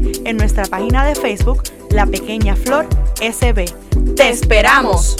en 0.25 0.37
nuestra 0.37 0.65
página 0.65 1.05
de 1.05 1.15
Facebook 1.15 1.63
La 1.89 2.05
Pequeña 2.05 2.55
Flor 2.55 2.87
SB. 3.19 3.65
¡Te 4.15 4.29
esperamos! 4.29 5.17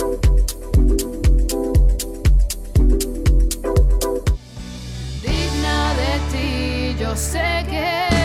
digna 5.21 5.93
de 5.95 6.19
ti, 6.31 6.95
yo 6.99 7.15
sé 7.15 7.65
que 7.69 8.20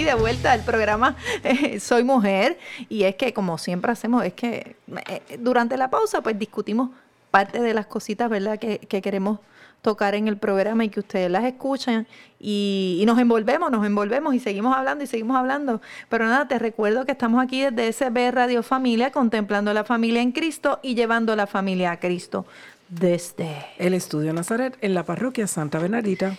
de 0.00 0.14
vuelta 0.14 0.52
al 0.52 0.64
programa 0.64 1.16
eh, 1.44 1.78
Soy 1.78 2.02
Mujer. 2.02 2.58
Y 2.88 3.02
es 3.04 3.16
que, 3.16 3.34
como 3.34 3.58
siempre 3.58 3.92
hacemos, 3.92 4.24
es 4.24 4.32
que 4.32 4.76
eh, 5.08 5.38
durante 5.38 5.76
la 5.76 5.90
pausa, 5.90 6.22
pues 6.22 6.38
discutimos 6.38 6.90
parte 7.30 7.60
de 7.60 7.74
las 7.74 7.86
cositas, 7.86 8.30
¿verdad?, 8.30 8.58
que, 8.58 8.78
que 8.78 9.02
queremos 9.02 9.38
tocar 9.82 10.14
en 10.14 10.28
el 10.28 10.36
programa 10.36 10.84
y 10.84 10.88
que 10.88 11.00
ustedes 11.00 11.30
las 11.30 11.44
escuchan 11.44 12.06
y, 12.38 12.98
y 13.00 13.06
nos 13.06 13.18
envolvemos, 13.18 13.70
nos 13.70 13.84
envolvemos 13.84 14.32
y 14.34 14.38
seguimos 14.38 14.76
hablando 14.76 15.04
y 15.04 15.06
seguimos 15.06 15.36
hablando. 15.36 15.80
Pero 16.08 16.26
nada, 16.26 16.48
te 16.48 16.58
recuerdo 16.58 17.04
que 17.04 17.12
estamos 17.12 17.42
aquí 17.42 17.62
desde 17.62 17.92
SB 17.92 18.30
Radio 18.30 18.62
Familia, 18.62 19.10
contemplando 19.10 19.74
la 19.74 19.84
familia 19.84 20.22
en 20.22 20.32
Cristo 20.32 20.78
y 20.82 20.94
llevando 20.94 21.36
la 21.36 21.46
familia 21.46 21.92
a 21.92 22.00
Cristo 22.00 22.46
desde 22.88 23.66
El 23.78 23.94
Estudio 23.94 24.32
Nazaret 24.32 24.76
en 24.82 24.94
la 24.94 25.02
parroquia 25.04 25.46
Santa 25.46 25.78
Bernardita. 25.78 26.36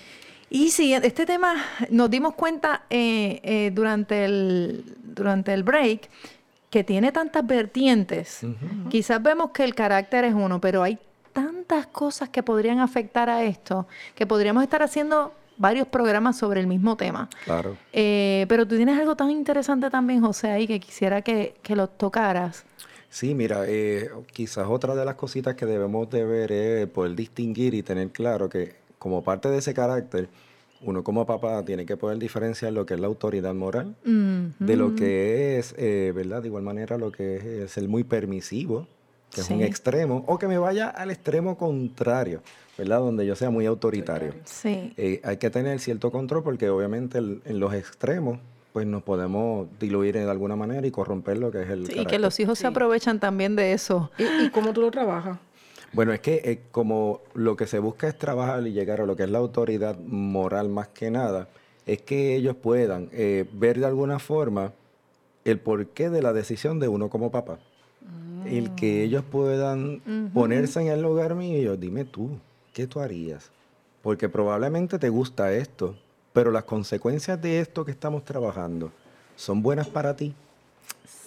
Y 0.54 0.70
sí, 0.70 0.94
este 0.94 1.26
tema 1.26 1.56
nos 1.90 2.12
dimos 2.12 2.36
cuenta 2.36 2.84
eh, 2.88 3.40
eh, 3.44 3.72
durante, 3.74 4.24
el, 4.24 4.86
durante 5.04 5.52
el 5.52 5.64
break 5.64 6.08
que 6.70 6.84
tiene 6.84 7.12
tantas 7.12 7.46
vertientes. 7.46 8.42
Quizás 8.88 9.22
vemos 9.22 9.50
que 9.50 9.64
el 9.64 9.74
carácter 9.74 10.26
es 10.26 10.36
uno, 10.36 10.62
pero 10.62 10.84
hay 10.84 11.00
tantas 11.34 11.88
cosas 11.88 12.30
que 12.30 12.44
podrían 12.44 12.80
afectar 12.80 13.32
a 13.32 13.44
esto 13.44 13.88
que 14.14 14.28
podríamos 14.28 14.62
estar 14.62 14.84
haciendo 14.84 15.34
varios 15.58 15.88
programas 15.88 16.38
sobre 16.38 16.60
el 16.60 16.68
mismo 16.68 16.96
tema. 16.98 17.30
Claro. 17.46 17.76
Eh, 17.92 18.46
pero 18.48 18.68
tú 18.68 18.76
tienes 18.76 19.00
algo 19.00 19.16
tan 19.16 19.32
interesante 19.32 19.90
también, 19.90 20.22
José, 20.22 20.52
ahí 20.52 20.68
que 20.68 20.80
quisiera 20.80 21.24
que, 21.24 21.56
que 21.64 21.76
lo 21.76 21.88
tocaras. 21.88 22.64
Sí, 23.10 23.34
mira, 23.34 23.66
eh, 23.68 24.10
quizás 24.32 24.68
otra 24.68 24.94
de 24.94 25.04
las 25.04 25.16
cositas 25.16 25.56
que 25.56 25.66
debemos 25.66 26.10
de 26.12 26.26
ver 26.26 26.52
es 26.52 26.88
poder 26.90 27.16
distinguir 27.16 27.74
y 27.74 27.82
tener 27.82 28.10
claro 28.10 28.50
que 28.50 28.83
como 29.04 29.22
parte 29.22 29.50
de 29.50 29.58
ese 29.58 29.74
carácter, 29.74 30.30
uno 30.82 31.04
como 31.04 31.26
papá 31.26 31.64
tiene 31.66 31.86
que 31.86 31.98
poder 31.98 32.18
diferenciar 32.20 32.72
lo 32.72 32.86
que 32.86 32.94
es 32.94 33.00
la 33.02 33.08
autoridad 33.08 33.54
moral 33.54 33.96
de 34.06 34.76
lo 34.78 34.96
que 34.96 35.58
es, 35.60 35.76
eh, 35.78 36.14
¿verdad? 36.16 36.42
De 36.42 36.48
igual 36.48 36.64
manera 36.64 36.98
lo 36.98 37.12
que 37.12 37.64
es, 37.66 37.72
ser 37.72 37.88
muy 37.90 38.06
permisivo, 38.06 38.88
que 39.34 39.42
es 39.42 39.50
un 39.50 39.62
extremo, 39.62 40.24
o 40.28 40.40
que 40.40 40.48
me 40.48 40.58
vaya 40.58 40.88
al 40.90 41.12
extremo 41.12 41.58
contrario, 41.58 42.42
¿verdad? 42.78 43.00
Donde 43.00 43.26
yo 43.26 43.36
sea 43.36 43.50
muy 43.50 43.66
autoritario. 43.66 44.36
Sí. 44.46 44.94
Eh, 44.96 45.20
hay 45.26 45.36
que 45.36 45.50
tener 45.50 45.80
cierto 45.82 46.10
control 46.12 46.44
porque 46.44 46.70
obviamente 46.70 47.18
el- 47.18 47.42
en 47.44 47.60
los 47.60 47.74
extremos 47.74 48.40
pues 48.72 48.88
nos 48.88 49.04
podemos 49.04 49.68
diluir 49.80 50.16
de 50.16 50.28
alguna 50.30 50.56
manera 50.56 50.88
y 50.88 50.90
corromper 50.92 51.38
lo 51.38 51.52
que 51.52 51.62
es 51.62 51.70
el 51.70 51.86
Sí, 51.86 51.94
y 52.00 52.06
que 52.08 52.18
los 52.18 52.40
hijos 52.40 52.58
se 52.58 52.66
aprovechan 52.66 53.20
también 53.20 53.56
de 53.56 53.74
eso. 53.74 54.10
¿Y, 54.18 54.46
y 54.46 54.50
cómo 54.50 54.74
tú 54.74 54.82
lo 54.82 54.90
trabajas? 54.90 55.38
Bueno, 55.94 56.12
es 56.12 56.22
que 56.22 56.42
eh, 56.44 56.60
como 56.72 57.22
lo 57.36 57.56
que 57.56 57.68
se 57.68 57.78
busca 57.78 58.08
es 58.08 58.18
trabajar 58.18 58.66
y 58.66 58.74
llegar 58.74 59.02
a 59.02 59.06
lo 59.06 59.16
que 59.16 59.24
es 59.24 59.30
la 59.30 59.38
autoridad 59.38 59.98
moral 60.00 60.70
más 60.70 60.88
que 60.88 61.12
nada, 61.12 61.48
es 61.86 62.02
que 62.02 62.36
ellos 62.36 62.56
puedan 62.56 63.10
eh, 63.12 63.46
ver 63.54 63.80
de 63.80 63.86
alguna 63.86 64.18
forma 64.18 64.74
el 65.46 65.60
porqué 65.60 66.10
de 66.10 66.24
la 66.24 66.34
decisión 66.34 66.80
de 66.80 66.88
uno 66.88 67.10
como 67.10 67.32
papá. 67.32 67.60
El 68.46 68.76
que 68.76 69.04
ellos 69.04 69.24
puedan 69.24 70.02
ponerse 70.34 70.82
en 70.82 70.88
el 70.88 71.02
lugar 71.02 71.34
mío 71.36 71.60
y 71.60 71.64
yo, 71.64 71.78
dime 71.78 72.04
tú, 72.04 72.32
¿qué 72.74 72.88
tú 72.88 73.00
harías? 73.00 73.52
Porque 74.02 74.28
probablemente 74.28 75.00
te 75.00 75.08
gusta 75.08 75.54
esto, 75.54 75.96
pero 76.34 76.52
las 76.52 76.66
consecuencias 76.66 77.42
de 77.42 77.60
esto 77.60 77.86
que 77.86 77.92
estamos 77.92 78.26
trabajando 78.26 78.92
son 79.38 79.62
buenas 79.62 79.88
para 79.88 80.16
ti. 80.16 80.34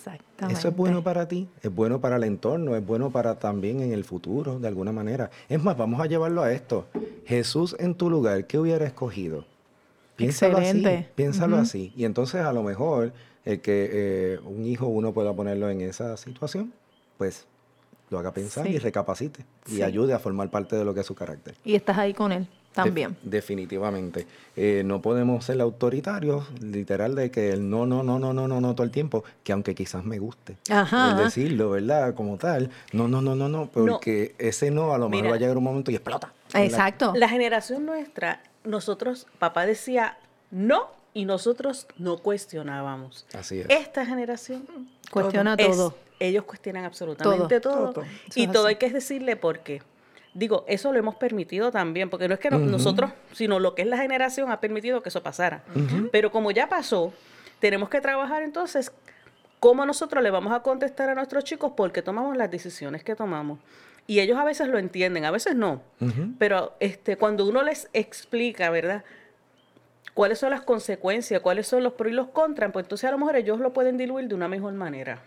Exactamente. 0.07 0.59
Eso 0.59 0.69
es 0.69 0.77
bueno 0.77 1.03
para 1.03 1.27
ti, 1.27 1.49
es 1.63 1.75
bueno 1.75 2.01
para 2.01 2.17
el 2.17 2.25
entorno, 2.25 2.77
es 2.77 2.85
bueno 2.87 3.11
para 3.11 3.39
también 3.39 3.81
en 3.81 3.93
el 3.93 4.05
futuro, 4.05 4.59
de 4.59 4.69
alguna 4.69 4.93
manera. 4.93 5.31
Es 5.49 5.63
más, 5.63 5.77
vamos 5.77 6.01
a 6.01 6.07
llevarlo 6.07 6.43
a 6.43 6.53
esto. 6.53 6.87
Jesús 7.25 7.75
en 7.79 7.95
tu 7.95 8.09
lugar, 8.11 8.47
¿qué 8.47 8.59
hubiera 8.59 8.87
escogido? 8.87 9.45
Piénsalo 10.17 10.59
así, 10.59 11.07
piénsalo 11.15 11.57
así. 11.57 11.93
Y 11.97 12.05
entonces 12.05 12.43
a 12.43 12.53
lo 12.53 12.63
mejor 12.63 13.13
el 13.45 13.61
que 13.61 13.91
eh, 13.93 14.39
un 14.45 14.65
hijo 14.67 14.87
uno 14.87 15.13
pueda 15.13 15.33
ponerlo 15.35 15.69
en 15.71 15.81
esa 15.83 16.17
situación, 16.17 16.73
pues 17.19 17.47
lo 18.11 18.19
haga 18.19 18.33
pensar 18.33 18.67
Sí. 18.67 18.75
y 18.75 18.79
recapacite 18.79 19.45
y 19.67 19.77
Sí. 19.77 19.83
ayude 19.83 20.13
a 20.15 20.19
formar 20.19 20.49
parte 20.51 20.77
de 20.77 20.85
lo 20.85 20.95
que 20.95 21.01
es 21.01 21.07
su 21.07 21.15
carácter. 21.15 21.57
Y 21.65 21.75
estás 21.75 21.99
ahí 21.99 22.15
con 22.15 22.31
él 22.33 22.47
también. 22.77 23.16
Def- 23.22 23.47
definitivamente. 23.47 24.27
Eh, 24.55 24.83
no 24.85 25.03
podemos 25.03 25.45
ser 25.45 25.61
autoritarios, 25.61 26.45
literal, 26.61 27.14
de 27.16 27.31
que 27.31 27.51
el 27.51 27.68
no, 27.68 27.87
no, 27.87 28.03
no, 28.05 28.18
no, 28.18 28.33
no, 28.33 28.47
no, 28.47 28.61
no 28.61 28.74
todo 28.74 28.85
el 28.85 28.91
tiempo, 28.93 29.24
que 29.43 29.53
aunque 29.53 29.74
quizás 29.74 30.05
me 30.05 30.18
guste. 30.18 30.57
Ajá. 30.70 31.11
El 31.18 31.24
decirlo, 31.24 31.70
¿verdad? 31.70 32.14
Como 32.14 32.37
tal. 32.37 32.70
No, 32.93 33.09
no, 33.09 33.20
no, 33.20 33.35
no, 33.35 33.49
no, 33.49 33.66
porque 33.66 34.35
ese 34.39 34.70
no 34.70 34.93
a 34.95 34.99
lo 34.99 35.09
mejor 35.09 35.22
Mira. 35.24 35.31
va 35.31 35.37
a 35.37 35.39
llegar 35.41 35.57
un 35.59 35.64
momento 35.64 35.91
y 35.91 35.95
explota. 35.97 36.33
Exacto. 36.55 37.12
La 37.16 37.29
generación 37.29 37.85
nuestra, 37.87 38.41
nosotros, 38.64 39.27
papá 39.39 39.66
decía 39.66 40.16
no 40.51 40.89
y 41.12 41.24
nosotros 41.24 41.87
no 41.99 42.18
cuestionábamos. 42.18 43.27
Así 43.35 43.61
es. 43.61 43.66
Esta 43.68 44.05
generación 44.07 44.64
Cuestiona 45.11 45.55
es- 45.59 45.66
todo. 45.68 45.97
ellos 46.20 46.45
cuestionan 46.45 46.85
absolutamente 46.85 47.61
todo. 47.61 47.91
Todo. 47.93 48.05
Y 48.35 48.47
todo 48.49 48.66
hay 48.66 48.77
que 48.77 48.91
decirle 48.91 49.37
por 49.37 49.61
qué. 49.61 49.83
Digo, 50.39 50.64
eso 50.68 50.93
lo 50.93 50.99
hemos 50.99 51.14
permitido 51.16 51.70
también, 51.72 52.11
porque 52.11 52.28
no 52.28 52.34
es 52.34 52.41
que 52.41 52.51
no- 52.51 52.59
nosotros, 52.59 53.11
sino 53.32 53.59
lo 53.59 53.74
que 53.74 53.82
es 53.82 53.89
la 53.89 53.97
generación 53.97 54.51
ha 54.51 54.61
permitido 54.61 55.03
que 55.03 55.09
eso 55.09 55.22
pasara. 55.22 55.62
Pero 56.12 56.30
como 56.30 56.51
ya 56.51 56.68
pasó, 56.68 57.12
tenemos 57.59 57.89
que 57.89 58.01
trabajar 58.03 58.43
entonces 58.43 58.93
cómo 59.61 59.87
nosotros 59.87 60.22
le 60.22 60.30
vamos 60.30 60.53
a 60.53 60.61
contestar 60.61 61.09
a 61.09 61.14
nuestros 61.14 61.43
chicos 61.45 61.72
por 61.72 61.91
qué 61.91 62.03
tomamos 62.03 62.37
las 62.37 62.51
decisiones 62.51 63.03
que 63.03 63.14
tomamos. 63.16 63.59
Y 64.07 64.20
ellos 64.20 64.39
a 64.39 64.45
veces 64.45 64.68
lo 64.68 64.78
entienden, 64.78 65.24
a 65.24 65.30
veces 65.30 65.57
no. 65.57 65.80
Pero 66.39 66.74
este, 66.80 67.16
cuando 67.16 67.47
uno 67.47 67.62
les 67.62 67.89
explica, 67.95 68.68
¿verdad? 68.70 69.05
¿Cuáles 70.14 70.39
son 70.39 70.51
las 70.51 70.61
consecuencias? 70.62 71.41
¿Cuáles 71.41 71.66
son 71.66 71.82
los 71.82 71.95
pros 71.95 72.12
y 72.12 72.14
los 72.14 72.28
contras? 72.28 72.70
Pues 72.72 72.84
entonces 72.84 73.09
a 73.09 73.11
lo 73.12 73.18
mejor 73.18 73.37
ellos 73.37 73.59
lo 73.59 73.72
pueden 73.72 73.97
diluir 73.97 74.28
de 74.28 74.34
una 74.34 74.49
mejor 74.49 74.72
manera. 74.74 75.18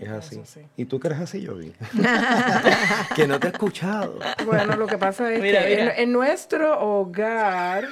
Es 0.00 0.08
así. 0.08 0.40
sí. 0.44 0.60
¿Y 0.76 0.84
tú 0.84 1.00
crees 1.00 1.20
así, 1.20 1.40
Yogi? 1.40 1.72
que 3.16 3.26
no 3.26 3.38
te 3.40 3.48
he 3.48 3.50
escuchado. 3.50 4.18
Bueno, 4.46 4.76
lo 4.76 4.86
que 4.86 4.98
pasa 4.98 5.32
es 5.32 5.40
Mira, 5.40 5.62
que 5.64 5.68
mira. 5.76 5.94
En, 5.94 6.00
en 6.02 6.12
nuestro 6.12 6.80
hogar, 6.80 7.84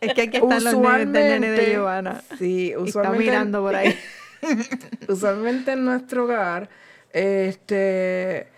Es 0.00 0.14
que 0.14 0.22
aquí 0.22 0.36
están 0.36 0.64
los 0.64 0.74
nenes 0.76 1.12
del 1.12 1.40
nene 1.40 1.50
de 1.50 1.56
usualmente- 1.60 1.72
Giovanna. 1.72 2.22
Sí, 2.38 2.66
Y 2.66 2.68
está 2.70 2.80
usualmente. 2.80 3.24
mirando 3.24 3.62
por 3.62 3.74
ahí. 3.74 3.98
usualmente 5.08 5.72
en 5.72 5.84
nuestro 5.84 6.24
hogar, 6.24 6.68
este, 7.12 8.48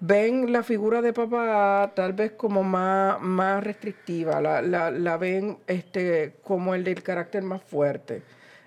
ven 0.00 0.52
la 0.52 0.62
figura 0.62 1.02
de 1.02 1.12
papá 1.12 1.92
tal 1.94 2.12
vez 2.14 2.32
como 2.32 2.62
más, 2.64 3.20
más 3.20 3.62
restrictiva, 3.62 4.40
la, 4.40 4.62
la, 4.62 4.90
la 4.90 5.16
ven 5.16 5.58
este, 5.66 6.34
como 6.42 6.74
el 6.74 6.84
del 6.84 7.02
carácter 7.02 7.42
más 7.42 7.62
fuerte, 7.62 8.22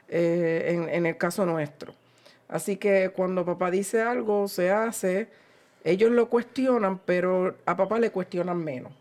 eh, 0.09 0.65
en, 0.69 0.89
en 0.89 1.05
el 1.07 1.17
caso 1.17 1.45
nuestro. 1.45 1.93
Así 2.53 2.77
que 2.77 3.09
cuando 3.09 3.43
papá 3.43 3.71
dice 3.71 4.03
algo, 4.03 4.47
se 4.47 4.69
hace, 4.69 5.27
ellos 5.83 6.11
lo 6.11 6.29
cuestionan, 6.29 6.99
pero 7.03 7.55
a 7.65 7.75
papá 7.75 7.97
le 7.97 8.11
cuestionan 8.11 8.63
menos. 8.63 8.91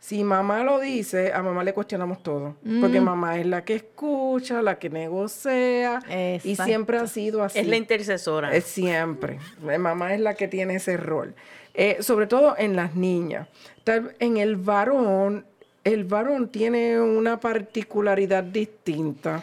Si 0.00 0.24
mamá 0.24 0.64
lo 0.64 0.80
dice, 0.80 1.32
a 1.32 1.40
mamá 1.42 1.62
le 1.62 1.72
cuestionamos 1.72 2.22
todo. 2.24 2.56
Porque 2.80 3.00
mamá 3.00 3.38
es 3.38 3.46
la 3.46 3.64
que 3.64 3.76
escucha, 3.76 4.62
la 4.62 4.78
que 4.80 4.90
negocia. 4.90 6.00
Y 6.44 6.56
siempre 6.66 6.98
ha 6.98 7.06
sido 7.06 7.42
así. 7.44 7.60
Es 7.60 7.66
la 7.68 7.76
intercesora. 7.76 8.52
Es 8.52 8.64
siempre. 8.64 9.38
Mamá 9.78 10.14
es 10.14 10.20
la 10.20 10.34
que 10.34 10.48
tiene 10.48 10.74
ese 10.76 10.96
rol. 10.96 11.34
Eh, 11.74 11.98
sobre 12.00 12.26
todo 12.26 12.56
en 12.58 12.74
las 12.74 12.96
niñas. 12.96 13.46
Tal- 13.84 14.14
en 14.18 14.38
el 14.38 14.56
varón, 14.56 15.44
el 15.84 16.04
varón 16.04 16.48
tiene 16.48 17.00
una 17.00 17.38
particularidad 17.38 18.42
distinta. 18.42 19.42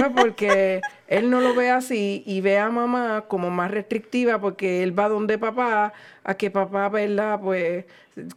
¿No? 0.00 0.14
Porque 0.14 0.80
él 1.08 1.30
no 1.30 1.40
lo 1.40 1.54
ve 1.54 1.70
así 1.70 2.22
y 2.26 2.40
ve 2.40 2.58
a 2.58 2.70
mamá 2.70 3.24
como 3.28 3.50
más 3.50 3.70
restrictiva 3.70 4.40
porque 4.40 4.82
él 4.82 4.98
va 4.98 5.08
donde 5.08 5.38
papá, 5.38 5.92
a 6.24 6.34
que 6.34 6.50
papá, 6.50 6.88
¿verdad? 6.88 7.40
Pues 7.40 7.84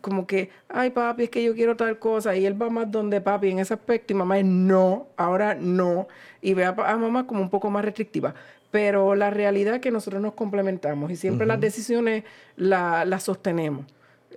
como 0.02 0.28
que, 0.28 0.50
ay 0.68 0.90
papi, 0.90 1.24
es 1.24 1.30
que 1.30 1.44
yo 1.44 1.54
quiero 1.56 1.76
tal 1.76 2.00
cosa 2.00 2.36
y 2.36 2.46
él 2.46 2.62
va 2.62 2.70
más 2.70 2.92
donde 2.92 3.22
papi 3.22 3.50
en 3.50 3.60
ese 3.60 3.74
aspecto 3.74 4.14
y 4.14 4.16
mamá 4.16 4.40
es 4.40 4.46
no, 4.46 5.08
ahora 5.18 5.56
no. 5.56 6.08
Y 6.42 6.54
ve 6.54 6.66
a, 6.66 6.70
a 6.70 6.98
mamá 6.98 7.26
como 7.28 7.42
un 7.42 7.50
poco 7.50 7.70
más 7.70 7.84
restrictiva. 7.86 8.34
Pero 8.72 9.16
la 9.16 9.30
realidad 9.32 9.76
es 9.76 9.82
que 9.82 9.90
nosotros 9.90 10.22
nos 10.22 10.34
complementamos 10.34 11.10
y 11.12 11.16
siempre 11.16 11.48
las 11.48 11.60
decisiones 11.60 12.24
la- 12.56 13.04
las 13.06 13.24
sostenemos. 13.24 13.86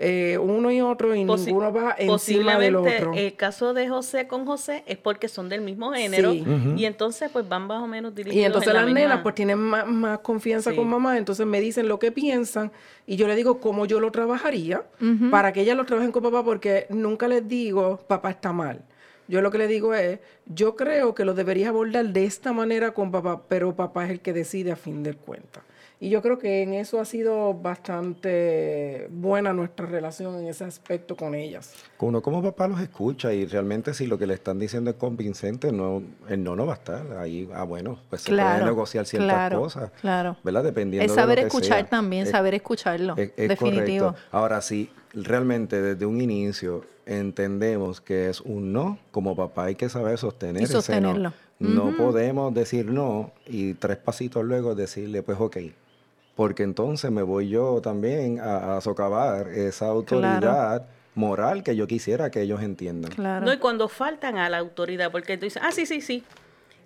Eh, 0.05 0.37
uno 0.37 0.73
y 0.73 0.81
otro 0.81 1.15
y 1.15 1.25
Posi- 1.25 1.47
ninguno 1.47 1.73
va 1.73 1.95
encima 1.97 2.59
del 2.59 2.75
otro. 2.75 3.13
el 3.15 3.37
caso 3.37 3.73
de 3.73 3.89
José 3.89 4.27
con 4.27 4.45
José 4.47 4.83
es 4.87 4.97
porque 4.99 5.29
son 5.29 5.49
del 5.49 5.61
mismo 5.61 5.93
género 5.93 6.33
Sí. 6.33 6.45
y 6.77 6.85
entonces 6.87 7.31
pues 7.33 7.49
van 7.49 7.69
más 7.69 7.81
o 7.83 7.87
menos 7.87 8.13
dirigidos 8.13 8.43
Y 8.43 8.45
entonces 8.45 8.69
en 8.71 8.75
la 8.75 8.83
las 8.83 8.93
nenas 8.93 9.09
misma- 9.19 9.23
pues 9.23 9.35
tienen 9.37 9.59
más, 9.59 9.87
más 9.87 10.19
confianza 10.19 10.71
Sí. 10.71 10.77
con 10.77 10.89
mamá, 10.89 11.19
entonces 11.19 11.47
me 11.47 11.61
dicen 11.61 11.87
lo 11.87 12.01
que 12.01 12.11
piensan 12.11 12.73
y 13.07 13.15
yo 13.15 13.29
le 13.29 13.37
digo 13.37 13.61
cómo 13.61 13.87
yo 13.87 14.01
lo 14.01 14.11
trabajaría 14.11 14.83
para 15.31 15.53
que 15.53 15.61
ellas 15.61 15.77
lo 15.77 15.85
trabajen 15.85 16.11
con 16.11 16.25
papá 16.25 16.43
porque 16.45 16.87
nunca 16.91 17.29
les 17.29 17.47
digo 17.47 17.99
papá 18.09 18.31
está 18.31 18.53
mal. 18.53 18.83
Yo 19.29 19.41
lo 19.41 19.53
que 19.53 19.59
le 19.59 19.69
digo 19.69 19.95
es, 19.95 20.19
yo 20.47 20.75
creo 20.75 21.15
que 21.15 21.25
lo 21.25 21.33
deberías 21.33 21.69
abordar 21.69 22.07
de 22.09 22.25
esta 22.25 22.53
manera 22.53 22.93
con 22.93 23.13
papá, 23.13 23.43
pero 23.49 23.75
papá 23.77 24.05
es 24.07 24.11
el 24.11 24.21
que 24.21 24.33
decide 24.33 24.73
a 24.73 24.77
fin 24.77 25.05
de 25.05 25.15
cuentas. 25.15 25.63
Y 26.03 26.09
yo 26.11 26.21
creo 26.21 26.37
que 26.37 26.63
en 26.65 26.75
eso 26.75 26.99
ha 27.01 27.05
sido 27.05 27.55
bastante 27.55 29.07
buena 29.13 29.53
nuestra 29.53 29.87
relación 29.87 30.35
en 30.41 30.49
ese 30.49 30.65
aspecto 30.65 31.15
con 31.17 31.33
ellas. 31.37 31.75
Uno 32.01 32.21
como 32.21 32.43
papá 32.43 32.67
los 32.67 32.81
escucha 32.81 33.33
y 33.33 33.47
realmente 33.47 33.95
si 33.95 34.09
lo 34.09 34.19
que 34.19 34.27
le 34.27 34.35
están 34.35 34.59
diciendo 34.59 34.91
es 34.91 34.97
convincente, 34.97 35.71
no, 35.71 36.03
el 36.29 36.43
no 36.43 36.57
no 36.57 36.67
va 36.67 36.73
a 36.73 36.77
estar 36.77 37.13
ahí. 37.19 37.49
Ah, 37.55 37.63
bueno, 37.63 38.01
pues 38.11 38.23
se 38.23 38.31
puede 38.31 38.43
Claro, 38.43 38.67
negociar 38.67 39.07
ciertas 39.07 39.31
claro, 39.31 39.61
cosas, 39.61 39.93
claro. 40.01 40.37
¿verdad? 40.43 40.65
Dependiendo 40.65 41.05
Es 41.05 41.13
de 41.13 41.17
lo 41.17 41.23
saber 41.23 41.39
que 41.39 41.45
escuchar 41.47 41.79
sea. 41.83 41.89
también, 41.89 42.25
Es- 42.25 42.31
saber 42.31 42.55
escucharlo. 42.55 43.15
es, 43.17 43.31
es 43.37 43.49
definitivo. 43.51 44.07
correcto. 44.07 44.27
Ahora 44.33 44.61
sí, 44.61 44.91
realmente 45.15 45.81
desde 45.81 46.05
un 46.05 46.21
inicio 46.21 46.85
entendemos 47.07 48.01
que 48.01 48.29
es 48.29 48.41
un 48.41 48.73
no, 48.73 48.99
como 49.13 49.37
papá 49.37 49.67
hay 49.67 49.77
que 49.77 49.89
saber 49.89 50.19
sostener 50.19 50.63
Y 50.63 50.65
ese 50.65 50.73
no. 50.75 50.81
sostenerlo. 50.83 51.33
No 51.61 51.97
podemos 51.97 52.53
decir 52.53 52.87
no 52.87 53.31
y 53.47 53.75
tres 53.75 53.99
pasitos 53.99 54.45
luego 54.45 54.75
decirle, 54.75 55.23
pues 55.23 55.39
ok. 55.41 55.59
Porque 56.35 56.63
entonces 56.63 57.11
me 57.11 57.23
voy 57.23 57.49
yo 57.49 57.81
también 57.83 58.41
a, 58.41 58.77
a 58.77 58.81
socavar 58.81 59.49
esa 59.49 59.87
autoridad 59.87 60.87
moral 61.15 61.63
que 61.63 61.77
yo 61.77 61.87
quisiera 61.87 62.31
que 62.31 62.41
ellos 62.41 62.63
entiendan. 62.63 63.13
Claro. 63.13 63.45
No, 63.47 63.53
y 63.53 63.59
cuando 63.59 63.89
faltan 63.89 64.39
a 64.39 64.49
la 64.49 64.59
autoridad, 64.59 65.11
porque 65.13 65.37
dices, 65.37 65.63
ah, 65.63 65.73
sí, 65.73 65.85
sí, 65.85 66.01
sí. 66.01 66.25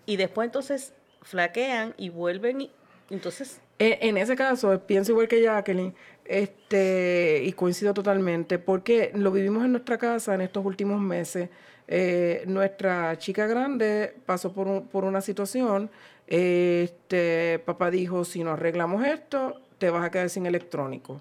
Y 0.05 0.17
después 0.17 0.47
entonces 0.47 0.93
flaquean 1.23 1.95
y 1.97 2.09
vuelven 2.09 2.61
y 2.63 2.71
entonces 3.11 3.61
En, 3.79 3.99
en 4.01 4.17
ese 4.17 4.35
caso, 4.37 4.81
pienso 4.87 5.13
igual 5.13 5.29
que 5.29 5.41
Jacqueline, 5.43 5.95
este, 6.25 7.43
y 7.45 7.53
coincido 7.53 7.93
totalmente, 7.95 8.59
porque 8.59 9.11
lo 9.15 9.31
vivimos 9.31 9.65
en 9.65 9.73
nuestra 9.73 9.99
casa 9.99 10.35
en 10.35 10.41
estos 10.41 10.65
últimos 10.65 11.01
meses. 11.01 11.49
Eh, 11.89 12.43
nuestra 12.47 13.17
chica 13.19 13.47
grande 13.47 14.13
pasó 14.27 14.53
por, 14.53 14.67
un- 14.67 14.87
por 14.89 15.05
una 15.05 15.21
situación. 15.21 15.89
Este, 16.27 17.61
papá 17.65 17.91
dijo, 17.91 18.25
si 18.25 18.43
no 18.45 18.53
arreglamos 18.53 19.05
esto, 19.07 19.61
te 19.79 19.91
vas 19.91 20.05
a 20.05 20.11
quedar 20.11 20.29
sin 20.31 20.47
electrónico. 20.47 21.21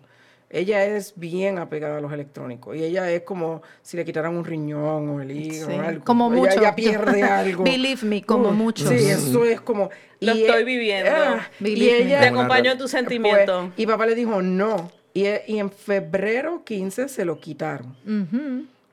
Ella 0.49 0.85
es 0.85 1.13
bien 1.15 1.57
apegada 1.57 1.97
a 1.97 2.01
los 2.01 2.13
electrónicos 2.13 2.75
y 2.77 2.83
ella 2.83 3.09
es 3.11 3.23
como 3.23 3.61
si 3.81 3.97
le 3.97 4.05
quitaran 4.05 4.35
un 4.37 4.45
riñón 4.45 5.09
o 5.09 5.19
el 5.21 5.31
hígado 5.31 5.71
Sí, 5.71 5.77
o 5.77 5.81
algo. 5.81 6.05
como 6.05 6.27
Ella- 6.31 6.35
mucho. 6.41 6.59
Ella 6.59 6.75
pierde 6.75 7.23
algo. 7.23 7.63
Believe 7.63 8.05
me, 8.05 8.21
como 8.21 8.49
Uf, 8.49 8.55
muchos. 8.55 8.87
Sí, 8.89 8.95
eso 9.09 9.43
es 9.43 9.59
como... 9.59 9.89
Lo 10.21 10.33
y 10.35 10.43
estoy 10.43 10.61
e- 10.61 10.65
viviendo. 10.65 11.11
ah, 11.13 11.47
y 11.59 11.89
ella... 11.89 12.21
te 12.21 12.27
acompaño 12.27 12.71
en 12.71 12.77
tu 12.77 12.83
pues, 12.83 12.91
sentimiento. 12.91 13.71
y 13.75 13.85
papá 13.87 14.05
le 14.05 14.15
dijo 14.15 14.41
no. 14.41 14.91
Y, 15.13 15.25
e- 15.25 15.43
y 15.47 15.57
en 15.59 15.71
febrero 15.71 16.63
15 16.63 17.09
se 17.09 17.25
lo 17.25 17.39
quitaron. 17.39 17.95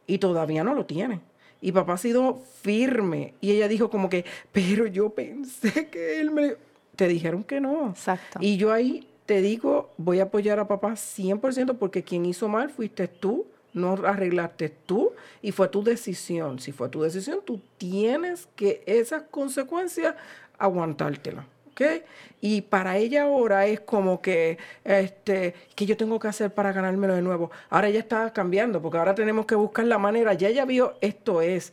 Y 0.06 0.18
todavía 0.18 0.64
no 0.64 0.74
lo 0.74 0.86
tiene. 0.86 1.20
Y 1.62 1.72
papá 1.72 1.94
ha 1.94 1.98
sido 1.98 2.42
firme. 2.60 3.34
Y 3.40 3.52
ella 3.52 3.68
dijo 3.68 3.88
como 3.88 4.10
que, 4.10 4.26
pero 4.52 4.86
yo 4.86 5.10
pensé 5.10 5.88
que 5.88 6.20
él 6.20 6.30
me... 6.30 6.56
Te 6.96 7.08
dijeron 7.08 7.42
que 7.44 7.60
no. 7.60 7.90
Exacto. 7.90 8.38
Y 8.42 8.58
yo 8.58 8.70
ahí 8.70 9.08
te 9.24 9.40
digo, 9.40 9.90
voy 9.96 10.20
a 10.20 10.24
apoyar 10.24 10.58
a 10.58 10.68
papá 10.68 10.92
100% 10.92 11.78
porque 11.78 12.02
quien 12.02 12.26
hizo 12.26 12.48
mal 12.48 12.68
fuiste 12.68 13.08
tú, 13.08 13.46
no 13.72 13.92
arreglaste 13.92 14.68
tú 14.68 15.12
y 15.40 15.52
fue 15.52 15.68
tu 15.68 15.82
decisión. 15.82 16.58
Si 16.58 16.72
fue 16.72 16.88
tu 16.88 17.00
decisión, 17.00 17.38
tú 17.44 17.60
tienes 17.78 18.48
que 18.56 18.82
esas 18.84 19.22
consecuencias 19.22 20.16
aguantártelas. 20.58 21.46
¿Ok? 21.72 22.02
Y 22.40 22.62
para 22.62 22.96
ella 22.96 23.24
ahora 23.24 23.66
es 23.66 23.80
como 23.80 24.20
que, 24.20 24.58
este, 24.84 25.54
¿qué 25.74 25.86
yo 25.86 25.96
tengo 25.96 26.18
que 26.18 26.28
hacer 26.28 26.50
para 26.50 26.72
ganármelo 26.72 27.14
de 27.14 27.22
nuevo? 27.22 27.50
Ahora 27.70 27.88
ella 27.88 28.00
está 28.00 28.32
cambiando, 28.32 28.82
porque 28.82 28.98
ahora 28.98 29.14
tenemos 29.14 29.46
que 29.46 29.54
buscar 29.54 29.84
la 29.86 29.98
manera. 29.98 30.34
Ya 30.34 30.48
ella 30.48 30.64
vio, 30.64 30.94
esto 31.00 31.40
es. 31.40 31.72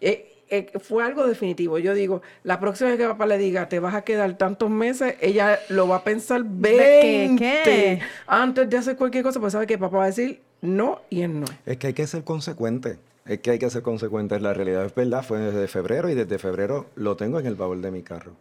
Eh, 0.00 0.30
eh, 0.48 0.66
fue 0.80 1.04
algo 1.04 1.26
definitivo. 1.26 1.78
Yo 1.78 1.94
digo, 1.94 2.22
la 2.42 2.58
próxima 2.58 2.90
vez 2.90 2.98
que 2.98 3.06
papá 3.06 3.24
le 3.26 3.38
diga, 3.38 3.68
te 3.68 3.78
vas 3.78 3.94
a 3.94 4.02
quedar 4.02 4.36
tantos 4.36 4.68
meses, 4.68 5.14
ella 5.20 5.60
lo 5.68 5.86
va 5.86 5.96
a 5.96 6.04
pensar 6.04 6.42
¿Qué, 6.42 7.28
20 7.28 7.36
qué? 7.38 8.00
antes 8.26 8.68
de 8.68 8.76
hacer 8.76 8.96
cualquier 8.96 9.22
cosa, 9.22 9.38
pues 9.38 9.52
sabe 9.52 9.68
que 9.68 9.78
papá 9.78 9.98
va 9.98 10.04
a 10.04 10.06
decir 10.08 10.40
no 10.60 11.02
y 11.08 11.22
es 11.22 11.30
no. 11.30 11.46
Es 11.66 11.76
que 11.76 11.88
hay 11.88 11.92
que 11.92 12.06
ser 12.08 12.24
consecuente. 12.24 12.98
Es 13.26 13.38
que 13.38 13.52
hay 13.52 13.58
que 13.60 13.70
ser 13.70 13.82
consecuente. 13.82 14.40
La 14.40 14.52
realidad 14.52 14.84
es 14.84 14.94
verdad, 14.94 15.22
fue 15.22 15.38
desde 15.38 15.68
febrero 15.68 16.08
y 16.08 16.14
desde 16.14 16.38
febrero 16.38 16.86
lo 16.96 17.16
tengo 17.16 17.38
en 17.38 17.46
el 17.46 17.54
baúl 17.54 17.80
de 17.80 17.92
mi 17.92 18.02
carro. 18.02 18.32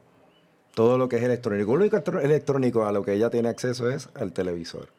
Todo 0.73 0.97
lo 0.97 1.09
que 1.09 1.17
es 1.17 1.23
electrónico. 1.23 1.75
Lo 1.75 1.81
único 1.85 1.97
electrónico 2.21 2.85
a 2.85 2.91
lo 2.91 3.03
que 3.03 3.13
ella 3.13 3.29
tiene 3.29 3.49
acceso 3.49 3.89
es 3.89 4.09
al 4.15 4.31
televisor. 4.33 4.89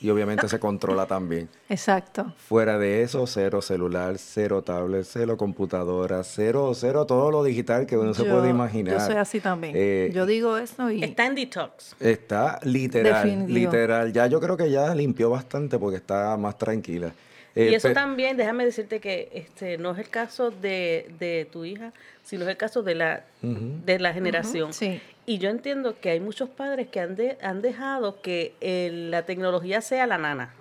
Y 0.00 0.10
obviamente 0.10 0.48
se 0.48 0.58
controla 0.58 1.06
también. 1.06 1.48
Exacto. 1.68 2.32
Fuera 2.36 2.78
de 2.78 3.02
eso, 3.02 3.26
cero 3.26 3.62
celular, 3.62 4.18
cero 4.18 4.62
tablet, 4.62 5.06
cero 5.08 5.36
computadora, 5.36 6.22
cero, 6.24 6.72
cero 6.74 7.06
todo 7.06 7.30
lo 7.30 7.42
digital 7.44 7.86
que 7.86 7.96
uno 7.96 8.12
se 8.12 8.24
puede 8.24 8.50
imaginar. 8.50 8.98
Yo 8.98 9.06
soy 9.06 9.16
así 9.16 9.40
también. 9.40 9.74
Eh, 9.76 10.10
yo 10.12 10.26
digo 10.26 10.56
eso 10.58 10.90
y... 10.90 11.02
Está 11.02 11.26
en 11.26 11.34
detox. 11.34 11.96
Está 12.00 12.58
literal, 12.64 13.24
Definitivo. 13.24 13.58
literal. 13.58 14.12
Ya 14.12 14.26
yo 14.26 14.40
creo 14.40 14.56
que 14.56 14.70
ya 14.70 14.94
limpió 14.94 15.30
bastante 15.30 15.78
porque 15.78 15.96
está 15.96 16.36
más 16.36 16.58
tranquila. 16.58 17.12
Y 17.54 17.60
Eh, 17.60 17.74
eso 17.74 17.88
pe- 17.88 17.94
también, 17.94 18.36
déjame 18.36 18.64
decirte 18.64 19.00
que 19.00 19.28
este 19.34 19.76
no 19.78 19.92
es 19.92 19.98
el 19.98 20.08
caso 20.08 20.50
de, 20.50 21.10
de 21.18 21.46
tu 21.52 21.64
hija, 21.64 21.92
sino 22.22 22.44
es 22.44 22.48
el 22.50 22.56
caso 22.56 22.82
de 22.82 22.94
la, 22.94 23.24
de 23.42 23.98
la 23.98 24.12
generación. 24.14 24.72
Sí. 24.72 25.00
Y 25.26 25.38
yo 25.38 25.50
entiendo 25.50 25.98
que 26.00 26.10
hay 26.10 26.20
muchos 26.20 26.48
padres 26.48 26.88
que 26.88 27.00
han, 27.00 27.14
de- 27.16 27.36
han 27.42 27.60
dejado 27.62 28.20
que 28.22 28.54
el- 28.60 29.10
la 29.10 29.24
tecnología 29.26 29.80
sea 29.80 30.06
la 30.06 30.18
nana. 30.18 30.54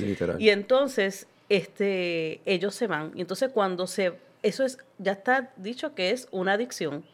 Literal. 0.00 0.40
Y 0.40 0.50
entonces 0.50 1.26
este, 1.48 2.40
ellos 2.44 2.74
se 2.74 2.86
van. 2.86 3.12
Y 3.14 3.20
entonces 3.22 3.50
cuando 3.52 3.86
se... 3.86 4.12
Eso 4.42 4.64
es, 4.64 4.78
ya 4.98 5.12
está 5.12 5.50
dicho 5.56 5.94
que 5.96 6.10
es 6.12 6.28
una 6.30 6.52
adicción 6.52 7.04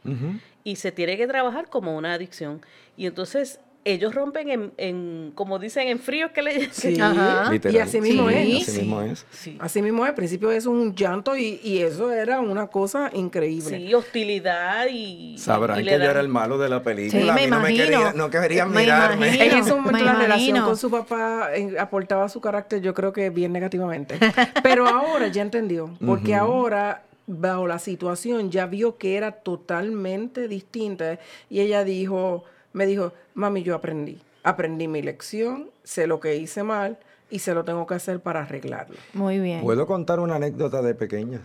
y 0.62 0.76
se 0.76 0.92
tiene 0.92 1.16
que 1.16 1.26
trabajar 1.26 1.70
como 1.70 1.96
una 1.96 2.12
adicción. 2.12 2.60
Y 2.98 3.06
entonces 3.06 3.60
ellos 3.84 4.14
rompen 4.14 4.48
en, 4.48 4.72
en 4.78 5.32
como 5.34 5.58
dicen, 5.58 5.88
en 5.88 5.98
frío 5.98 6.32
que 6.32 6.42
le 6.42 6.70
Sí. 6.72 6.96
Y 7.72 7.78
así 7.78 8.00
mismo 8.00 8.28
Sí, 8.30 8.34
es. 8.34 8.62
Así 8.62 8.72
sí. 8.72 8.78
mismo 8.80 9.02
es. 9.02 9.26
Sí. 9.30 9.56
Así 9.60 9.82
mismo 9.82 10.04
es. 10.04 10.08
Al 10.10 10.14
principio 10.14 10.50
es 10.50 10.66
un 10.66 10.94
llanto 10.94 11.36
y, 11.36 11.60
y 11.62 11.78
eso 11.78 12.10
era 12.12 12.40
una 12.40 12.68
cosa 12.68 13.10
increíble. 13.12 13.76
Sí, 13.78 13.92
hostilidad 13.94 14.86
y. 14.90 15.36
Sabrán 15.38 15.80
y 15.80 15.84
que 15.84 15.90
yo 15.90 15.96
era 16.10 16.20
el 16.20 16.28
malo 16.28 16.56
de 16.58 16.68
la 16.68 16.82
película. 16.82 17.22
Sí, 17.22 17.28
a 17.28 17.34
me 17.34 17.42
mí 17.42 17.46
no 17.48 17.60
me 17.60 17.74
quería, 17.74 18.12
no 18.14 18.30
querían 18.30 18.70
Me 18.70 18.80
mirarme. 18.82 19.26
imagino. 19.28 19.44
En 19.44 19.58
ese 19.58 19.74
momento 19.74 19.92
me 19.98 20.02
la 20.04 20.14
relación 20.14 20.60
con 20.64 20.76
su 20.76 20.90
papá 20.90 21.48
eh, 21.54 21.76
aportaba 21.78 22.28
su 22.28 22.40
carácter, 22.40 22.80
yo 22.80 22.94
creo 22.94 23.12
que 23.12 23.30
bien 23.30 23.52
negativamente. 23.52 24.18
Pero 24.62 24.86
ahora 24.88 25.28
ya 25.28 25.42
entendió, 25.42 25.90
porque 26.04 26.34
ahora 26.34 27.02
bajo 27.26 27.66
la 27.66 27.78
situación 27.78 28.50
ya 28.50 28.66
vio 28.66 28.98
que 28.98 29.16
era 29.16 29.32
totalmente 29.32 30.48
distinta 30.48 31.18
y 31.50 31.60
ella 31.60 31.84
dijo, 31.84 32.44
me 32.74 32.84
dijo, 32.84 33.12
mami, 33.32 33.62
yo 33.62 33.74
aprendí, 33.74 34.20
aprendí 34.42 34.86
mi 34.86 35.00
lección, 35.00 35.70
sé 35.82 36.06
lo 36.06 36.20
que 36.20 36.36
hice 36.36 36.62
mal 36.62 36.98
y 37.30 37.38
se 37.38 37.54
lo 37.54 37.64
tengo 37.64 37.86
que 37.86 37.94
hacer 37.94 38.20
para 38.20 38.42
arreglarlo. 38.42 38.96
Muy 39.14 39.38
bien. 39.38 39.62
Puedo 39.62 39.86
contar 39.86 40.20
una 40.20 40.34
anécdota 40.36 40.82
de 40.82 40.94
pequeñas. 40.94 41.40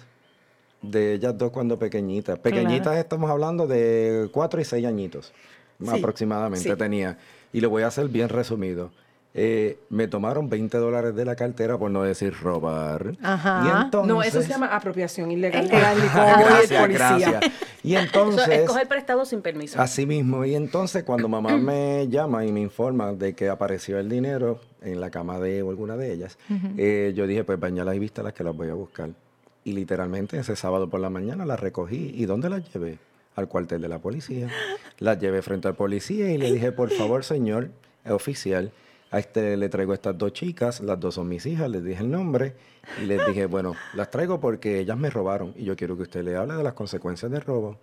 De 0.81 1.13
ellas 1.13 1.37
dos 1.37 1.51
cuando 1.51 1.77
pequeñitas. 1.77 2.39
Pequeñitas 2.39 2.83
Claro. 2.83 2.99
estamos 2.99 3.29
hablando 3.29 3.67
de 3.67 4.29
cuatro 4.31 4.59
y 4.61 4.65
seis 4.65 4.85
añitos. 4.85 5.33
Sí, 5.81 5.89
aproximadamente 5.89 6.69
sí. 6.69 6.75
tenía. 6.77 7.17
Y 7.53 7.61
lo 7.61 7.69
voy 7.69 7.83
a 7.83 7.87
hacer 7.87 8.07
bien 8.09 8.29
resumido. 8.29 8.91
Eh, 9.35 9.77
me 9.89 10.07
tomaron 10.07 10.49
20 10.49 10.77
dólares 10.79 11.15
de 11.15 11.23
la 11.23 11.35
cartera 11.35 11.77
por 11.77 11.91
no 11.91 12.01
decir 12.01 12.33
robar. 12.41 13.15
Ajá. 13.21 13.63
Y 13.63 13.83
entonces, 13.85 14.07
No, 14.13 14.23
eso 14.23 14.41
se 14.41 14.49
llama 14.49 14.67
apropiación 14.75 15.31
ilegal. 15.31 15.67
Gracias, 15.67 16.89
gracias. 16.89 17.43
Y 17.83 17.93
Eso 17.93 18.03
entonces... 18.05 18.49
es 18.49 18.67
coger 18.67 18.87
prestado 18.87 19.25
sin 19.25 19.41
permiso. 19.41 19.79
Así 19.79 20.05
mismo, 20.05 20.43
y 20.45 20.55
entonces 20.55 21.03
cuando 21.03 21.29
mamá 21.29 21.57
me 21.57 22.07
llama 22.09 22.43
y 22.45 22.51
me 22.51 22.59
informa 22.59 23.13
de 23.13 23.33
que 23.33 23.49
apareció 23.49 23.99
el 23.99 24.09
dinero 24.09 24.59
en 24.81 24.99
la 24.99 25.09
cama 25.11 25.39
de 25.39 25.59
alguna 25.59 25.95
de 25.95 26.11
ellas, 26.11 26.37
eh, 26.77 27.13
yo 27.15 27.27
dije, 27.27 27.43
pues 27.43 27.59
bañalas 27.59 27.95
y 27.95 27.99
vístalas 27.99 28.33
que 28.33 28.43
las 28.43 28.55
voy 28.55 28.69
a 28.69 28.73
buscar. 28.73 29.09
Y 29.63 29.73
literalmente 29.73 30.39
ese 30.39 30.55
sábado 30.55 30.89
por 30.89 30.99
la 30.99 31.09
mañana 31.09 31.45
las 31.45 31.59
recogí. 31.59 32.11
¿Y 32.15 32.25
dónde 32.25 32.49
las 32.49 32.73
llevé? 32.73 32.97
Al 33.35 33.47
cuartel 33.47 33.79
de 33.81 33.87
la 33.87 33.99
policía. 33.99 34.49
Las 34.97 35.19
llevé 35.19 35.41
frente 35.41 35.67
al 35.67 35.75
policía 35.75 36.31
y 36.31 36.37
le 36.37 36.51
dije, 36.51 36.71
por 36.71 36.89
favor, 36.89 37.23
señor 37.23 37.69
oficial, 38.09 38.71
a 39.11 39.19
este 39.19 39.57
le 39.57 39.69
traigo 39.69 39.93
estas 39.93 40.17
dos 40.17 40.33
chicas, 40.33 40.81
las 40.81 40.99
dos 40.99 41.15
son 41.15 41.27
mis 41.27 41.45
hijas, 41.45 41.69
les 41.69 41.83
dije 41.83 42.01
el 42.01 42.11
nombre 42.11 42.55
y 43.01 43.05
les 43.05 43.25
dije, 43.27 43.45
bueno, 43.47 43.75
las 43.93 44.11
traigo 44.11 44.39
porque 44.39 44.79
ellas 44.79 44.97
me 44.97 45.09
robaron 45.09 45.53
y 45.55 45.65
yo 45.65 45.75
quiero 45.75 45.95
que 45.97 46.03
usted 46.03 46.23
le 46.23 46.35
hable 46.35 46.55
de 46.55 46.63
las 46.63 46.73
consecuencias 46.73 47.31
del 47.31 47.41
robo. 47.41 47.77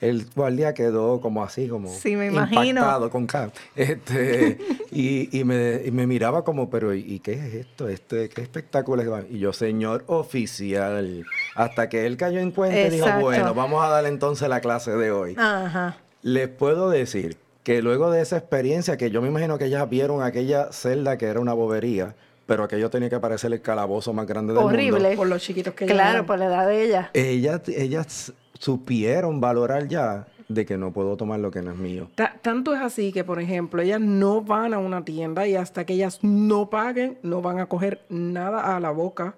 El 0.00 0.24
guardia 0.34 0.72
quedó 0.72 1.20
como 1.20 1.44
así, 1.44 1.68
como 1.68 1.90
Sí, 1.90 2.16
me 2.16 2.28
imagino. 2.28 2.80
impactado 2.80 3.10
con 3.10 3.26
K. 3.26 3.52
Este, 3.76 4.56
y, 4.90 5.38
y 5.38 5.44
me, 5.44 5.82
y 5.84 5.90
me 5.90 6.06
miraba 6.06 6.42
como, 6.42 6.70
pero 6.70 6.94
¿y, 6.94 7.20
qué 7.20 7.34
es 7.34 7.54
esto? 7.54 7.86
Este, 7.86 8.30
¿Qué 8.30 8.40
espectáculo 8.40 9.02
es? 9.18 9.30
Y 9.30 9.38
yo, 9.40 9.52
señor 9.52 10.04
oficial. 10.06 11.26
Hasta 11.54 11.90
que 11.90 12.06
él 12.06 12.16
cayó 12.16 12.40
en 12.40 12.50
cuenta 12.50 12.80
y 12.80 12.90
dijo, 12.90 13.08
bueno, 13.20 13.52
vamos 13.52 13.84
a 13.84 13.88
darle 13.88 14.08
entonces 14.08 14.48
la 14.48 14.62
clase 14.62 14.92
de 14.92 15.10
hoy. 15.10 15.34
Ajá. 15.36 15.98
Les 16.22 16.48
puedo 16.48 16.88
decir 16.88 17.36
que 17.62 17.82
luego 17.82 18.10
de 18.10 18.22
esa 18.22 18.36
experiencia, 18.36 18.96
que 18.96 19.10
yo 19.10 19.20
me 19.22 19.28
imagino 19.28 19.58
que 19.58 19.66
ellas 19.66 19.88
vieron 19.88 20.22
aquella 20.22 20.72
celda 20.72 21.18
que 21.18 21.26
era 21.26 21.40
una 21.40 21.52
bobería, 21.52 22.14
pero 22.46 22.64
aquello 22.64 22.90
tenía 22.90 23.08
que 23.10 23.20
parecer 23.20 23.52
el 23.52 23.60
calabozo 23.60 24.12
más 24.12 24.26
grande 24.26 24.52
del 24.54 24.62
Horrible. 24.64 25.00
mundo. 25.00 25.16
Por 25.16 25.28
los 25.28 25.42
chiquitos 25.42 25.74
que 25.74 25.86
Claro, 25.86 26.26
por 26.26 26.38
la 26.38 26.46
edad 26.46 26.66
de 26.66 26.84
ella. 26.84 27.10
Ellas, 27.14 27.60
ellas 27.68 28.32
supieron 28.58 29.40
valorar 29.40 29.88
ya 29.88 30.26
de 30.48 30.66
que 30.66 30.76
no 30.76 30.90
puedo 30.92 31.16
tomar 31.16 31.38
lo 31.38 31.50
que 31.52 31.62
no 31.62 31.70
es 31.70 31.76
mío. 31.76 32.08
Ta- 32.16 32.34
tanto 32.42 32.74
es 32.74 32.80
así 32.80 33.12
que, 33.12 33.22
por 33.22 33.40
ejemplo, 33.40 33.80
ellas 33.82 34.00
no 34.00 34.42
van 34.42 34.74
a 34.74 34.78
una 34.78 35.04
tienda 35.04 35.46
y 35.46 35.54
hasta 35.54 35.84
que 35.86 35.92
ellas 35.92 36.18
no 36.22 36.70
paguen, 36.70 37.18
no 37.22 37.40
van 37.40 37.60
a 37.60 37.66
coger 37.66 38.00
nada 38.08 38.74
a 38.76 38.80
la 38.80 38.90
boca. 38.90 39.34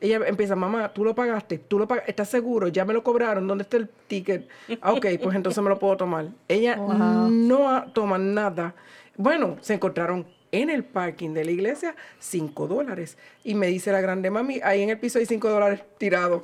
Ella 0.00 0.20
empieza, 0.26 0.56
mamá, 0.56 0.92
tú 0.92 1.04
lo 1.04 1.14
pagaste, 1.14 1.58
tú 1.58 1.78
lo 1.78 1.86
pagaste, 1.86 2.10
¿estás 2.10 2.28
seguro? 2.28 2.68
Ya 2.68 2.84
me 2.84 2.92
lo 2.94 3.02
cobraron, 3.02 3.46
¿dónde 3.46 3.62
está 3.62 3.76
el 3.76 3.88
ticket? 4.08 4.48
Ah, 4.80 4.92
ok, 4.92 5.06
pues 5.22 5.36
entonces 5.36 5.62
me 5.62 5.68
lo 5.68 5.78
puedo 5.78 5.96
tomar. 5.96 6.26
Ella 6.48 6.76
no 7.30 7.68
a- 7.68 7.92
toman 7.92 8.34
nada. 8.34 8.74
Bueno, 9.16 9.56
se 9.60 9.74
encontraron 9.74 10.26
en 10.52 10.68
el 10.68 10.82
parking 10.82 11.30
de 11.32 11.44
la 11.44 11.50
iglesia 11.52 11.94
cinco 12.18 12.66
dólares. 12.66 13.18
Y 13.44 13.54
me 13.54 13.68
dice 13.68 13.92
la 13.92 14.00
grande 14.00 14.30
mami, 14.30 14.58
ahí 14.64 14.82
en 14.82 14.90
el 14.90 14.98
piso 14.98 15.18
hay 15.20 15.26
cinco 15.26 15.48
dólares 15.48 15.82
tirados. 15.98 16.42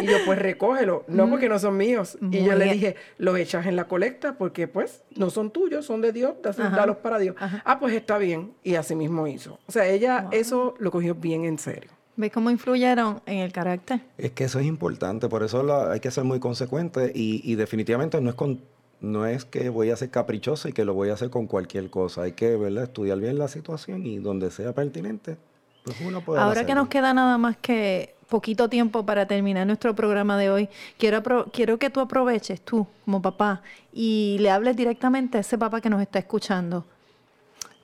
Y 0.00 0.06
yo, 0.06 0.18
pues 0.24 0.38
recógelo. 0.38 1.04
No, 1.08 1.28
porque 1.28 1.48
no 1.48 1.58
son 1.58 1.76
míos. 1.76 2.18
Y 2.30 2.44
yo 2.44 2.54
le 2.54 2.66
dije, 2.72 2.94
los 3.16 3.36
echas 3.36 3.66
en 3.66 3.74
la 3.74 3.88
colecta 3.88 4.38
porque 4.38 4.68
pues 4.68 5.02
no 5.16 5.30
son 5.30 5.50
tuyos, 5.50 5.86
son 5.86 6.00
de 6.02 6.12
Dios, 6.12 6.34
dalos 6.56 6.98
para 6.98 7.18
Dios. 7.18 7.34
Ah, 7.64 7.78
pues 7.80 7.94
está 7.94 8.18
bien. 8.18 8.52
Y 8.62 8.76
así 8.76 8.94
mismo 8.94 9.26
hizo. 9.26 9.58
O 9.66 9.72
sea, 9.72 9.88
ella 9.88 10.28
eso 10.30 10.74
lo 10.78 10.90
cogió 10.92 11.14
bien 11.16 11.44
en 11.44 11.58
serio. 11.58 11.90
¿Ves 12.18 12.32
cómo 12.32 12.50
influyeron 12.50 13.22
en 13.26 13.38
el 13.38 13.52
carácter? 13.52 14.00
Es 14.18 14.32
que 14.32 14.42
eso 14.42 14.58
es 14.58 14.66
importante, 14.66 15.28
por 15.28 15.44
eso 15.44 15.62
la- 15.62 15.92
hay 15.92 16.00
que 16.00 16.10
ser 16.10 16.24
muy 16.24 16.40
consecuente 16.40 17.12
y, 17.14 17.40
y 17.48 17.54
definitivamente 17.54 18.20
no 18.20 18.28
es 18.30 18.34
con 18.34 18.60
no 19.00 19.24
es 19.26 19.44
que 19.44 19.68
voy 19.68 19.90
a 19.90 19.96
ser 19.96 20.10
caprichoso 20.10 20.68
y 20.68 20.72
que 20.72 20.84
lo 20.84 20.92
voy 20.92 21.10
a 21.10 21.12
hacer 21.12 21.30
con 21.30 21.46
cualquier 21.46 21.88
cosa. 21.88 22.22
Hay 22.22 22.32
que 22.32 22.56
¿verdad? 22.56 22.82
estudiar 22.82 23.20
bien 23.20 23.38
la 23.38 23.46
situación 23.46 24.04
y 24.04 24.18
donde 24.18 24.50
sea 24.50 24.72
pertinente, 24.72 25.36
pues 25.84 25.96
uno 26.04 26.20
puede 26.24 26.40
Ahora 26.40 26.66
que 26.66 26.74
nos 26.74 26.88
queda 26.88 27.14
nada 27.14 27.38
más 27.38 27.56
que 27.58 28.16
poquito 28.28 28.68
tiempo 28.68 29.06
para 29.06 29.28
terminar 29.28 29.64
nuestro 29.68 29.94
programa 29.94 30.36
de 30.36 30.50
hoy, 30.50 30.68
quiero, 30.98 31.22
quiero 31.52 31.78
que 31.78 31.90
tú 31.90 32.00
aproveches, 32.00 32.60
tú 32.62 32.84
como 33.04 33.22
papá, 33.22 33.62
y 33.92 34.38
le 34.40 34.50
hables 34.50 34.76
directamente 34.76 35.38
a 35.38 35.42
ese 35.42 35.56
papá 35.56 35.80
que 35.80 35.88
nos 35.88 36.02
está 36.02 36.18
escuchando. 36.18 36.84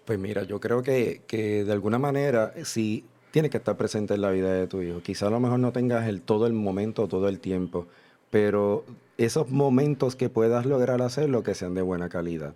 Pues 0.04 0.18
mira, 0.18 0.42
yo 0.42 0.58
creo 0.58 0.82
que, 0.82 1.22
que 1.28 1.62
de 1.64 1.72
alguna 1.72 2.00
manera 2.00 2.52
sí 2.64 3.04
tiene 3.34 3.50
que 3.50 3.56
estar 3.56 3.76
presente 3.76 4.14
en 4.14 4.20
la 4.20 4.30
vida 4.30 4.52
de 4.52 4.68
tu 4.68 4.80
hijo. 4.80 5.00
Quizá 5.00 5.26
a 5.26 5.30
lo 5.30 5.40
mejor 5.40 5.58
no 5.58 5.72
tengas 5.72 6.06
el 6.06 6.20
todo 6.20 6.46
el 6.46 6.52
momento, 6.52 7.08
todo 7.08 7.28
el 7.28 7.40
tiempo, 7.40 7.88
pero 8.30 8.84
esos 9.18 9.50
momentos 9.50 10.14
que 10.14 10.28
puedas 10.28 10.66
lograr 10.66 11.02
hacerlo 11.02 11.42
que 11.42 11.56
sean 11.56 11.74
de 11.74 11.82
buena 11.82 12.08
calidad. 12.08 12.54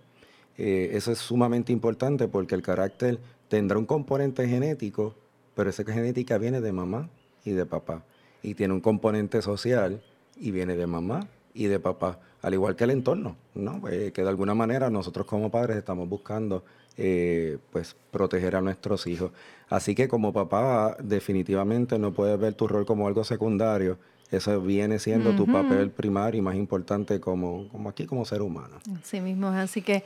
Eh, 0.57 0.91
eso 0.93 1.11
es 1.11 1.17
sumamente 1.17 1.73
importante 1.73 2.29
porque 2.29 2.55
el 2.55 2.61
carácter 2.61 3.19
tendrá 3.49 3.77
un 3.77 3.85
componente 3.85 4.47
genético, 4.47 5.15
pero 5.53 5.69
esa 5.69 5.83
genética 5.83 6.37
viene 6.37 6.61
de 6.61 6.71
mamá 6.71 7.09
y 7.43 7.51
de 7.51 7.65
papá. 7.65 8.05
Y 8.41 8.53
tiene 8.53 8.73
un 8.73 8.79
componente 8.79 9.41
social 9.41 10.01
y 10.37 10.51
viene 10.51 10.77
de 10.77 10.87
mamá 10.87 11.27
y 11.53 11.65
de 11.65 11.81
papá, 11.81 12.21
al 12.41 12.53
igual 12.53 12.77
que 12.77 12.85
el 12.85 12.91
entorno, 12.91 13.35
¿no? 13.53 13.85
Eh, 13.89 14.13
que 14.13 14.21
de 14.21 14.29
alguna 14.29 14.53
manera 14.53 14.89
nosotros 14.89 15.27
como 15.27 15.51
padres 15.51 15.75
estamos 15.75 16.07
buscando 16.07 16.63
eh, 17.01 17.57
pues 17.71 17.95
proteger 18.11 18.57
a 18.57 18.61
nuestros 18.61 19.07
hijos. 19.07 19.31
Así 19.69 19.95
que 19.95 20.09
como 20.09 20.33
papá 20.33 20.97
definitivamente 21.01 21.97
no 21.97 22.11
puedes 22.11 22.37
ver 22.37 22.55
tu 22.55 22.67
rol 22.67 22.85
como 22.85 23.07
algo 23.07 23.23
secundario, 23.23 23.97
eso 24.31 24.59
viene 24.61 24.99
siendo 24.99 25.31
tu 25.31 25.47
papel 25.47 25.91
primario 25.91 26.39
y 26.39 26.41
más 26.41 26.55
importante 26.55 27.21
como, 27.21 27.69
como 27.69 27.89
aquí 27.89 28.05
como 28.05 28.25
ser 28.25 28.41
humano. 28.41 28.75
Así 29.01 29.21
mismo. 29.21 29.47
Así 29.47 29.81
que 29.81 30.03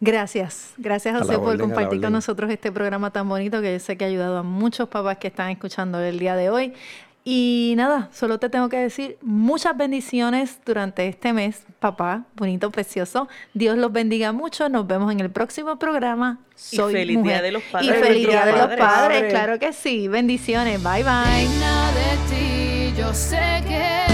gracias. 0.00 0.72
Gracias, 0.78 1.14
A 1.14 1.18
José, 1.18 1.34
por 1.34 1.48
orden, 1.48 1.60
a 1.60 1.68
la 1.68 1.74
compartir 1.74 2.00
con 2.00 2.12
nosotros 2.12 2.50
este 2.50 2.72
programa 2.72 3.10
tan 3.10 3.28
bonito 3.28 3.60
que 3.60 3.74
yo 3.74 3.78
sé 3.78 3.98
que 3.98 4.04
ha 4.04 4.08
ayudado 4.08 4.38
a 4.38 4.42
muchos 4.42 4.88
papás 4.88 5.18
que 5.18 5.28
están 5.28 5.50
escuchando 5.50 6.00
el 6.00 6.18
día 6.18 6.34
de 6.34 6.48
hoy. 6.48 6.72
Y 7.24 7.74
nada, 7.76 8.08
solo 8.12 8.38
te 8.38 8.48
tengo 8.48 8.68
que 8.68 8.78
decir 8.78 9.16
muchas 9.22 9.76
bendiciones 9.76 10.58
durante 10.66 11.06
este 11.06 11.32
mes, 11.32 11.62
papá, 11.78 12.24
bonito, 12.34 12.70
precioso. 12.72 13.28
Dios 13.54 13.78
los 13.78 13.92
bendiga 13.92 14.32
mucho. 14.32 14.68
Nos 14.68 14.88
vemos 14.88 15.12
en 15.12 15.20
el 15.20 15.30
próximo 15.30 15.78
programa. 15.78 16.40
Y 16.72 16.76
Soy 16.76 16.92
feliz 16.92 17.16
Día 17.16 17.22
mujer. 17.22 17.42
de 17.42 17.52
los 17.52 17.62
Y 17.62 17.70
Padres. 17.72 18.00
feliz 18.06 18.28
Día 18.28 18.44
de 18.46 18.52
los 18.52 18.66
Padres. 18.76 19.30
claro 19.30 19.58
que 19.60 19.72
sí. 19.72 20.08
Bendiciones. 20.08 20.82
Bye 20.82 21.04
bye. 21.04 21.40
Digna 21.42 21.92
de 21.92 22.90
ti, 22.92 22.94
yo 23.00 23.14
sé 23.14 23.38
que 23.68 24.11